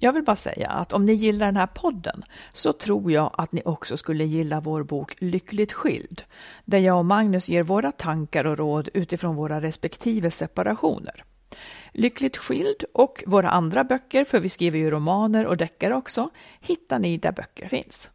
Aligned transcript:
Jag 0.00 0.12
vill 0.12 0.22
bara 0.22 0.36
säga 0.36 0.68
att 0.68 0.92
om 0.92 1.04
ni 1.04 1.12
gillar 1.12 1.46
den 1.46 1.56
här 1.56 1.66
podden 1.66 2.24
så 2.52 2.72
tror 2.72 3.12
jag 3.12 3.30
att 3.38 3.52
ni 3.52 3.62
också 3.64 3.96
skulle 3.96 4.24
gilla 4.24 4.60
vår 4.60 4.82
bok 4.82 5.14
Lyckligt 5.18 5.72
skild, 5.72 6.22
där 6.64 6.78
jag 6.78 6.98
och 6.98 7.04
Magnus 7.04 7.48
ger 7.48 7.62
våra 7.62 7.92
tankar 7.92 8.44
och 8.44 8.58
råd 8.58 8.88
utifrån 8.94 9.36
våra 9.36 9.60
respektive 9.60 10.30
separationer. 10.30 11.24
Lyckligt 11.92 12.36
skild 12.36 12.84
och 12.94 13.24
våra 13.26 13.50
andra 13.50 13.84
böcker, 13.84 14.24
för 14.24 14.40
vi 14.40 14.48
skriver 14.48 14.78
ju 14.78 14.90
romaner 14.90 15.46
och 15.46 15.56
deckare 15.56 15.94
också, 15.94 16.30
hittar 16.60 16.98
ni 16.98 17.18
där 17.18 17.32
böcker 17.32 17.68
finns. 17.68 18.10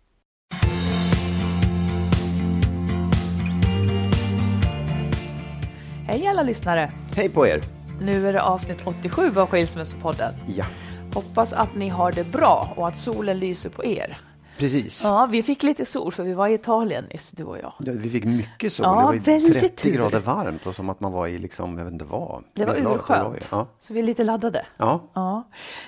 Hej 6.08 6.28
alla 6.28 6.44
lyssnare! 6.44 6.92
Hej 7.16 7.30
på 7.30 7.48
er! 7.48 7.62
Nu 8.02 8.28
är 8.28 8.34
det 8.34 8.42
avsnitt 8.42 8.82
87 8.86 9.32
av 9.36 9.48
Skilsmässopodden. 9.48 10.34
Ja, 10.48 10.66
Hoppas 11.14 11.54
att 11.54 11.76
ni 11.76 11.90
har 11.90 12.12
det 12.12 12.32
bra 12.32 12.74
och 12.76 12.88
att 12.88 12.98
solen 12.98 13.40
lyser 13.40 13.70
på 13.70 13.86
er. 13.86 14.18
precis. 14.58 15.04
Ja, 15.04 15.26
vi 15.32 15.44
fick 15.44 15.64
lite 15.64 15.86
sol 15.86 16.12
för 16.12 16.24
vi 16.24 16.34
var 16.34 16.48
i 16.48 16.54
Italien 16.54 17.06
nyss, 17.14 17.32
du 17.32 17.44
och 17.44 17.58
jag. 17.58 17.74
Ja, 17.80 17.94
Vi 17.96 18.10
fick 18.10 18.24
mycket 18.26 18.74
sol. 18.74 18.84
Ja, 18.86 18.96
det 19.00 19.04
var 19.06 19.14
ju 19.14 19.20
väldigt 19.20 19.54
30 19.60 19.76
tur. 19.76 19.94
grader 19.94 20.20
varmt 20.20 20.66
och 20.68 20.76
som 20.76 20.90
att 20.90 21.00
man 21.00 21.12
var 21.12 21.28
i, 21.28 21.38
liksom, 21.40 21.78
jag 21.78 21.86
vet 21.86 21.94
inte 21.94 22.06
vad. 22.06 22.44
Det 22.54 22.66
var 22.66 22.76
urskönt. 22.96 23.48
Ja. 23.52 23.68
Så 23.80 23.94
vi 23.94 24.00
är 24.00 24.04
lite 24.04 24.24
laddade. 24.24 24.66
ja, 24.78 25.02
Ja. 25.14 25.44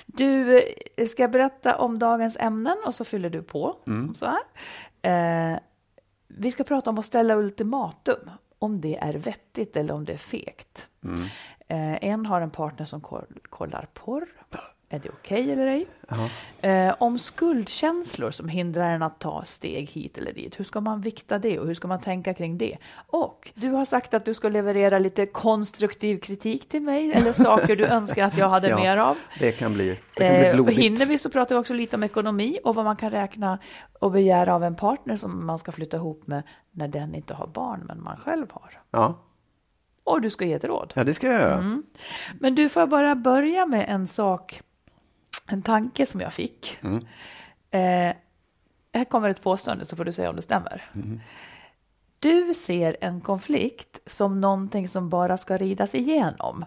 Du, 0.06 0.58
eh, 0.96 1.06
ska 1.06 1.22
jag 1.22 1.30
berätta 1.30 1.76
om 1.78 1.98
dagens 1.98 2.36
ämnen 2.40 2.76
och 2.86 2.94
så 2.94 3.04
fyller 3.04 3.30
du 3.30 3.42
på. 3.42 3.76
Mm. 3.86 4.14
Så 4.14 4.26
här. 4.26 4.42
Eh, 5.52 5.58
vi 6.28 6.50
ska 6.50 6.64
prata 6.64 6.90
om 6.90 6.98
att 6.98 7.06
ställa 7.06 7.34
ultimatum. 7.36 8.30
Om 8.58 8.80
det 8.80 8.96
är 8.98 9.12
vettigt 9.14 9.76
eller 9.76 9.94
om 9.94 10.04
det 10.04 10.12
är 10.12 10.16
fegt. 10.18 10.86
Mm. 11.04 11.20
Eh, 11.68 12.04
en 12.10 12.26
har 12.26 12.40
en 12.40 12.50
partner 12.50 12.86
som 12.86 13.00
koll- 13.00 13.38
kollar 13.50 13.88
porr. 13.94 14.26
Är 14.88 14.98
det 14.98 15.08
okej 15.08 15.52
eller 15.52 15.66
ej? 15.66 15.86
Eh, 16.60 16.94
om 16.98 17.18
skuldkänslor 17.18 18.30
som 18.30 18.48
hindrar 18.48 18.90
en 18.90 19.02
att 19.02 19.18
ta 19.18 19.44
steg 19.44 19.88
hit 19.90 20.18
eller 20.18 20.32
dit. 20.32 20.60
Hur 20.60 20.64
ska 20.64 20.80
man 20.80 21.00
vikta 21.00 21.38
det 21.38 21.58
och 21.58 21.66
hur 21.66 21.74
ska 21.74 21.88
man 21.88 22.00
tänka 22.00 22.34
kring 22.34 22.58
det? 22.58 22.76
Och 23.06 23.50
du 23.54 23.68
har 23.70 23.84
sagt 23.84 24.14
att 24.14 24.24
du 24.24 24.34
ska 24.34 24.48
leverera 24.48 24.98
lite 24.98 25.26
konstruktiv 25.26 26.18
kritik 26.20 26.68
till 26.68 26.82
mig 26.82 27.12
eller 27.12 27.32
saker 27.46 27.76
du 27.76 27.84
önskar 27.86 28.24
att 28.26 28.36
jag 28.36 28.48
hade 28.48 28.68
Ja, 28.68 28.76
mer 28.76 28.96
av. 28.96 29.16
det 29.38 29.52
kan 29.52 29.72
bli, 29.74 29.88
det 30.16 30.24
kan 30.28 30.38
bli 30.38 30.46
Eh, 30.48 30.54
blodigt. 30.54 30.78
hinner 30.78 31.06
vi 31.06 31.18
så 31.18 31.30
pratar 31.30 31.54
vi 31.54 31.60
också 31.60 31.74
lite 31.74 31.96
om 31.96 32.02
ekonomi 32.02 32.58
och 32.64 32.74
vad 32.74 32.84
man 32.84 32.96
kan 32.96 33.10
räkna 33.10 33.58
och 34.00 34.10
begära 34.12 34.54
av 34.54 34.64
en 34.64 34.74
partner 34.76 35.16
som 35.16 35.46
man 35.46 35.58
ska 35.58 35.72
flytta 35.72 35.96
ihop 35.96 36.26
med 36.26 36.42
när 36.70 36.88
den 36.88 37.14
inte 37.14 37.34
har 37.34 37.46
barn 37.46 37.84
men 37.88 38.02
man 38.02 38.16
själv 38.16 38.46
har. 38.52 38.80
Ja. 38.90 39.14
Och 40.04 40.20
du 40.20 40.30
ska 40.30 40.44
ge 40.44 40.52
ett 40.52 40.64
råd. 40.64 40.92
ja, 40.96 41.04
det 41.04 41.14
ska 41.14 41.26
jag 41.26 41.40
göra. 41.40 41.54
Mm. 41.54 41.82
Men 42.40 42.54
du, 42.54 42.68
får 42.68 42.86
bara 42.86 43.14
börja 43.14 43.66
med 43.66 43.86
en 43.88 44.06
sak, 44.06 44.60
en 45.46 45.62
tanke 45.62 46.06
som 46.06 46.20
jag 46.20 46.32
fick. 46.32 46.78
Mm. 46.82 47.06
Eh, 47.70 48.16
här 48.92 49.04
kommer 49.04 49.30
ett 49.30 49.42
påstående 49.42 49.86
så 49.86 49.96
får 49.96 50.04
du 50.04 50.12
säga 50.12 50.30
om 50.30 50.36
det 50.36 50.42
stämmer. 50.42 50.90
Du 52.18 52.54
ser 52.54 52.96
en 53.00 53.20
konflikt 53.20 53.98
som 54.06 54.40
någonting 54.40 54.88
som 54.88 55.08
bara 55.08 55.38
ska 55.38 55.56
ridas 55.56 55.94
igenom. 55.94 56.64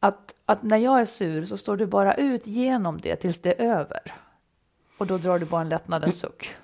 Att, 0.00 0.34
att 0.46 0.62
när 0.62 0.76
jag 0.76 1.00
är 1.00 1.04
sur 1.04 1.46
så 1.46 1.58
står 1.58 1.76
du 1.76 1.86
bara 1.86 2.14
ut 2.14 2.46
genom 2.46 3.00
det 3.00 3.16
tills 3.16 3.40
det 3.40 3.60
är 3.60 3.64
över. 3.64 4.14
Och 4.98 5.06
då 5.06 5.18
drar 5.18 5.38
du 5.38 5.46
bara 5.46 5.60
en 5.60 5.68
lättnadens 5.68 6.18
suck 6.18 6.54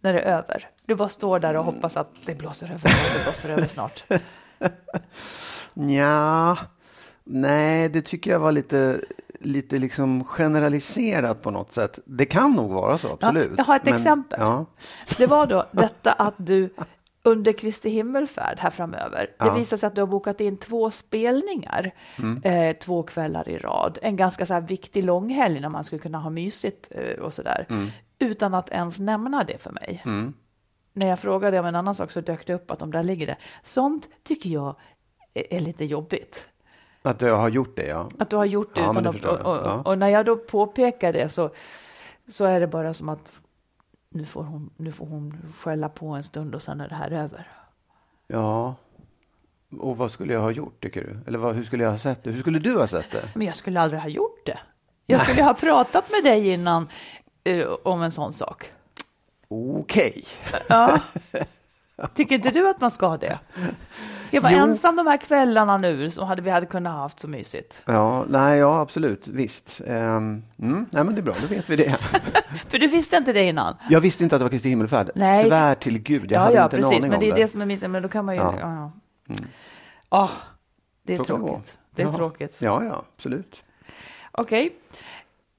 när 0.00 0.12
det 0.12 0.20
är 0.20 0.36
över. 0.38 0.70
Du 0.86 0.94
bara 0.94 1.08
står 1.08 1.38
där 1.38 1.54
och 1.54 1.64
hoppas 1.64 1.96
att 1.96 2.10
det 2.26 2.34
blåser 2.34 2.66
över, 2.66 2.90
det 3.14 3.24
blåser 3.24 3.48
över 3.48 3.66
snart. 3.66 4.04
Ja, 5.74 6.58
nej, 7.24 7.88
det 7.88 8.02
tycker 8.02 8.30
jag 8.30 8.38
var 8.38 8.52
lite, 8.52 9.00
lite 9.44 9.78
liksom 9.78 10.24
generaliserat 10.24 11.42
på 11.42 11.50
något 11.50 11.72
sätt. 11.72 11.98
Det 12.04 12.24
kan 12.26 12.52
nog 12.52 12.70
vara 12.70 12.98
så, 12.98 13.12
absolut. 13.12 13.52
jag 13.56 13.64
har 13.64 13.76
ett 13.76 13.84
Men- 13.84 13.94
exempel. 13.94 14.38
Ja, 14.42 14.66
Det 15.18 15.26
var 15.26 15.46
då 15.46 15.64
detta 15.72 16.12
att 16.12 16.34
du 16.36 16.74
under 17.26 17.52
Kristi 17.52 17.90
himmelfärd 17.90 18.58
här 18.58 18.70
framöver, 18.70 19.20
det 19.20 19.34
Ja. 19.38 19.44
Mm. 19.44 19.58
visar 19.58 19.76
sig 19.76 19.86
att 19.86 19.94
du 19.94 20.00
har 20.00 20.06
bokat 20.06 20.40
in 20.40 20.56
två 20.56 20.90
spelningar 20.90 21.90
eh, 22.44 22.76
två 22.76 23.02
kvällar 23.02 23.48
i 23.48 23.58
rad. 23.58 23.98
En 24.02 24.16
ganska 24.16 24.46
så 24.46 24.54
här 24.54 24.60
viktig 24.60 25.04
långhelg 25.04 25.60
när 25.60 25.68
man 25.68 25.84
skulle 25.84 25.98
kunna 26.02 26.18
ha 26.18 26.30
mysigt 26.30 26.88
eh, 26.90 27.18
och 27.22 27.34
sådär. 27.34 27.66
Mm. 27.70 27.88
Utan 28.18 28.54
att 28.54 28.68
ens 28.68 29.00
nämna 29.00 29.44
det 29.44 29.58
för 29.62 29.70
mig. 29.70 30.02
När 30.92 31.06
jag 31.06 31.18
frågade 31.18 31.60
om 31.60 31.66
en 31.66 31.74
annan 31.76 31.94
sak 31.94 32.10
så 32.10 32.20
dök 32.20 32.46
det 32.46 32.54
upp 32.54 32.70
att 32.70 32.78
de 32.78 32.90
där 32.90 33.02
ligger 33.02 33.26
det. 33.26 33.36
Sånt 33.62 34.08
tycker 34.22 34.50
jag 34.50 34.76
är 35.34 35.60
lite 35.60 35.84
jobbigt. 35.84 36.46
Att 37.04 37.22
jag 37.22 37.36
har 37.36 37.48
gjort 37.48 37.76
det, 37.76 37.86
ja. 37.86 38.08
Att 38.18 38.30
du 38.30 38.36
har 38.36 38.44
gjort 38.44 38.74
det 38.74 38.80
Ja, 38.80 38.90
utan 38.90 39.06
att, 39.06 39.24
och, 39.24 39.40
och, 39.40 39.56
Ja. 39.66 39.82
och 39.84 39.98
när 39.98 40.08
jag 40.08 40.26
då 40.26 40.36
påpekar 40.36 41.12
det 41.12 41.28
så, 41.28 41.50
så 42.28 42.44
är 42.44 42.60
det 42.60 42.66
bara 42.66 42.94
som 42.94 43.08
att 43.08 43.32
nu 44.08 44.24
får, 44.24 44.42
hon, 44.42 44.70
nu 44.76 44.92
får 44.92 45.06
hon 45.06 45.38
skälla 45.58 45.88
på 45.88 46.06
en 46.08 46.24
stund 46.24 46.54
och 46.54 46.62
sen 46.62 46.80
är 46.80 46.88
det 46.88 46.94
här 46.94 47.10
över. 47.10 47.48
Ja. 48.26 48.74
Och 49.80 49.96
vad 49.96 50.10
skulle 50.10 50.32
jag 50.32 50.40
ha 50.40 50.50
gjort, 50.50 50.82
tycker 50.82 51.00
du? 51.04 51.18
Eller 51.26 51.38
vad, 51.38 51.54
hur 51.54 51.64
skulle 51.64 51.82
jag 51.84 51.90
ha 51.90 51.98
sett 51.98 52.24
det? 52.24 52.30
Hur 52.30 52.40
skulle 52.40 52.58
du 52.58 52.76
ha 52.78 52.86
sett 52.86 53.10
det? 53.12 53.28
Men 53.34 53.46
jag 53.46 53.56
skulle 53.56 53.80
aldrig 53.80 54.00
ha 54.02 54.08
gjort 54.08 54.46
det. 54.46 54.58
Jag 55.06 55.26
skulle 55.26 55.42
ha 55.42 55.54
pratat 55.54 56.10
med 56.10 56.32
dig 56.32 56.48
innan 56.48 56.88
eh, 57.44 57.68
om 57.82 58.02
en 58.02 58.12
sån 58.12 58.32
sak. 58.32 58.72
Okej. 59.48 60.24
Ja. 60.68 61.00
Tycker 62.14 62.34
inte 62.34 62.50
du 62.50 62.68
att 62.68 62.80
man 62.80 62.90
ska 62.90 63.16
det? 63.16 63.38
Ska 64.24 64.36
jag 64.36 64.42
vara 64.42 64.52
Jo. 64.52 64.58
ensam 64.58 64.96
de 64.96 65.06
här 65.06 65.16
kvällarna 65.16 65.76
nu 65.78 66.10
så 66.10 66.24
hade 66.24 66.42
vi 66.42 66.50
hade 66.50 66.66
kunnat 66.66 66.92
ha 66.92 67.00
haft 67.00 67.20
så 67.20 67.28
mysigt. 67.28 67.82
Ja, 67.84 68.24
nej, 68.28 68.58
ja, 68.58 68.80
absolut, 68.80 69.28
visst. 69.28 69.80
Um, 69.86 69.92
mm, 69.92 70.42
nej, 70.58 70.86
men 71.04 71.14
det 71.14 71.20
är 71.20 71.22
bra, 71.22 71.34
då 71.40 71.46
vet 71.46 71.70
vi 71.70 71.76
det. 71.76 71.96
För 72.68 72.78
du 72.78 72.86
visste 72.86 73.16
inte 73.16 73.32
det 73.32 73.44
innan. 73.44 73.76
Jag 73.90 74.00
visste 74.00 74.22
inte 74.24 74.36
att 74.36 74.40
det 74.40 74.44
var 74.44 74.50
Kristi 74.50 74.68
himmelfärd. 74.68 75.10
Nej. 75.14 75.44
Svär 75.44 75.74
till 75.74 75.98
Gud, 75.98 76.32
jag 76.32 76.38
ja, 76.38 76.40
hade 76.40 76.54
ja, 76.54 76.64
inte 76.64 76.76
en 76.76 76.82
precis. 76.82 76.98
aning 76.98 77.10
Men 77.10 77.20
det 77.20 77.30
är 77.30 77.34
det 77.34 77.48
som 77.48 77.62
är 77.62 77.66
missen. 77.66 77.90
Men 77.92 78.02
då 78.02 78.08
kan 78.08 78.24
man 78.24 78.34
ju... 78.34 78.40
Ja. 78.40 78.54
Ja. 78.60 78.92
Ja. 79.26 79.34
Ah, 80.08 80.30
det 81.02 81.12
är 81.12 81.16
Så 81.16 81.24
tråkigt. 81.24 81.72
Det 81.90 82.02
är 82.02 82.06
Ja. 82.06 82.12
tråkigt. 82.12 82.56
Ja, 82.58 82.84
ja, 82.84 83.04
absolut. 83.16 83.64
Okej. 84.32 84.76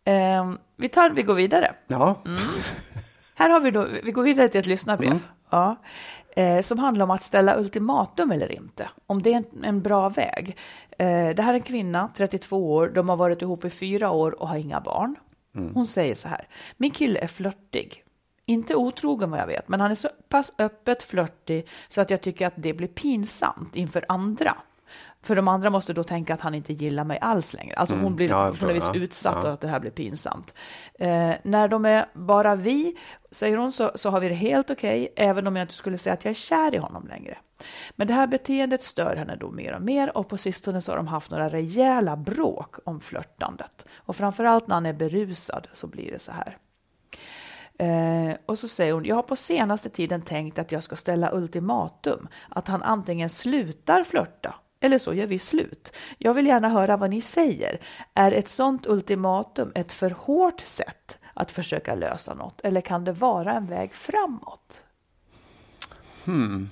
Ehm, 0.06 0.58
vi, 0.76 0.90
tar, 0.90 1.10
vi 1.10 1.24
går 1.24 1.34
vidare. 1.34 1.74
Ja, 1.88 2.16
Mm. 2.26 2.38
Här 3.38 3.50
har 3.50 3.60
vi 3.60 3.72
då, 3.72 3.88
vi 4.04 4.12
går 4.12 4.24
vidare 4.24 4.50
till 4.50 4.60
ett 4.60 4.66
lyssnarbrev. 4.68 5.10
Mm. 5.12 5.24
Ja. 5.50 5.76
Eh, 6.36 6.62
som 6.62 6.80
handlar 6.80 7.04
om 7.04 7.12
att 7.12 7.24
ställa 7.24 7.60
ultimatum 7.60 8.32
eller 8.32 8.52
inte. 8.52 8.90
Om 9.08 9.22
det 9.22 9.34
är 9.34 9.38
en, 9.38 9.64
en 9.64 9.82
bra 9.82 10.10
väg. 10.10 10.58
Eh, 10.98 11.30
det 11.30 11.42
här 11.42 11.50
är 11.50 11.54
en 11.54 11.62
kvinna, 11.62 12.10
32 12.18 12.74
år. 12.74 12.88
De 12.88 13.10
har 13.10 13.16
varit 13.16 13.42
ihop 13.42 13.66
i 13.66 13.70
fyra 13.70 14.12
år 14.12 14.42
och 14.42 14.48
har 14.48 14.58
inga 14.58 14.82
barn. 14.82 15.16
Mm. 15.56 15.74
Hon 15.74 15.88
säger 15.88 16.16
så 16.16 16.28
här. 16.28 16.48
Min 16.78 16.92
kille 16.92 17.20
är 17.20 17.28
flörtig. 17.28 18.04
Inte 18.46 18.76
otrogen 18.76 19.32
vad 19.32 19.40
jag 19.40 19.48
vet, 19.48 19.68
men 19.68 19.82
han 19.82 19.92
är 19.92 19.96
så 19.96 20.10
pass 20.30 20.54
öppet 20.58 21.04
flörtig 21.04 21.68
så 21.90 22.02
att 22.02 22.10
jag 22.10 22.22
tycker 22.22 22.48
att 22.48 22.54
det 22.56 22.74
blir 22.74 22.88
pinsamt 22.88 23.76
inför 23.76 24.06
andra. 24.08 24.58
För 25.22 25.36
de 25.36 25.48
andra 25.48 25.70
måste 25.70 25.94
då 25.94 26.04
tänka 26.04 26.34
att 26.34 26.42
han 26.42 26.56
inte 26.56 26.74
gillar 26.74 27.04
mig 27.04 27.20
alls 27.22 27.54
längre. 27.54 27.76
Alltså 27.76 27.96
hon 27.96 28.16
blir 28.16 28.26
Mm. 28.26 28.40
Ja, 28.40 28.46
jag 28.48 28.60
på 28.60 28.66
något 28.66 28.76
vis 28.76 28.90
utsatt 28.94 29.38
Ja. 29.42 29.48
och 29.48 29.54
att 29.54 29.62
det 29.62 29.68
här 29.68 29.80
blir 29.80 29.92
pinsamt. 29.92 30.54
Eh, 31.00 31.34
när 31.44 31.68
de 31.68 31.86
är 31.86 32.06
bara 32.14 32.56
vi, 32.56 32.98
säger 33.32 33.58
hon, 33.58 33.72
så, 33.72 33.92
så 33.96 34.10
har 34.10 34.20
vi 34.20 34.30
det 34.30 34.36
helt 34.36 34.72
okej, 34.72 35.14
även 35.16 35.48
om 35.48 35.56
jag 35.56 35.64
inte 35.64 35.74
skulle 35.74 35.98
säga 35.98 36.14
att 36.14 36.26
jag 36.26 36.30
är 36.30 36.36
kär 36.36 36.76
i 36.76 36.78
honom 36.78 37.08
längre. 37.08 37.38
Men 37.96 38.08
det 38.08 38.14
här 38.14 38.28
beteendet 38.28 38.84
stör 38.84 39.16
henne 39.16 39.36
då 39.36 39.52
mer 39.52 39.74
och 39.74 39.82
mer 39.82 40.18
och 40.18 40.30
på 40.30 40.38
sistone 40.38 40.82
så 40.82 40.92
har 40.92 40.98
de 40.98 41.08
haft 41.08 41.32
några 41.32 41.50
rejäla 41.50 42.16
bråk 42.16 42.76
om 42.86 43.00
flörtandet. 43.02 43.86
Och 43.96 44.16
framförallt 44.16 44.68
när 44.68 44.76
han 44.76 44.86
är 44.86 44.94
berusad 44.94 45.68
så 45.74 45.88
blir 45.88 46.12
det 46.12 46.20
så 46.20 46.32
här. 46.32 46.58
Eh, 47.80 48.36
och 48.46 48.60
så 48.60 48.68
säger 48.68 48.94
hon, 48.94 49.06
jag 49.06 49.16
har 49.16 49.24
på 49.24 49.36
senaste 49.36 49.90
tiden 49.90 50.22
tänkt 50.22 50.60
att 50.60 50.72
jag 50.72 50.84
ska 50.84 50.96
ställa 50.96 51.32
ultimatum, 51.34 52.28
att 52.50 52.68
han 52.68 52.84
antingen 52.84 53.30
slutar 53.30 54.04
flörta 54.04 54.56
eller 54.86 54.98
så 54.98 55.14
gör 55.14 55.28
vi 55.28 55.40
slut. 55.40 55.92
Jag 56.18 56.34
vill 56.34 56.48
gärna 56.48 56.70
höra 56.70 56.98
vad 56.98 57.10
ni 57.10 57.22
säger. 57.22 57.80
Är 58.14 58.32
ett 58.32 58.50
sådant 58.50 58.88
ultimatum 58.88 59.72
ett 59.76 59.92
för 59.92 60.10
hårt 60.10 60.62
sätt 60.62 61.18
att 61.34 61.52
försöka 61.52 61.96
lösa 61.96 62.34
något 62.34 62.62
eller 62.62 62.82
kan 62.82 63.04
det 63.04 63.12
vara 63.12 63.54
en 63.54 63.66
väg 63.66 63.94
framåt? 63.94 64.84
Hmm. 66.26 66.70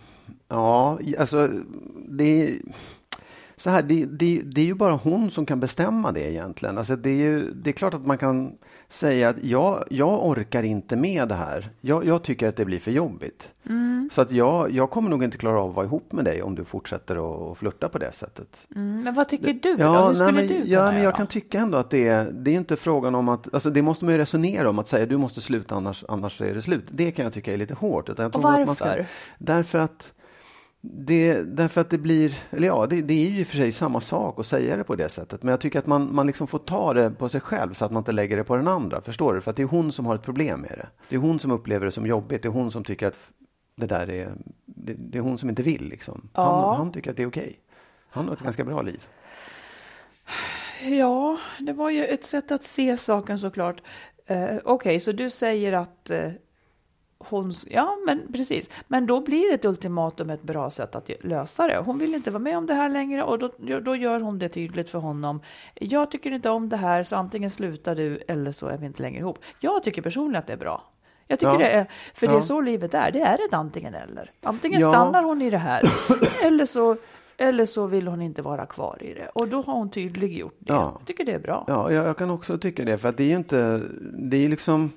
Ja, 0.48 1.00
alltså 1.19 1.50
det 2.10 2.60
så 3.63 3.69
här, 3.69 3.81
det, 3.81 4.06
det, 4.06 4.42
det, 4.45 4.62
är 4.62 4.65
ju 4.65 4.74
bara 4.74 4.94
hon 4.94 5.31
som 5.31 5.45
kan 5.45 5.60
bestämma 5.60 6.12
det 6.12 6.31
egentligen. 6.31 6.77
Alltså 6.77 6.95
det, 6.95 7.10
är 7.10 7.15
ju, 7.15 7.51
det 7.54 7.69
är 7.69 7.71
klart 7.71 7.94
att 7.94 8.06
man 8.06 8.18
kan 8.18 8.57
säga 8.88 9.30
att 9.30 9.44
jag, 9.44 9.83
jag 9.89 10.25
orkar 10.25 10.63
inte 10.63 10.95
med 10.95 11.27
det 11.27 11.36
här. 11.36 11.69
Jag, 11.81 12.06
jag 12.06 12.24
tycker 12.24 12.48
att 12.48 12.56
det 12.56 12.65
blir 12.65 12.80
för 12.80 12.92
jobbigt. 12.92 13.50
Mm. 13.69 14.10
Så 14.13 14.21
att 14.21 14.31
jag, 14.31 14.71
jag 14.71 14.89
kommer 14.89 15.10
nog 15.10 15.24
inte 15.24 15.38
klara 15.38 15.62
av 15.62 15.69
att 15.69 15.75
vara 15.75 15.86
ihop 15.86 16.12
med 16.12 16.25
dig 16.25 16.42
om 16.44 16.56
du 16.56 16.63
fortsätter 16.63 17.51
att 17.51 17.57
flirta 17.57 17.89
på 17.89 17.98
det 17.98 18.12
sättet. 18.12 18.68
Mm, 18.75 19.04
men 19.04 19.13
vad 19.13 19.30
tycker 19.30 19.54
du 19.54 19.69
ja, 19.69 19.75
då? 19.77 20.07
Hur 20.07 20.13
skulle 20.13 20.31
nej, 20.31 20.48
men, 20.48 20.48
du 20.48 20.71
Ja, 20.71 20.92
men 20.92 21.04
jag 21.04 21.16
kan 21.16 21.27
tycka 21.27 21.59
ändå 21.59 21.77
att 21.77 21.89
det 21.89 22.07
är, 22.07 22.31
det 22.31 22.51
är 22.51 22.56
inte 22.56 22.75
frågan 22.75 23.16
om 23.16 23.30
att, 23.30 23.54
alltså 23.54 23.69
det 23.69 23.81
måste 23.81 24.06
man 24.06 24.13
ju 24.13 24.18
resonera 24.18 24.69
om 24.69 24.80
att 24.80 24.88
säga 24.88 25.06
du 25.06 25.18
måste 25.18 25.42
sluta 25.42 25.75
annars, 25.75 26.04
annars 26.07 26.42
är 26.42 26.56
det 26.56 26.62
slut. 26.62 26.86
Det 26.92 27.12
kan 27.12 27.25
jag 27.25 27.33
tycka 27.33 27.54
är 27.54 27.57
lite 27.57 27.74
hårt. 27.74 28.09
Utan 28.09 28.24
jag 28.24 28.36
Och 28.36 28.42
varför? 28.42 28.62
Att 28.62 28.68
man 28.68 28.75
ska, 28.75 29.04
därför 29.38 29.80
att 29.80 30.13
det, 30.85 31.44
därför 31.44 31.81
att 31.81 31.89
det 31.89 31.97
blir, 31.97 32.35
eller 32.50 32.68
ja, 32.68 32.88
det, 32.89 33.01
det 33.01 33.13
är 33.13 33.30
ju 33.30 33.45
för 33.45 33.57
sig 33.57 33.71
samma 33.71 34.01
sak 34.01 34.39
att 34.39 34.45
säga 34.45 34.77
det 34.77 34.83
på 34.83 34.95
det 34.95 35.09
sättet. 35.09 35.44
Men 35.44 35.51
jag 35.51 35.59
tycker 35.59 35.80
att 35.80 35.88
man, 35.88 36.15
man 36.15 36.27
liksom 36.27 36.47
får 36.47 36.59
ta 36.59 36.94
det 36.94 37.12
på 37.12 37.30
sig 37.30 37.41
själv 37.41 37.74
så 37.74 37.85
att 37.85 37.91
man 37.91 38.01
inte 38.01 38.12
lägger 38.12 38.38
det 38.38 38.44
på 38.44 38.56
den 38.56 38.68
andra. 38.68 39.01
Förstår 39.01 39.33
du? 39.33 39.41
För 39.41 39.51
att 39.51 39.57
det 39.57 39.63
är 39.63 39.68
hon 39.68 39.91
som 39.91 40.06
har 40.06 40.15
ett 40.15 40.21
problem 40.21 40.62
med 40.62 40.71
det. 40.71 40.88
Det 41.09 41.15
är 41.15 41.19
hon 41.19 41.39
som 41.39 41.51
upplever 41.51 41.85
det 41.85 41.91
som 41.91 42.07
jobbigt. 42.07 42.41
Det 42.41 42.47
är 42.47 42.51
hon 42.51 42.71
som 42.71 42.83
tycker 42.83 43.07
att 43.07 43.19
det 43.75 43.85
där 43.85 44.09
är, 44.09 44.33
det, 44.65 44.94
det 44.94 45.18
är 45.18 45.21
hon 45.21 45.38
som 45.38 45.50
inte 45.50 45.63
vill 45.63 45.89
liksom. 45.89 46.30
Ja. 46.33 46.68
Han, 46.68 46.77
han 46.77 46.91
tycker 46.91 47.12
att 47.12 47.18
det 47.18 47.24
är 47.24 47.27
okej. 47.27 47.44
Okay. 47.44 47.56
Han 48.09 48.27
har 48.27 48.33
ett 48.33 48.41
ganska 48.41 48.63
bra 48.63 48.81
liv. 48.81 49.07
Ja, 50.81 51.38
det 51.59 51.74
var 51.74 51.89
ju 51.89 52.06
ett 52.06 52.24
sätt 52.25 52.51
att 52.51 52.63
se 52.63 52.97
saken 52.97 53.39
såklart. 53.39 53.81
Uh, 54.31 54.38
Okej, 54.38 54.62
okay, 54.65 55.00
så 55.00 55.12
du 55.12 55.30
säger 55.30 55.74
att 55.74 56.12
uh, 56.12 56.31
hon, 57.29 57.53
ja, 57.67 57.97
men 58.05 58.33
precis. 58.33 58.69
Men 58.87 59.05
då 59.05 59.21
blir 59.21 59.53
ett 59.53 59.65
ultimatum 59.65 60.29
ett 60.29 60.43
bra 60.43 60.71
sätt 60.71 60.95
att 60.95 61.09
lösa 61.21 61.67
det. 61.67 61.77
Hon 61.77 61.97
vill 61.97 62.15
inte 62.15 62.31
vara 62.31 62.43
med 62.43 62.57
om 62.57 62.65
det 62.65 62.73
här 62.73 62.89
längre 62.89 63.23
och 63.23 63.39
då, 63.39 63.51
då 63.81 63.95
gör 63.95 64.19
hon 64.19 64.39
det 64.39 64.49
tydligt 64.49 64.89
för 64.89 64.99
honom. 64.99 65.41
Jag 65.73 66.11
tycker 66.11 66.31
inte 66.31 66.49
om 66.49 66.69
det 66.69 66.77
här, 66.77 67.03
så 67.03 67.15
antingen 67.15 67.49
slutar 67.49 67.95
du 67.95 68.23
eller 68.27 68.51
så 68.51 68.67
är 68.67 68.77
vi 68.77 68.85
inte 68.85 69.01
längre 69.01 69.19
ihop. 69.19 69.37
Jag 69.59 69.83
tycker 69.83 70.01
personligen 70.01 70.39
att 70.39 70.47
det 70.47 70.53
är 70.53 70.57
bra. 70.57 70.83
Jag 71.27 71.39
tycker 71.39 71.51
ja. 71.51 71.57
det 71.57 71.71
är, 71.71 71.87
för 72.13 72.27
det 72.27 72.33
är 72.33 72.41
så 72.41 72.61
livet 72.61 72.93
är. 72.93 73.11
Det 73.11 73.19
är 73.19 73.45
ett 73.45 73.53
antingen 73.53 73.93
eller. 73.93 74.31
Antingen 74.41 74.81
ja. 74.81 74.91
stannar 74.91 75.23
hon 75.23 75.41
i 75.41 75.49
det 75.49 75.57
här 75.57 75.81
eller 76.43 76.65
så 76.65 76.97
eller 77.37 77.65
så 77.65 77.87
vill 77.87 78.07
hon 78.07 78.21
inte 78.21 78.41
vara 78.41 78.65
kvar 78.65 78.97
i 79.01 79.13
det. 79.13 79.27
Och 79.33 79.47
då 79.47 79.61
har 79.61 79.73
hon 79.73 79.89
tydliggjort 79.89 80.55
det. 80.59 80.73
Ja. 80.73 80.95
Jag 80.99 81.07
tycker 81.07 81.25
det 81.25 81.31
är 81.31 81.39
bra. 81.39 81.63
Ja, 81.67 81.91
jag, 81.91 82.17
kan 82.17 82.29
också 82.29 82.57
tycka 82.57 82.85
det. 82.85 82.97
För 82.97 83.09
att 83.09 83.17
det 83.17 83.23
är 83.23 83.27
ju 83.27 83.35
inte, 83.35 83.81
det 84.01 84.45
är 84.45 84.49
liksom 84.49 84.91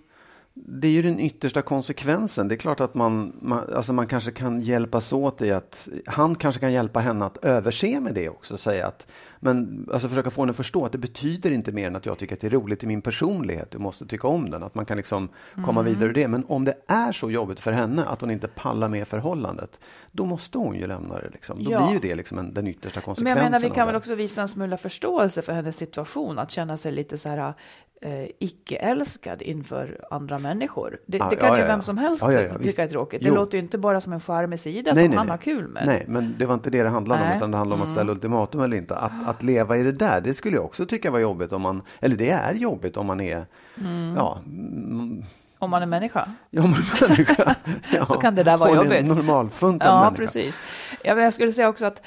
det 0.58 0.88
är 0.88 0.92
ju 0.92 1.02
den 1.02 1.20
yttersta 1.20 1.62
konsekvensen. 1.62 2.48
Det 2.48 2.54
är 2.54 2.56
klart 2.56 2.80
att 2.80 2.94
man, 2.94 3.32
man, 3.40 3.74
alltså 3.74 3.92
man 3.92 4.06
kanske 4.06 4.30
kan 4.30 4.60
hjälpas 4.60 5.12
åt 5.12 5.42
i 5.42 5.52
att 5.52 5.88
han 6.06 6.34
kanske 6.34 6.60
kan 6.60 6.72
hjälpa 6.72 7.00
henne 7.00 7.24
att 7.24 7.44
överse 7.44 8.00
med 8.00 8.14
det 8.14 8.28
också. 8.28 8.56
Säga 8.56 8.86
att, 8.86 9.06
men 9.40 9.88
alltså 9.92 10.08
försöka 10.08 10.30
få 10.30 10.42
henne 10.42 10.50
att 10.50 10.56
förstå 10.56 10.84
att 10.84 10.92
det 10.92 10.98
betyder 10.98 11.50
inte 11.50 11.72
mer 11.72 11.86
än 11.86 11.96
att 11.96 12.06
jag 12.06 12.18
tycker 12.18 12.34
att 12.34 12.40
det 12.40 12.46
är 12.46 12.50
roligt 12.50 12.84
i 12.84 12.86
min 12.86 13.02
personlighet. 13.02 13.70
Du 13.70 13.78
måste 13.78 14.06
tycka 14.06 14.28
om 14.28 14.50
den. 14.50 14.62
Att 14.62 14.74
man 14.74 14.86
kan 14.86 14.96
liksom 14.96 15.28
komma 15.54 15.80
mm. 15.80 15.84
vidare 15.84 16.08
ur 16.08 16.12
det. 16.12 16.28
Men 16.28 16.44
om 16.48 16.64
det 16.64 16.76
är 16.86 17.12
så 17.12 17.30
jobbigt 17.30 17.60
för 17.60 17.72
henne 17.72 18.04
att 18.04 18.20
hon 18.20 18.30
inte 18.30 18.48
pallar 18.48 18.88
med 18.88 19.08
förhållandet. 19.08 19.80
Då 20.12 20.24
måste 20.24 20.58
hon 20.58 20.74
ju 20.74 20.86
lämna 20.86 21.14
det. 21.14 21.28
Liksom. 21.32 21.64
Då 21.64 21.70
ja. 21.70 21.84
blir 21.84 21.92
ju 21.92 22.08
det 22.08 22.14
liksom 22.14 22.38
en, 22.38 22.54
den 22.54 22.66
yttersta 22.66 23.00
konsekvensen. 23.00 23.24
Men 23.24 23.52
jag 23.52 23.60
menar, 23.60 23.68
vi 23.68 23.74
kan 23.74 23.86
väl 23.86 23.96
också 23.96 24.14
visa 24.14 24.42
en 24.42 24.48
smula 24.48 24.76
förståelse 24.76 25.42
för 25.42 25.52
hennes 25.52 25.76
situation. 25.76 26.38
Att 26.38 26.50
känna 26.50 26.76
sig 26.76 26.92
lite 26.92 27.18
så 27.18 27.28
här 27.28 27.54
eh, 28.00 28.28
icke-älskad 28.38 29.42
inför 29.42 30.04
andra 30.10 30.38
människor. 30.38 30.98
Det, 31.06 31.20
ah, 31.20 31.30
det 31.30 31.36
kan 31.36 31.48
ja, 31.48 31.56
ju 31.56 31.62
ja, 31.62 31.66
vem 31.66 31.82
som 31.82 31.98
helst 31.98 32.24
tycka 32.62 32.84
är 32.84 32.88
tråkigt. 32.88 33.22
Det 33.22 33.28
jo. 33.28 33.34
låter 33.34 33.58
ju 33.58 33.64
inte 33.64 33.78
bara 33.78 34.00
som 34.00 34.12
en 34.12 34.20
charmig 34.20 34.60
sida 34.60 34.92
nej, 34.94 35.04
som 35.04 35.10
nej, 35.10 35.18
han 35.18 35.26
nej. 35.26 35.30
har 35.30 35.38
kul 35.38 35.68
med. 35.68 35.86
Nej, 35.86 36.04
men 36.08 36.34
det 36.38 36.46
var 36.46 36.54
inte 36.54 36.70
det 36.70 36.82
det 36.82 36.88
handlade 36.88 37.22
om, 37.22 37.36
utan 37.36 37.50
det 37.50 37.56
handlade 37.56 37.82
om 37.82 37.86
att 37.86 37.92
ställa 37.92 38.02
mm. 38.02 38.14
ultimatum 38.14 38.60
eller 38.60 38.76
inte. 38.76 38.96
Att, 38.96 39.12
att 39.26 39.42
leva 39.42 39.76
i 39.76 39.82
det 39.82 39.92
där, 39.92 40.20
det 40.20 40.34
skulle 40.34 40.56
jag 40.56 40.64
också 40.64 40.86
tycka 40.86 41.10
var 41.10 41.18
jobbigt 41.18 41.52
om 41.52 41.62
man, 41.62 41.82
eller 42.00 42.16
det 42.16 42.30
är 42.30 42.54
jobbigt 42.54 42.96
om 42.96 43.06
man 43.06 43.20
är, 43.20 43.46
mm. 43.80 44.14
ja, 44.16 44.38
mm, 44.46 45.22
om 45.58 45.70
man 45.70 45.82
är 45.82 45.86
människa? 45.86 46.28
Ja, 46.50 46.62
om 46.62 46.70
man 46.70 46.80
är 46.80 47.08
människa. 47.08 47.54
Ja, 47.94 48.06
så 48.06 48.14
kan 48.14 48.34
det 48.34 48.42
där 48.42 48.56
vara 48.56 48.74
jobbigt. 48.74 48.92
En 48.92 49.06
normalfuntad 49.06 49.88
ja, 49.88 50.00
människa. 50.00 50.16
precis. 50.16 50.62
Ja, 51.04 51.20
jag 51.20 51.34
skulle 51.34 51.52
säga 51.52 51.68
också 51.68 51.84
att 51.84 52.02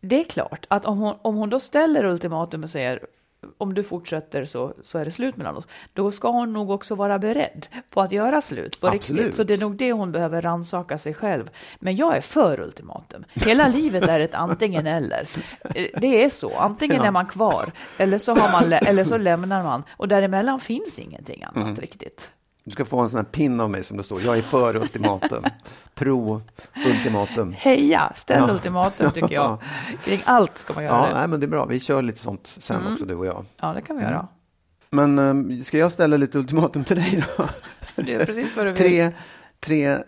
det 0.00 0.20
är 0.20 0.24
klart 0.24 0.66
att 0.68 0.84
om 0.84 0.98
hon, 0.98 1.14
om 1.22 1.34
hon 1.34 1.50
då 1.50 1.60
ställer 1.60 2.04
ultimatum 2.04 2.64
och 2.64 2.70
säger 2.70 3.00
om 3.58 3.74
du 3.74 3.82
fortsätter 3.82 4.44
så, 4.44 4.74
så 4.82 4.98
är 4.98 5.04
det 5.04 5.10
slut 5.10 5.36
mellan 5.36 5.56
oss. 5.56 5.66
Då 5.92 6.12
ska 6.12 6.30
hon 6.30 6.52
nog 6.52 6.70
också 6.70 6.94
vara 6.94 7.18
beredd 7.18 7.66
på 7.90 8.00
att 8.00 8.12
göra 8.12 8.40
slut 8.40 8.80
på 8.80 8.86
Absolut. 8.86 9.20
riktigt. 9.20 9.36
Så 9.36 9.44
det 9.44 9.54
är 9.54 9.58
nog 9.58 9.76
det 9.76 9.92
hon 9.92 10.12
behöver 10.12 10.42
ransaka 10.42 10.98
sig 10.98 11.14
själv. 11.14 11.50
Men 11.78 11.96
jag 11.96 12.16
är 12.16 12.20
för 12.20 12.60
ultimatum. 12.60 13.24
Hela 13.34 13.68
livet 13.68 14.02
är 14.02 14.20
ett 14.20 14.34
antingen 14.34 14.86
eller. 14.86 15.28
Det 16.00 16.24
är 16.24 16.28
så. 16.28 16.56
Antingen 16.56 16.96
ja. 16.96 17.06
är 17.06 17.10
man 17.10 17.26
kvar 17.26 17.72
eller 17.98 18.18
så, 18.18 18.34
har 18.34 18.52
man, 18.60 18.72
eller 18.72 19.04
så 19.04 19.16
lämnar 19.16 19.62
man. 19.62 19.82
Och 19.90 20.08
däremellan 20.08 20.60
finns 20.60 20.98
ingenting 20.98 21.42
annat 21.42 21.56
mm. 21.56 21.76
riktigt. 21.76 22.30
Du 22.64 22.70
ska 22.70 22.84
få 22.84 23.00
en 23.00 23.10
sån 23.10 23.16
här 23.16 23.24
pin 23.24 23.60
av 23.60 23.70
mig 23.70 23.84
som 23.84 23.96
det 23.96 24.02
står, 24.02 24.22
jag 24.22 24.38
är 24.38 24.42
för 24.42 24.76
ultimatum. 24.76 25.44
Pro 25.94 26.42
ultimatum. 26.86 27.54
Heja, 27.58 28.12
ställ 28.14 28.44
ja. 28.48 28.54
ultimatum 28.54 29.10
tycker 29.10 29.34
jag. 29.34 29.58
Kring 30.04 30.20
allt 30.24 30.58
ska 30.58 30.74
man 30.74 30.84
göra 30.84 30.96
ja, 30.96 31.06
det. 31.06 31.18
Nej, 31.18 31.28
men 31.28 31.40
det 31.40 31.46
är 31.46 31.48
bra, 31.48 31.64
vi 31.66 31.80
kör 31.80 32.02
lite 32.02 32.18
sånt 32.18 32.56
sen 32.58 32.80
mm. 32.80 32.92
också 32.92 33.04
du 33.04 33.14
och 33.14 33.26
jag. 33.26 33.44
Ja, 33.60 33.72
det 33.72 33.82
kan 33.82 33.96
vi 33.96 34.02
mm. 34.02 34.14
göra. 34.14 34.28
Men 34.90 35.18
um, 35.18 35.64
ska 35.64 35.78
jag 35.78 35.92
ställa 35.92 36.16
lite 36.16 36.38
ultimatum 36.38 36.84
till 36.84 36.96
dig 36.96 37.24
då? 37.36 37.48
Det 37.96 38.14
är 38.14 38.26
precis 38.26 38.56
vad 38.56 38.66
du 38.66 38.72
vill. 38.72 38.78
Tre, 38.78 39.12
tre 39.60 39.98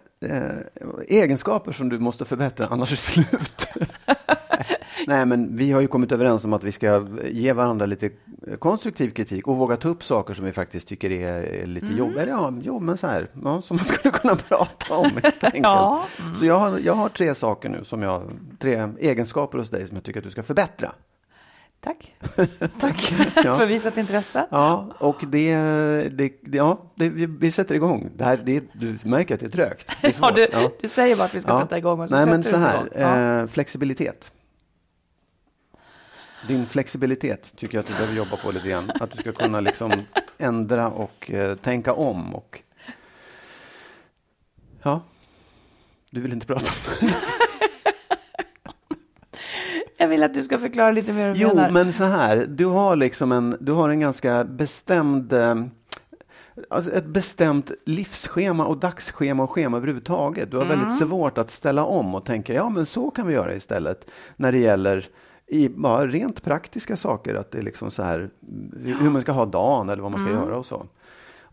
egenskaper 1.08 1.73
som 1.73 1.88
du 1.88 1.99
måste 1.99 2.25
förbättra, 2.25 2.67
annars 2.67 2.93
är 2.93 2.96
slut. 2.96 3.67
Nej, 5.06 5.26
men 5.26 5.56
vi 5.56 5.73
har 5.73 5.81
ju 5.81 5.87
kommit 5.87 6.12
överens 6.12 6.44
om 6.44 6.52
att 6.52 6.64
vi 6.64 6.73
ska 6.73 7.06
ge 7.31 7.52
varandra 7.52 7.87
lite 7.87 8.11
konstruktiv 8.58 9.11
kritik 9.11 9.49
och 9.49 9.56
våga 9.56 9.76
ta 9.76 9.88
upp 9.88 10.05
saker 10.05 10.34
som 10.34 10.44
vi 10.44 10.52
faktiskt 10.52 10.88
tycker 10.88 11.11
är 11.11 11.66
lite 11.66 11.87
mm. 11.87 11.99
jobbiga. 11.99 12.28
Ja, 12.28 12.52
jo, 12.62 12.80
men 12.80 12.97
så 12.97 13.06
här, 13.06 13.28
ja, 13.45 13.62
som 13.62 13.76
man 13.76 13.85
skulle 13.85 14.12
kunna 14.12 14.37
prata 14.49 14.95
om 14.95 15.11
helt 15.23 15.45
enkelt. 15.45 15.62
ja. 15.62 16.06
Så 16.35 16.47
jag 16.47 16.56
har, 16.56 16.78
jag 16.78 16.95
har 16.95 17.09
tre 17.09 17.35
saker 17.35 17.68
nu, 17.68 17.85
som 17.85 18.02
jag, 18.02 18.23
tre 18.59 18.88
egenskaper 18.99 19.59
hos 19.59 19.71
dig 19.71 19.87
som 19.87 19.97
jag 19.97 20.04
tycker 20.04 20.21
att 20.21 20.25
du 20.25 20.30
ska 20.30 20.42
förbättra. 20.42 20.92
Tack. 21.87 22.14
Tack 22.81 23.12
ja. 23.45 23.57
för 23.57 23.66
visat 23.66 23.97
intresse. 23.97 24.47
Ja, 24.50 24.87
och 24.99 25.16
det, 25.26 25.55
det, 26.09 26.33
ja, 26.43 26.93
det, 26.95 27.09
vi 27.09 27.50
sätter 27.50 27.75
igång. 27.75 28.11
Det 28.16 28.25
här, 28.25 28.37
det, 28.37 28.64
du 28.73 28.99
märker 29.05 29.35
att 29.35 29.40
det 29.40 29.47
är 29.47 29.50
trögt. 29.50 29.93
Det 30.00 30.07
är 30.07 30.14
ja, 30.21 30.31
du, 30.31 30.49
ja. 30.52 30.71
du 30.81 30.88
säger 30.88 31.16
bara 31.16 31.25
att 31.25 31.35
vi 31.35 31.40
ska 31.40 31.59
sätta 31.59 31.78
igång 31.78 32.00
och 32.00 32.09
så 32.09 32.14
Nej, 32.14 32.26
men 32.26 32.45
så 32.45 32.57
här, 32.57 33.40
eh, 33.43 33.47
flexibilitet. 33.47 34.33
Din 36.49 36.66
flexibilitet 36.66 37.57
tycker 37.57 37.75
jag 37.75 37.83
att 37.83 37.88
du 37.88 37.93
behöver 37.93 38.14
jobba 38.14 38.37
på 38.37 38.50
lite 38.50 38.69
grann. 38.69 38.90
Att 39.00 39.11
du 39.11 39.21
ska 39.21 39.33
kunna 39.33 39.61
liksom 39.61 39.93
ändra 40.38 40.88
och 40.88 41.31
eh, 41.31 41.57
tänka 41.57 41.93
om. 41.93 42.35
Och... 42.35 42.62
Ja, 44.83 45.00
du 46.11 46.21
vill 46.21 46.33
inte 46.33 46.47
prata 46.47 46.71
om 47.00 47.07
det. 47.09 47.14
Jag 50.06 50.10
vill 50.10 50.22
att 50.22 50.34
du 50.34 50.42
ska 50.42 50.58
förklara 50.58 50.90
lite 50.90 51.12
mer 51.12 51.34
Jo, 51.36 51.48
menar. 51.48 51.70
men 51.70 51.92
så 51.92 52.04
här. 52.04 52.46
Du 52.48 52.66
har 52.66 52.96
liksom 52.96 53.32
en, 53.32 53.56
du 53.60 53.72
har 53.72 53.88
en 53.88 54.00
ganska 54.00 54.44
bestämd 54.44 55.32
eh, 55.32 55.54
Alltså 56.70 56.90
ett 56.90 57.06
bestämt 57.06 57.70
livsschema 57.86 58.66
och 58.66 58.76
dagsschema 58.76 59.42
och 59.42 59.50
schema 59.50 59.76
överhuvudtaget. 59.76 60.50
Du 60.50 60.56
har 60.56 60.64
mm. 60.64 60.78
väldigt 60.78 60.98
svårt 60.98 61.38
att 61.38 61.50
ställa 61.50 61.84
om 61.84 62.14
och 62.14 62.25
tänka, 62.25 62.54
ja 62.54 62.68
men 62.68 62.86
så 62.86 63.10
kan 63.10 63.26
vi 63.26 63.34
göra 63.34 63.54
istället. 63.54 64.10
När 64.36 64.52
det 64.52 64.58
gäller 64.58 65.06
i 65.46 65.68
bara 65.68 66.06
rent 66.06 66.42
praktiska 66.42 66.96
saker, 66.96 67.34
att 67.34 67.50
det 67.50 67.58
är 67.58 67.62
liksom 67.62 67.90
så 67.90 68.02
här, 68.02 68.30
hur 68.84 69.10
man 69.10 69.22
ska 69.22 69.32
ha 69.32 69.46
dagen 69.46 69.88
eller 69.88 70.02
vad 70.02 70.10
man 70.10 70.20
ska 70.20 70.28
mm. 70.28 70.42
göra 70.42 70.58
och 70.58 70.66
så. 70.66 70.86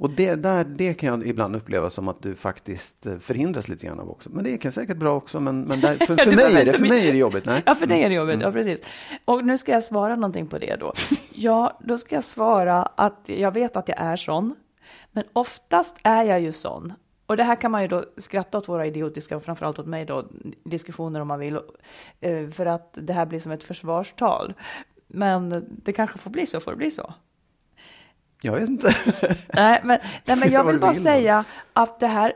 Och 0.04 0.10
det, 0.10 0.36
där, 0.36 0.64
det 0.64 0.94
kan 0.94 1.10
jag 1.10 1.28
ibland 1.28 1.56
uppleva 1.56 1.90
som 1.90 2.08
att 2.08 2.22
du 2.22 2.36
faktiskt 2.36 3.06
eh, 3.06 3.18
förhindras 3.18 3.68
lite 3.68 3.86
grann 3.86 4.00
av 4.00 4.10
också. 4.10 4.30
Men 4.30 4.44
det 4.44 4.66
är 4.66 4.72
säkert 4.72 4.98
bra 4.98 5.16
också, 5.16 5.40
men, 5.40 5.62
men 5.62 5.82
där, 5.82 5.96
för, 6.06 6.16
för, 6.26 6.36
mig 6.36 6.56
är 6.56 6.66
det, 6.66 6.74
för 6.74 6.86
mig 6.86 7.08
är 7.08 7.12
det 7.12 7.18
jobbigt. 7.18 7.46
Nej? 7.46 7.64
Ja, 7.66 7.76
för 7.76 7.88
dig 7.88 8.04
är 8.04 8.10
det 8.10 8.16
jobbigt. 8.16 8.34
Mm. 8.34 8.46
Ja, 8.46 8.52
precis. 8.52 8.80
Och 9.26 9.46
nu 9.46 9.58
ska 9.58 9.72
jag 9.72 9.84
svara 9.84 10.16
någonting 10.16 10.48
på 10.48 10.58
det 10.58 10.76
då. 10.76 10.94
Ja, 11.36 11.80
då 11.84 11.98
ska 11.98 12.16
jag 12.16 12.24
svara 12.24 12.82
att 12.82 13.22
jag 13.26 13.52
vet 13.52 13.76
att 13.76 13.88
jag 13.88 13.98
är 14.00 14.16
sån, 14.16 14.56
men 15.12 15.24
oftast 15.34 15.96
är 16.04 16.24
jag 16.24 16.42
ju 16.42 16.54
sån 16.54 16.94
Och 17.26 17.38
det 17.38 17.44
här 17.44 17.56
kan 17.56 17.72
man 17.72 17.82
ju 17.82 17.88
då 17.88 18.06
skratta 18.18 18.58
åt 18.58 18.70
våra 18.70 18.86
idiotiska, 18.86 19.38
och 19.38 19.44
framförallt 19.44 19.80
åt 19.80 19.88
mig 19.88 20.06
då, 20.06 20.26
diskussioner 20.64 21.20
om 21.20 21.28
man 21.28 21.40
vill, 21.40 21.60
eh, 22.22 22.50
för 22.50 22.66
att 22.66 22.90
det 22.94 23.14
här 23.14 23.26
blir 23.26 23.40
som 23.40 23.52
ett 23.52 23.64
försvarstal. 23.64 24.54
Men 25.08 25.66
det 25.84 25.94
kanske 25.94 26.18
får 26.18 26.30
bli 26.30 26.46
så, 26.46 26.60
får 26.60 26.72
det 26.72 26.78
bli 26.78 26.92
så? 26.92 27.14
Jag 28.46 28.54
vet 28.54 28.70
inte. 28.70 28.96
nej, 29.54 29.82
men, 29.84 30.00
nej, 30.26 30.38
men 30.38 30.52
jag 30.52 30.64
vill 30.64 30.80
bara 30.80 30.94
säga 30.94 31.46
att 31.74 32.00
det 32.00 32.08
här, 32.08 32.34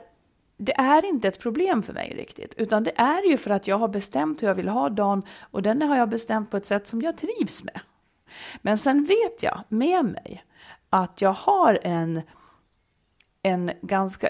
det 0.57 0.73
är 0.73 1.05
inte 1.05 1.27
ett 1.27 1.39
problem 1.39 1.83
för 1.83 1.93
mig 1.93 2.13
riktigt, 2.17 2.53
utan 2.57 2.83
det 2.83 2.91
är 2.95 3.29
ju 3.29 3.37
för 3.37 3.49
att 3.49 3.67
jag 3.67 3.77
har 3.77 3.87
bestämt 3.87 4.41
hur 4.43 4.47
jag 4.47 4.55
vill 4.55 4.67
ha 4.67 4.89
dagen 4.89 5.23
och 5.51 5.61
den 5.61 5.81
har 5.81 5.97
jag 5.97 6.09
bestämt 6.09 6.51
på 6.51 6.57
ett 6.57 6.65
sätt 6.65 6.87
som 6.87 7.01
jag 7.01 7.17
trivs 7.17 7.63
med. 7.63 7.79
Men 8.61 8.77
sen 8.77 9.05
vet 9.05 9.43
jag 9.43 9.63
med 9.67 10.05
mig 10.05 10.43
att 10.89 11.21
jag 11.21 11.33
har 11.33 11.79
en, 11.81 12.21
en 13.43 13.71
ganska, 13.81 14.29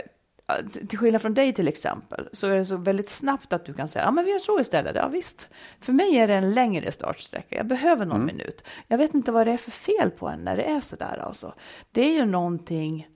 till 0.88 1.00
skillnad 1.00 1.22
från 1.22 1.34
dig 1.34 1.54
till 1.54 1.68
exempel, 1.68 2.30
så 2.34 2.48
är 2.48 2.56
det 2.56 2.66
så 2.66 2.77
väldigt 2.77 3.10
snabbt 3.10 3.54
att 3.54 3.66
du 3.66 3.74
kan 3.74 3.88
säga, 3.88 4.06
ja 4.06 4.12
men 4.12 4.25
vi 4.25 4.32
gör 4.32 4.39
så 4.39 4.60
istället, 4.60 4.96
ja 4.96 5.08
visst. 5.08 5.48
För 5.80 5.94
mig 5.94 6.18
är 6.18 6.27
det 6.27 6.34
en 6.34 6.54
längre 6.54 6.92
startsträcka, 6.92 7.56
jag 7.56 7.66
behöver 7.68 8.06
någon 8.06 8.25
minut. 8.25 8.63
Jag 8.88 8.98
vet 8.98 9.13
inte 9.13 9.32
vad 9.32 9.48
det 9.48 9.54
är 9.54 9.58
för 9.58 9.72
fel 9.72 10.12
på 10.12 10.27
en 10.27 10.39
när 10.39 10.58
det 10.58 10.63
är 10.63 10.80
så 10.80 10.96
där 10.96 11.18
alltså. 11.18 11.54
Det 11.92 12.01
är 12.01 12.13
ju 12.13 12.25
någonting, 12.25 13.08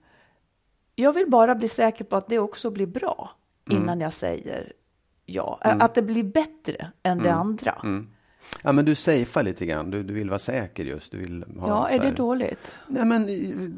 jag 0.94 1.12
vill 1.12 1.30
bara 1.30 1.54
bli 1.54 1.68
säker 1.68 2.04
på 2.04 2.16
att 2.16 2.28
det 2.28 2.38
också 2.38 2.70
blir 2.70 2.86
bra 2.86 3.30
innan 3.70 4.00
jag 4.00 4.12
säger 4.12 4.72
ja. 5.26 5.58
Att 5.60 5.94
det 5.94 6.02
blir 6.02 6.24
bättre 6.24 6.92
än 7.02 7.18
det 7.18 7.32
andra. 7.32 7.82
Ja, 8.64 8.72
men 8.72 8.84
du 8.84 8.94
safear 8.94 9.42
lite 9.42 9.66
grann. 9.66 9.90
Du, 9.90 10.02
du 10.02 10.14
vill 10.14 10.28
vara 10.30 10.38
säker 10.38 10.84
just. 10.84 11.12
Du 11.12 11.18
vill 11.18 11.44
ha 11.58 11.68
Ja, 11.68 11.88
är 11.88 11.98
det 11.98 12.10
dåligt? 12.10 12.74
Nej, 12.88 13.04
men 13.04 13.26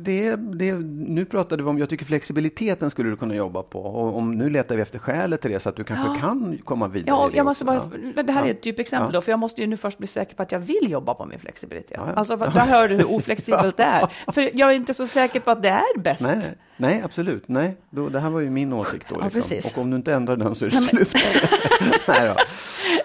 det, 0.05 0.37
det, 0.37 0.73
nu 1.09 1.25
pratade 1.25 1.63
vi 1.63 1.69
om, 1.69 1.79
jag 1.79 1.89
tycker 1.89 2.05
flexibiliteten 2.05 2.91
skulle 2.91 3.11
du 3.11 3.17
kunna 3.17 3.35
jobba 3.35 3.63
på. 3.63 3.81
Och 3.81 4.17
om, 4.19 4.35
nu 4.39 4.51
letar 4.51 4.77
vi 4.77 4.83
efter 4.83 4.99
skälet 4.99 5.41
till 5.41 5.51
det 5.51 5.61
så 5.61 5.69
att 5.69 5.77
du 5.77 5.85
kanske 5.85 6.21
kan 6.21 6.59
komma 6.65 6.89
vidare. 6.89 7.17
Ja, 7.17 7.31
jag 7.35 7.45
måste 7.45 7.65
bara, 7.65 7.91
Ja. 8.17 8.23
det 8.23 8.33
här 8.33 8.43
är 8.43 8.47
Ja. 8.47 8.51
ett 8.53 8.63
typexempel 8.63 9.09
Ja. 9.09 9.19
då, 9.19 9.23
för 9.23 9.33
jag 9.33 9.39
måste 9.39 9.61
ju 9.61 9.67
nu 9.67 9.77
först 9.77 9.99
bli 9.99 10.07
säker 10.07 10.37
på 10.37 10.43
att 10.43 10.53
jag 10.53 10.61
vill 10.61 10.91
jobba 10.91 11.15
på 11.15 11.27
min 11.27 11.39
flexibilitet. 11.39 11.93
Ja, 11.97 12.05
ja. 12.07 12.13
Alltså, 12.15 12.39
för 12.39 12.47
där 12.47 12.67
hör 12.67 12.89
du 12.89 12.95
hur 12.95 13.11
oflexibelt 13.15 13.77
det 13.77 13.83
är. 13.85 14.09
För 14.33 14.51
jag 14.59 14.71
är 14.71 14.75
inte 14.75 14.95
så 14.95 15.07
säker 15.07 15.41
på 15.41 15.51
att 15.51 15.63
det 15.63 15.69
är 15.69 15.99
bäst. 15.99 16.21
Nej, 16.23 16.37
nej, 16.37 16.55
nej, 16.77 17.03
absolut. 17.05 17.49
Nej, 17.49 17.77
då, 17.91 18.09
det 18.09 18.21
här 18.21 18.31
var 18.31 18.41
ju 18.41 18.51
min 18.51 18.73
åsikt 18.73 19.07
då. 19.09 19.17
Ja, 19.21 19.25
Liksom. 19.25 19.41
precis. 19.41 19.73
Och 19.73 19.79
om 19.83 19.91
du 19.91 19.97
inte 19.97 20.13
ändrar 20.15 20.37
den 20.37 20.55
så 20.55 20.65
är 20.65 20.71
det 20.71 20.77
slut. 20.77 21.15
nej, 22.09 22.29
då. 22.29 22.35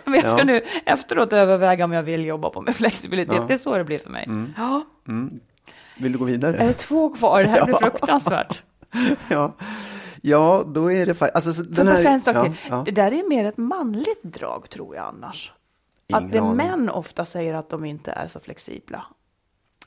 Men 0.09 0.19
jag 0.19 0.29
ska 0.29 0.39
Ja. 0.39 0.43
nu 0.45 0.61
efteråt 0.85 1.33
överväga 1.33 1.85
om 1.85 1.91
jag 1.91 2.03
vill 2.03 2.25
jobba 2.25 2.49
på 2.49 2.61
min 2.61 2.73
flexibilitet. 2.73 3.35
Ja. 3.35 3.45
Det 3.47 3.53
är 3.53 3.57
så 3.57 3.77
det 3.77 3.83
blir 3.83 3.99
för 3.99 4.09
mig. 4.09 4.29
Ja, 4.57 4.85
Vill 5.97 6.11
du 6.11 6.17
gå 6.17 6.25
vidare? 6.25 6.57
är 6.57 6.67
det 6.67 6.73
två 6.73 7.09
kvar? 7.15 7.43
Det 7.43 7.49
här 7.49 7.65
blir 7.65 7.75
Ja. 7.81 7.89
fruktansvärt. 7.89 8.63
ja. 9.29 9.53
ja, 10.21 10.63
då 10.67 10.91
är 10.91 11.05
det 11.05 11.13
faktiskt... 11.13 11.47
Alltså, 11.47 11.63
Får 11.63 11.71
den 11.71 11.87
jag 11.87 11.93
här, 11.93 12.01
säga 12.01 12.13
en 12.13 12.21
sak 12.21 12.35
ja, 12.35 12.53
ja. 12.69 12.81
Det 12.85 12.91
där 12.91 13.11
är 13.13 13.29
mer 13.29 13.45
ett 13.45 13.57
manligt 13.57 14.23
drag, 14.23 14.69
tror 14.69 14.95
jag 14.95 15.05
annars. 15.05 15.51
Ingen 16.07 16.23
att 16.25 16.31
det 16.31 16.39
aning. 16.39 16.55
män 16.57 16.89
ofta 16.89 17.25
säger 17.25 17.53
att 17.53 17.69
de 17.69 17.85
inte 17.85 18.11
är 18.11 18.27
så 18.27 18.39
flexibla. 18.39 19.05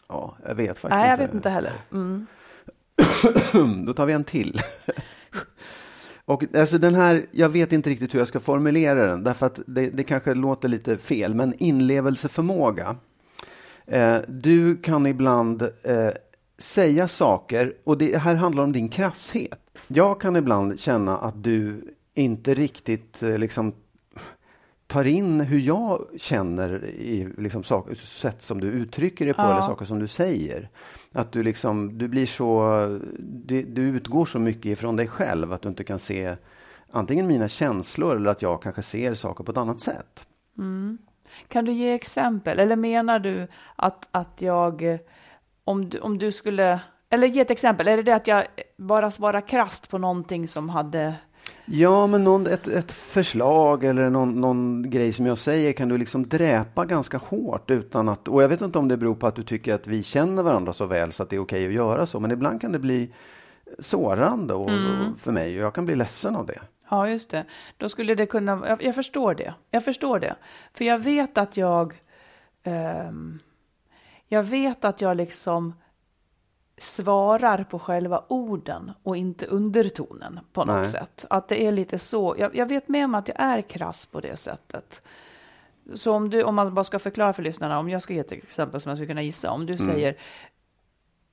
ja, 0.09 0.37
jag 0.49 0.55
vet 0.55 0.79
faktiskt 0.79 1.01
Nej, 1.03 1.09
jag 1.11 1.15
inte. 1.15 1.25
vet 1.27 1.35
inte 1.35 1.51
heller. 1.51 1.73
Mm. 1.93 2.27
Då 3.87 3.93
tar 3.95 4.07
vi 4.07 4.13
en 4.13 4.25
till. 4.25 4.61
Och 6.25 6.45
alltså 6.55 6.79
den 6.79 6.95
här, 6.95 7.27
jag 7.31 7.49
vet 7.49 7.73
inte 7.73 7.91
riktigt 7.91 8.15
hur 8.15 8.19
jag 8.19 8.29
ska 8.29 8.41
formulera 8.41 9.07
den, 9.07 9.25
därför 9.25 9.47
att 9.47 9.59
det, 9.67 9.91
det 9.91 10.05
kanske 10.05 10.35
låter 10.35 10.69
lite 10.69 10.99
fel, 10.99 11.35
men 11.35 11.55
inlevelseförmåga. 11.59 12.97
Eh, 13.87 14.17
du 14.29 14.77
kan 14.77 15.07
ibland 15.07 15.63
eh, 15.63 16.09
säga 16.59 17.09
saker, 17.09 17.75
och 17.85 17.99
det 17.99 18.17
här 18.17 18.35
handlar 18.35 18.63
om 18.63 18.73
din 18.73 18.89
krasshet. 18.89 19.59
Jag 19.89 20.21
kan 20.21 20.37
ibland 20.37 20.81
känna 20.81 21.19
att 21.19 21.45
du 21.45 21.85
inte 22.15 22.55
riktigt 22.55 23.23
eh, 23.23 23.39
liksom 23.39 23.73
tar 24.87 25.05
in 25.05 25.41
hur 25.41 25.59
jag 25.59 26.07
känner 26.17 26.85
i 26.85 27.29
liksom 27.39 27.65
sak, 27.65 27.97
sätt 27.97 28.43
som 28.43 28.61
du 28.61 28.67
uttrycker 28.67 29.27
det 29.27 29.35
på 29.35 29.43
Ja. 29.43 29.51
eller 29.53 29.63
saker 29.63 29.85
som 29.85 29.99
du 29.99 30.09
säger. 30.09 30.69
Att 31.13 31.33
du 31.33 31.43
liksom, 31.43 31.99
du 31.99 32.09
blir 32.09 32.27
så, 32.27 32.73
du, 33.19 33.63
du 33.63 33.83
utgår 33.83 34.27
så 34.27 34.39
mycket 34.39 34.67
ifrån 34.67 34.97
dig 34.97 35.09
själv 35.09 35.53
att 35.53 35.63
du 35.63 35.69
inte 35.69 35.85
kan 35.85 35.99
se 35.99 36.37
antingen 36.91 37.27
mina 37.27 37.49
känslor 37.49 38.17
eller 38.17 38.31
att 38.31 38.43
jag 38.43 38.63
kanske 38.63 38.83
ser 38.83 39.15
saker 39.15 39.45
på 39.45 39.53
ett 39.53 39.59
annat 39.59 39.81
sätt. 39.81 40.27
Mm. 40.59 40.99
Kan 41.49 41.65
du 41.65 41.73
ge 41.73 41.93
exempel? 41.93 42.61
Eller 42.61 42.77
menar 42.77 43.19
du 43.19 43.49
att, 43.77 44.09
att 44.11 44.43
jag, 44.43 44.99
om 45.65 45.89
du, 45.89 45.99
om 45.99 46.19
du 46.19 46.33
skulle, 46.33 46.81
eller 47.11 47.27
ge 47.27 47.41
ett 47.41 47.51
exempel, 47.51 47.89
är 47.89 47.97
det 47.97 48.03
det 48.03 48.15
att 48.15 48.27
jag 48.27 48.47
bara 48.77 49.11
svarar 49.11 49.41
krasst 49.41 49.89
på 49.89 49.99
någonting 49.99 50.49
som 50.49 50.69
hade, 50.69 51.15
Ja, 51.65 52.07
men 52.07 52.25
någon, 52.25 52.47
ett, 52.47 52.69
ett 52.69 52.93
förslag 52.93 53.85
eller 53.85 54.11
någon, 54.11 54.41
någon 54.41 54.91
grej 54.91 55.13
som 55.13 55.27
jag 55.27 55.39
säger 55.39 55.73
kan 55.73 55.89
du 55.89 55.99
liksom 55.99 56.29
dräpa 56.29 56.85
ganska 56.85 57.19
hårt 57.19 57.71
utan 57.71 58.09
att, 58.09 58.29
och 58.29 58.43
jag 58.43 58.49
vet 58.49 58.61
inte 58.61 58.79
om 58.79 58.89
det 58.89 58.97
beror 58.97 59.15
på 59.15 59.27
att 59.27 59.37
du 59.37 59.43
tycker 59.43 59.75
att 59.75 59.87
vi 59.87 60.03
känner 60.03 60.43
varandra 60.43 60.73
så 60.73 60.87
väl 60.87 61.13
så 61.13 61.23
att 61.23 61.31
det 61.31 61.37
är 61.37 61.41
okej 61.41 61.67
att 61.67 61.73
göra 61.73 62.07
så, 62.07 62.21
men 62.21 62.31
ibland 62.31 62.61
kan 62.61 62.73
det 62.73 62.79
bli 62.79 63.13
sårande 63.79 64.55
och, 64.55 64.71
och 64.71 65.19
för 65.19 65.33
mig 65.33 65.59
och 65.59 65.65
jag 65.65 65.75
kan 65.75 65.85
bli 65.85 65.97
ledsen 65.97 66.37
av 66.37 66.47
det. 66.47 66.61
ja 66.91 67.09
just 67.09 67.31
det, 67.31 67.45
då 67.77 67.89
skulle 67.89 68.15
det 68.15 68.27
kunna, 68.27 68.63
jag, 68.69 68.83
jag 68.83 68.95
förstår 68.95 69.35
det, 69.35 69.55
jag 69.71 69.85
förstår 69.85 70.19
det. 70.19 70.37
För 70.75 70.85
jag 70.85 70.99
vet 70.99 71.39
att 71.39 71.57
jag, 71.57 71.95
ehm, 72.63 73.39
jag 74.29 74.43
vet 74.43 74.85
att 74.85 75.01
jag 75.01 75.17
liksom 75.17 75.75
svarar 76.79 77.65
på 77.65 77.79
själva 77.79 78.25
orden 78.29 78.93
och 79.03 79.17
inte 79.17 79.47
undertonen 79.47 80.41
på 80.53 80.65
något 80.65 80.77
Nej. 80.77 80.85
sätt. 80.85 81.25
Att 81.31 81.49
det 81.49 81.67
är 81.67 81.73
lite 81.73 81.99
så. 81.99 82.35
Jag, 82.39 82.57
jag 82.57 82.67
vet 82.67 82.89
med 82.89 83.11
mig 83.11 83.19
att 83.19 83.29
jag 83.29 83.41
är 83.41 83.63
krass 83.63 84.07
på 84.07 84.21
det 84.21 84.37
sättet. 84.37 85.03
Så 85.95 86.13
om, 86.13 86.31
du, 86.31 86.43
om 86.43 86.55
man 86.55 86.75
bara 86.75 86.85
ska 86.85 86.99
förklara 86.99 87.33
för 87.33 87.43
lyssnarna, 87.43 87.79
om 87.79 87.89
jag 87.89 88.03
ska 88.03 88.15
ge 88.15 88.21
ett 88.21 88.33
exempel 88.33 88.81
som 88.81 88.91
jag 88.91 88.97
skulle 88.99 89.09
kunna 89.09 89.23
gissa. 89.23 89.51
Om 89.51 89.67
du 89.67 89.79
säger, 89.79 90.17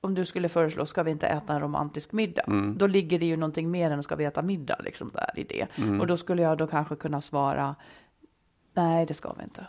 om 0.00 0.14
du 0.14 0.24
skulle 0.24 0.48
föreslå, 0.48 0.86
ska 0.86 1.02
vi 1.02 1.10
inte 1.10 1.26
äta 1.26 1.54
en 1.54 1.60
romantisk 1.60 2.12
middag? 2.12 2.42
Då 2.76 2.86
ligger 2.86 3.18
det 3.18 3.26
ju 3.26 3.36
någonting 3.36 3.70
mer 3.70 3.90
än 3.90 4.02
ska 4.02 4.16
vi 4.16 4.24
äta 4.24 4.42
middag, 4.42 4.76
liksom 4.84 5.10
där 5.14 5.30
i 5.36 5.44
det. 5.44 5.66
Och 6.00 6.06
då 6.06 6.16
skulle 6.16 6.42
jag 6.42 6.58
då 6.58 6.66
kanske 6.66 6.96
kunna 6.96 7.20
svara, 7.20 7.74
nej 8.74 9.06
det 9.06 9.14
ska 9.14 9.32
vi 9.32 9.42
inte. 9.44 9.66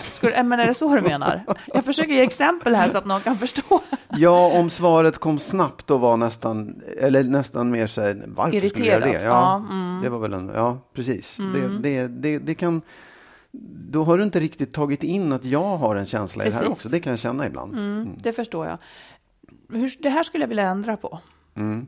Skulle, 0.00 0.36
äh, 0.36 0.44
men 0.44 0.60
är 0.60 0.66
det 0.66 0.74
så 0.74 0.96
du 0.96 1.02
menar? 1.02 1.44
Jag 1.66 1.84
försöker 1.84 2.12
ge 2.12 2.22
exempel 2.22 2.74
här 2.74 2.88
så 2.88 2.98
att 2.98 3.06
någon 3.06 3.20
kan 3.20 3.38
förstå. 3.38 3.80
Ja, 4.08 4.58
om 4.58 4.70
svaret 4.70 5.18
kom 5.18 5.38
snabbt 5.38 5.90
och 5.90 6.00
var 6.00 6.16
nästan, 6.16 6.82
eller 6.98 7.24
nästan 7.24 7.70
mer 7.70 7.86
så 7.86 8.00
här, 8.00 8.24
varför 8.26 8.68
skulle 8.68 8.86
jag 8.86 8.94
göra 8.94 9.04
det? 9.04 9.10
Irriterat, 9.10 9.24
Ja, 9.24 9.64
ja, 9.68 9.74
mm. 9.74 10.02
det 10.02 10.08
var 10.08 10.18
väl 10.18 10.32
en, 10.32 10.50
ja 10.54 10.78
precis. 10.92 11.36
Det, 11.36 11.78
det, 11.78 12.08
det, 12.08 12.38
det 12.38 12.54
kan, 12.54 12.82
då 13.90 14.04
har 14.04 14.18
du 14.18 14.24
inte 14.24 14.40
riktigt 14.40 14.72
tagit 14.72 15.02
in 15.02 15.32
att 15.32 15.44
jag 15.44 15.76
har 15.76 15.96
en 15.96 16.06
känsla 16.06 16.44
i 16.44 16.48
det 16.48 16.54
här 16.54 16.60
Precis. 16.60 16.72
också. 16.72 16.88
Det 16.88 17.00
kan 17.00 17.10
jag 17.10 17.18
känna 17.18 17.46
ibland. 17.46 17.72
Mm, 17.72 18.08
det 18.22 18.32
förstår 18.32 18.66
jag. 18.66 18.78
Hur, 19.78 20.02
det 20.02 20.10
här 20.10 20.22
skulle 20.22 20.44
jag 20.44 20.48
vilja 20.48 20.68
ändra 20.68 20.96
på. 20.96 21.18
Mm. 21.54 21.86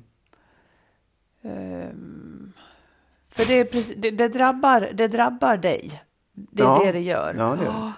Ehm, 1.43 2.53
för 3.29 3.45
det, 3.45 3.65
precis, 3.65 3.97
det, 3.97 4.11
det, 4.11 4.29
drabbar, 4.29 4.91
det 4.95 5.09
drabbar 5.09 5.57
dig. 5.57 6.03
Det 6.51 6.63
är 6.63 6.67
Ja. 6.67 6.83
det 6.85 6.93
det 6.93 7.01
gör. 7.01 7.35
Ja, 7.39 7.57
det 7.57 7.65
gör. 7.65 7.73
Ah, 7.73 7.93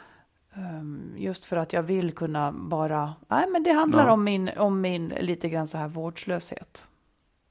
ehm, 0.57 1.15
just 1.17 1.45
för 1.45 1.57
att 1.57 1.73
jag 1.73 1.83
vill 1.83 2.13
kunna 2.13 2.53
bara... 2.53 3.15
Nej, 3.29 3.47
men 3.53 3.63
det 3.63 3.73
handlar 3.73 4.07
Ja. 4.07 4.13
om, 4.13 4.25
min, 4.25 4.51
om 4.57 4.81
min 4.81 5.09
lite 5.09 5.49
grann 5.49 5.67
så 5.67 5.79
här 5.79 5.89
vårdslöshet. 5.89 6.85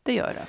Det 0.04 0.14
gör 0.14 0.28
det. 0.28 0.46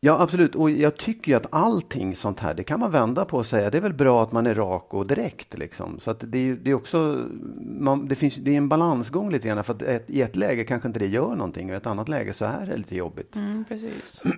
Ja, 0.00 0.20
absolut. 0.20 0.54
Och 0.54 0.70
jag 0.70 0.96
tycker 0.96 1.32
ju 1.32 1.36
att 1.36 1.46
allting 1.54 2.16
sånt 2.16 2.40
här, 2.40 2.54
det 2.54 2.64
kan 2.64 2.80
man 2.80 2.90
vända 2.90 3.24
på 3.24 3.36
och 3.36 3.46
säga, 3.46 3.70
det 3.70 3.78
är 3.78 3.82
väl 3.82 3.92
bra 3.94 4.22
att 4.22 4.32
man 4.32 4.46
är 4.46 4.54
rak 4.54 4.94
och 4.94 5.06
direkt 5.06 5.58
liksom. 5.58 6.00
Så 6.00 6.10
att 6.10 6.24
det 6.26 6.38
är 6.38 6.54
det 6.62 6.70
är 6.70 6.74
också, 6.74 7.26
man, 7.60 8.08
det, 8.08 8.14
finns, 8.14 8.36
det 8.36 8.50
är 8.50 8.56
en 8.56 8.68
balansgång 8.68 9.30
lite 9.30 9.48
grann, 9.48 9.64
för 9.64 9.74
att 9.74 9.82
ett, 9.82 10.10
i 10.10 10.22
ett 10.22 10.36
läge 10.36 10.64
kanske 10.64 10.88
inte 10.88 10.98
det 11.00 11.06
gör 11.06 11.28
någonting, 11.36 11.68
och 11.68 11.74
i 11.74 11.76
ett 11.76 11.86
annat 11.86 12.08
läge 12.08 12.32
så 12.34 12.44
är 12.44 12.66
det 12.66 12.76
lite 12.76 12.96
jobbigt. 12.96 13.36
Mm, 13.36 13.64
precis. 13.68 14.22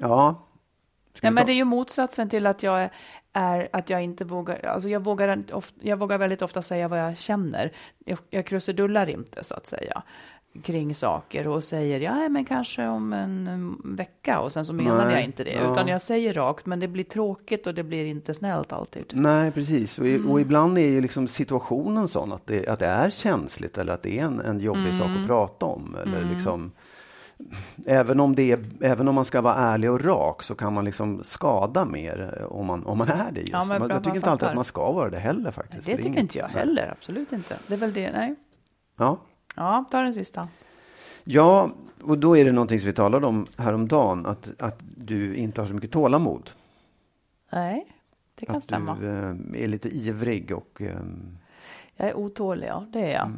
Ja. 0.00 0.47
Nej, 1.22 1.32
men 1.32 1.46
det 1.46 1.52
är 1.52 1.56
ju 1.56 1.64
motsatsen 1.64 2.28
till 2.28 2.46
att 2.46 2.62
jag 2.62 2.82
är, 2.82 2.90
är 3.32 3.68
att 3.72 3.90
jag 3.90 4.04
inte 4.04 4.24
vågar, 4.24 4.66
alltså 4.66 4.88
jag 4.88 5.04
vågar, 5.04 5.44
jag 5.80 5.96
vågar 5.96 6.18
väldigt 6.18 6.42
ofta 6.42 6.62
säga 6.62 6.88
vad 6.88 6.98
jag 7.00 7.18
känner. 7.18 7.72
Jag, 8.04 8.18
jag 8.30 8.46
krusidullar 8.46 9.10
inte 9.10 9.44
så 9.44 9.54
att 9.54 9.66
säga 9.66 10.02
kring 10.62 10.94
saker 10.94 11.48
och 11.48 11.64
säger 11.64 12.00
ja 12.00 12.28
men 12.28 12.44
kanske 12.44 12.86
om 12.86 13.12
en 13.12 13.48
um, 13.48 13.82
vecka 13.96 14.40
och 14.40 14.52
sen 14.52 14.64
så 14.64 14.72
menade 14.72 15.04
Nej, 15.04 15.14
jag 15.14 15.24
inte 15.24 15.44
det 15.44 15.52
ja. 15.52 15.72
utan 15.72 15.88
jag 15.88 16.02
säger 16.02 16.34
rakt 16.34 16.66
men 16.66 16.80
det 16.80 16.88
blir 16.88 17.04
tråkigt 17.04 17.66
och 17.66 17.74
det 17.74 17.82
blir 17.82 18.04
inte 18.06 18.34
snällt 18.34 18.72
alltid. 18.72 19.04
Nej, 19.14 19.52
precis. 19.52 19.98
Och, 19.98 20.06
Mm. 20.06 20.30
och 20.30 20.40
ibland 20.40 20.78
är 20.78 20.82
ju 20.88 21.00
liksom 21.00 21.28
situationen 21.28 22.08
sån 22.08 22.32
att 22.32 22.46
det, 22.46 22.68
att 22.68 22.78
det 22.78 22.86
är 22.86 23.10
känsligt 23.10 23.78
eller 23.78 23.92
att 23.92 24.02
det 24.02 24.18
är 24.18 24.24
en, 24.24 24.40
en 24.40 24.60
jobbig 24.60 24.94
sak 24.94 25.06
Mm. 25.06 25.20
att 25.22 25.26
prata 25.26 25.66
om. 25.66 25.96
Eller 26.02 26.24
liksom, 26.34 26.72
även, 27.86 28.20
om 28.20 28.34
det 28.34 28.52
är, 28.52 28.64
även 28.80 29.08
om 29.08 29.14
man 29.14 29.24
ska 29.24 29.40
vara 29.40 29.54
ärlig 29.54 29.90
och 29.90 30.04
rak 30.04 30.42
så 30.42 30.54
kan 30.54 30.72
man 30.72 30.84
liksom 30.84 31.24
skada 31.24 31.84
mer 31.84 32.38
eh, 32.40 32.46
om 32.46 32.66
man, 32.66 32.86
om 32.86 32.98
man 32.98 33.08
är 33.08 33.32
det. 33.32 33.40
Just. 33.40 33.52
Ja, 33.52 33.64
men 33.64 33.82
bra, 33.82 33.90
jag 33.90 34.04
tycker 34.04 34.16
inte 34.16 34.30
alltid 34.30 34.48
att 34.48 34.54
man 34.54 34.64
ska 34.64 34.92
vara 34.92 35.10
det 35.10 35.18
heller 35.18 35.50
faktiskt. 35.50 35.86
Det 35.86 35.92
för 35.92 35.98
är 35.98 36.02
tycker 36.02 36.20
inte 36.20 36.38
jag 36.38 36.50
Nej. 36.52 36.58
heller, 36.58 36.94
absolut 36.98 37.32
inte. 37.32 37.58
Det 37.66 37.74
är 37.74 37.78
väl 37.78 37.92
det, 37.92 38.10
nej. 38.10 38.34
Ja. 38.96 39.18
Ja, 39.56 39.84
ta 39.90 40.00
den 40.00 40.14
sista. 40.14 40.48
Ja, 41.24 41.70
och 42.02 42.18
då 42.18 42.36
är 42.36 42.44
det 42.44 42.52
någonting 42.52 42.80
som 42.80 42.86
vi 42.86 42.92
talade 42.92 43.26
om 43.26 43.46
häromdagen, 43.56 44.26
att, 44.26 44.60
att 44.60 44.78
du 44.96 45.34
inte 45.34 45.60
har 45.60 45.68
så 45.68 45.74
mycket 45.74 45.92
tålamod. 45.92 46.50
Nej, 47.52 47.92
det 48.34 48.46
kan 48.46 48.56
att 48.56 48.64
stämma. 48.64 48.96
du 49.00 49.06
eh, 49.08 49.62
är 49.64 49.68
lite 49.68 49.88
ivrig 49.88 50.56
och 50.56 50.82
eh, 50.82 51.00
Jag 51.96 52.08
är 52.08 52.16
otålig, 52.16 52.66
ja, 52.66 52.86
det 52.92 53.00
är 53.00 53.10
jag. 53.10 53.32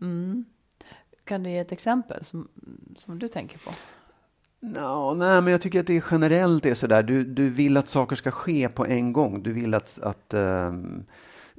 Mm. 0.00 0.44
Kan 1.24 1.42
du 1.42 1.50
ge 1.50 1.58
ett 1.58 1.72
exempel 1.72 2.24
som, 2.24 2.48
som 2.96 3.18
du 3.18 3.28
tänker 3.28 3.58
på? 3.58 3.70
No, 4.60 5.14
nej, 5.14 5.40
men 5.40 5.52
jag 5.52 5.60
tycker 5.60 5.80
att 5.80 5.86
det 5.86 5.96
är 5.96 6.04
generellt 6.10 6.66
är 6.66 6.74
sådär. 6.74 7.02
Du, 7.02 7.24
du 7.24 7.50
vill 7.50 7.76
att 7.76 7.88
saker 7.88 8.16
ska 8.16 8.30
ske 8.30 8.68
på 8.68 8.86
en 8.86 9.12
gång. 9.12 9.42
Du 9.42 9.52
vill 9.52 9.74
att, 9.74 9.98
att 10.02 10.34
ehm, 10.34 11.04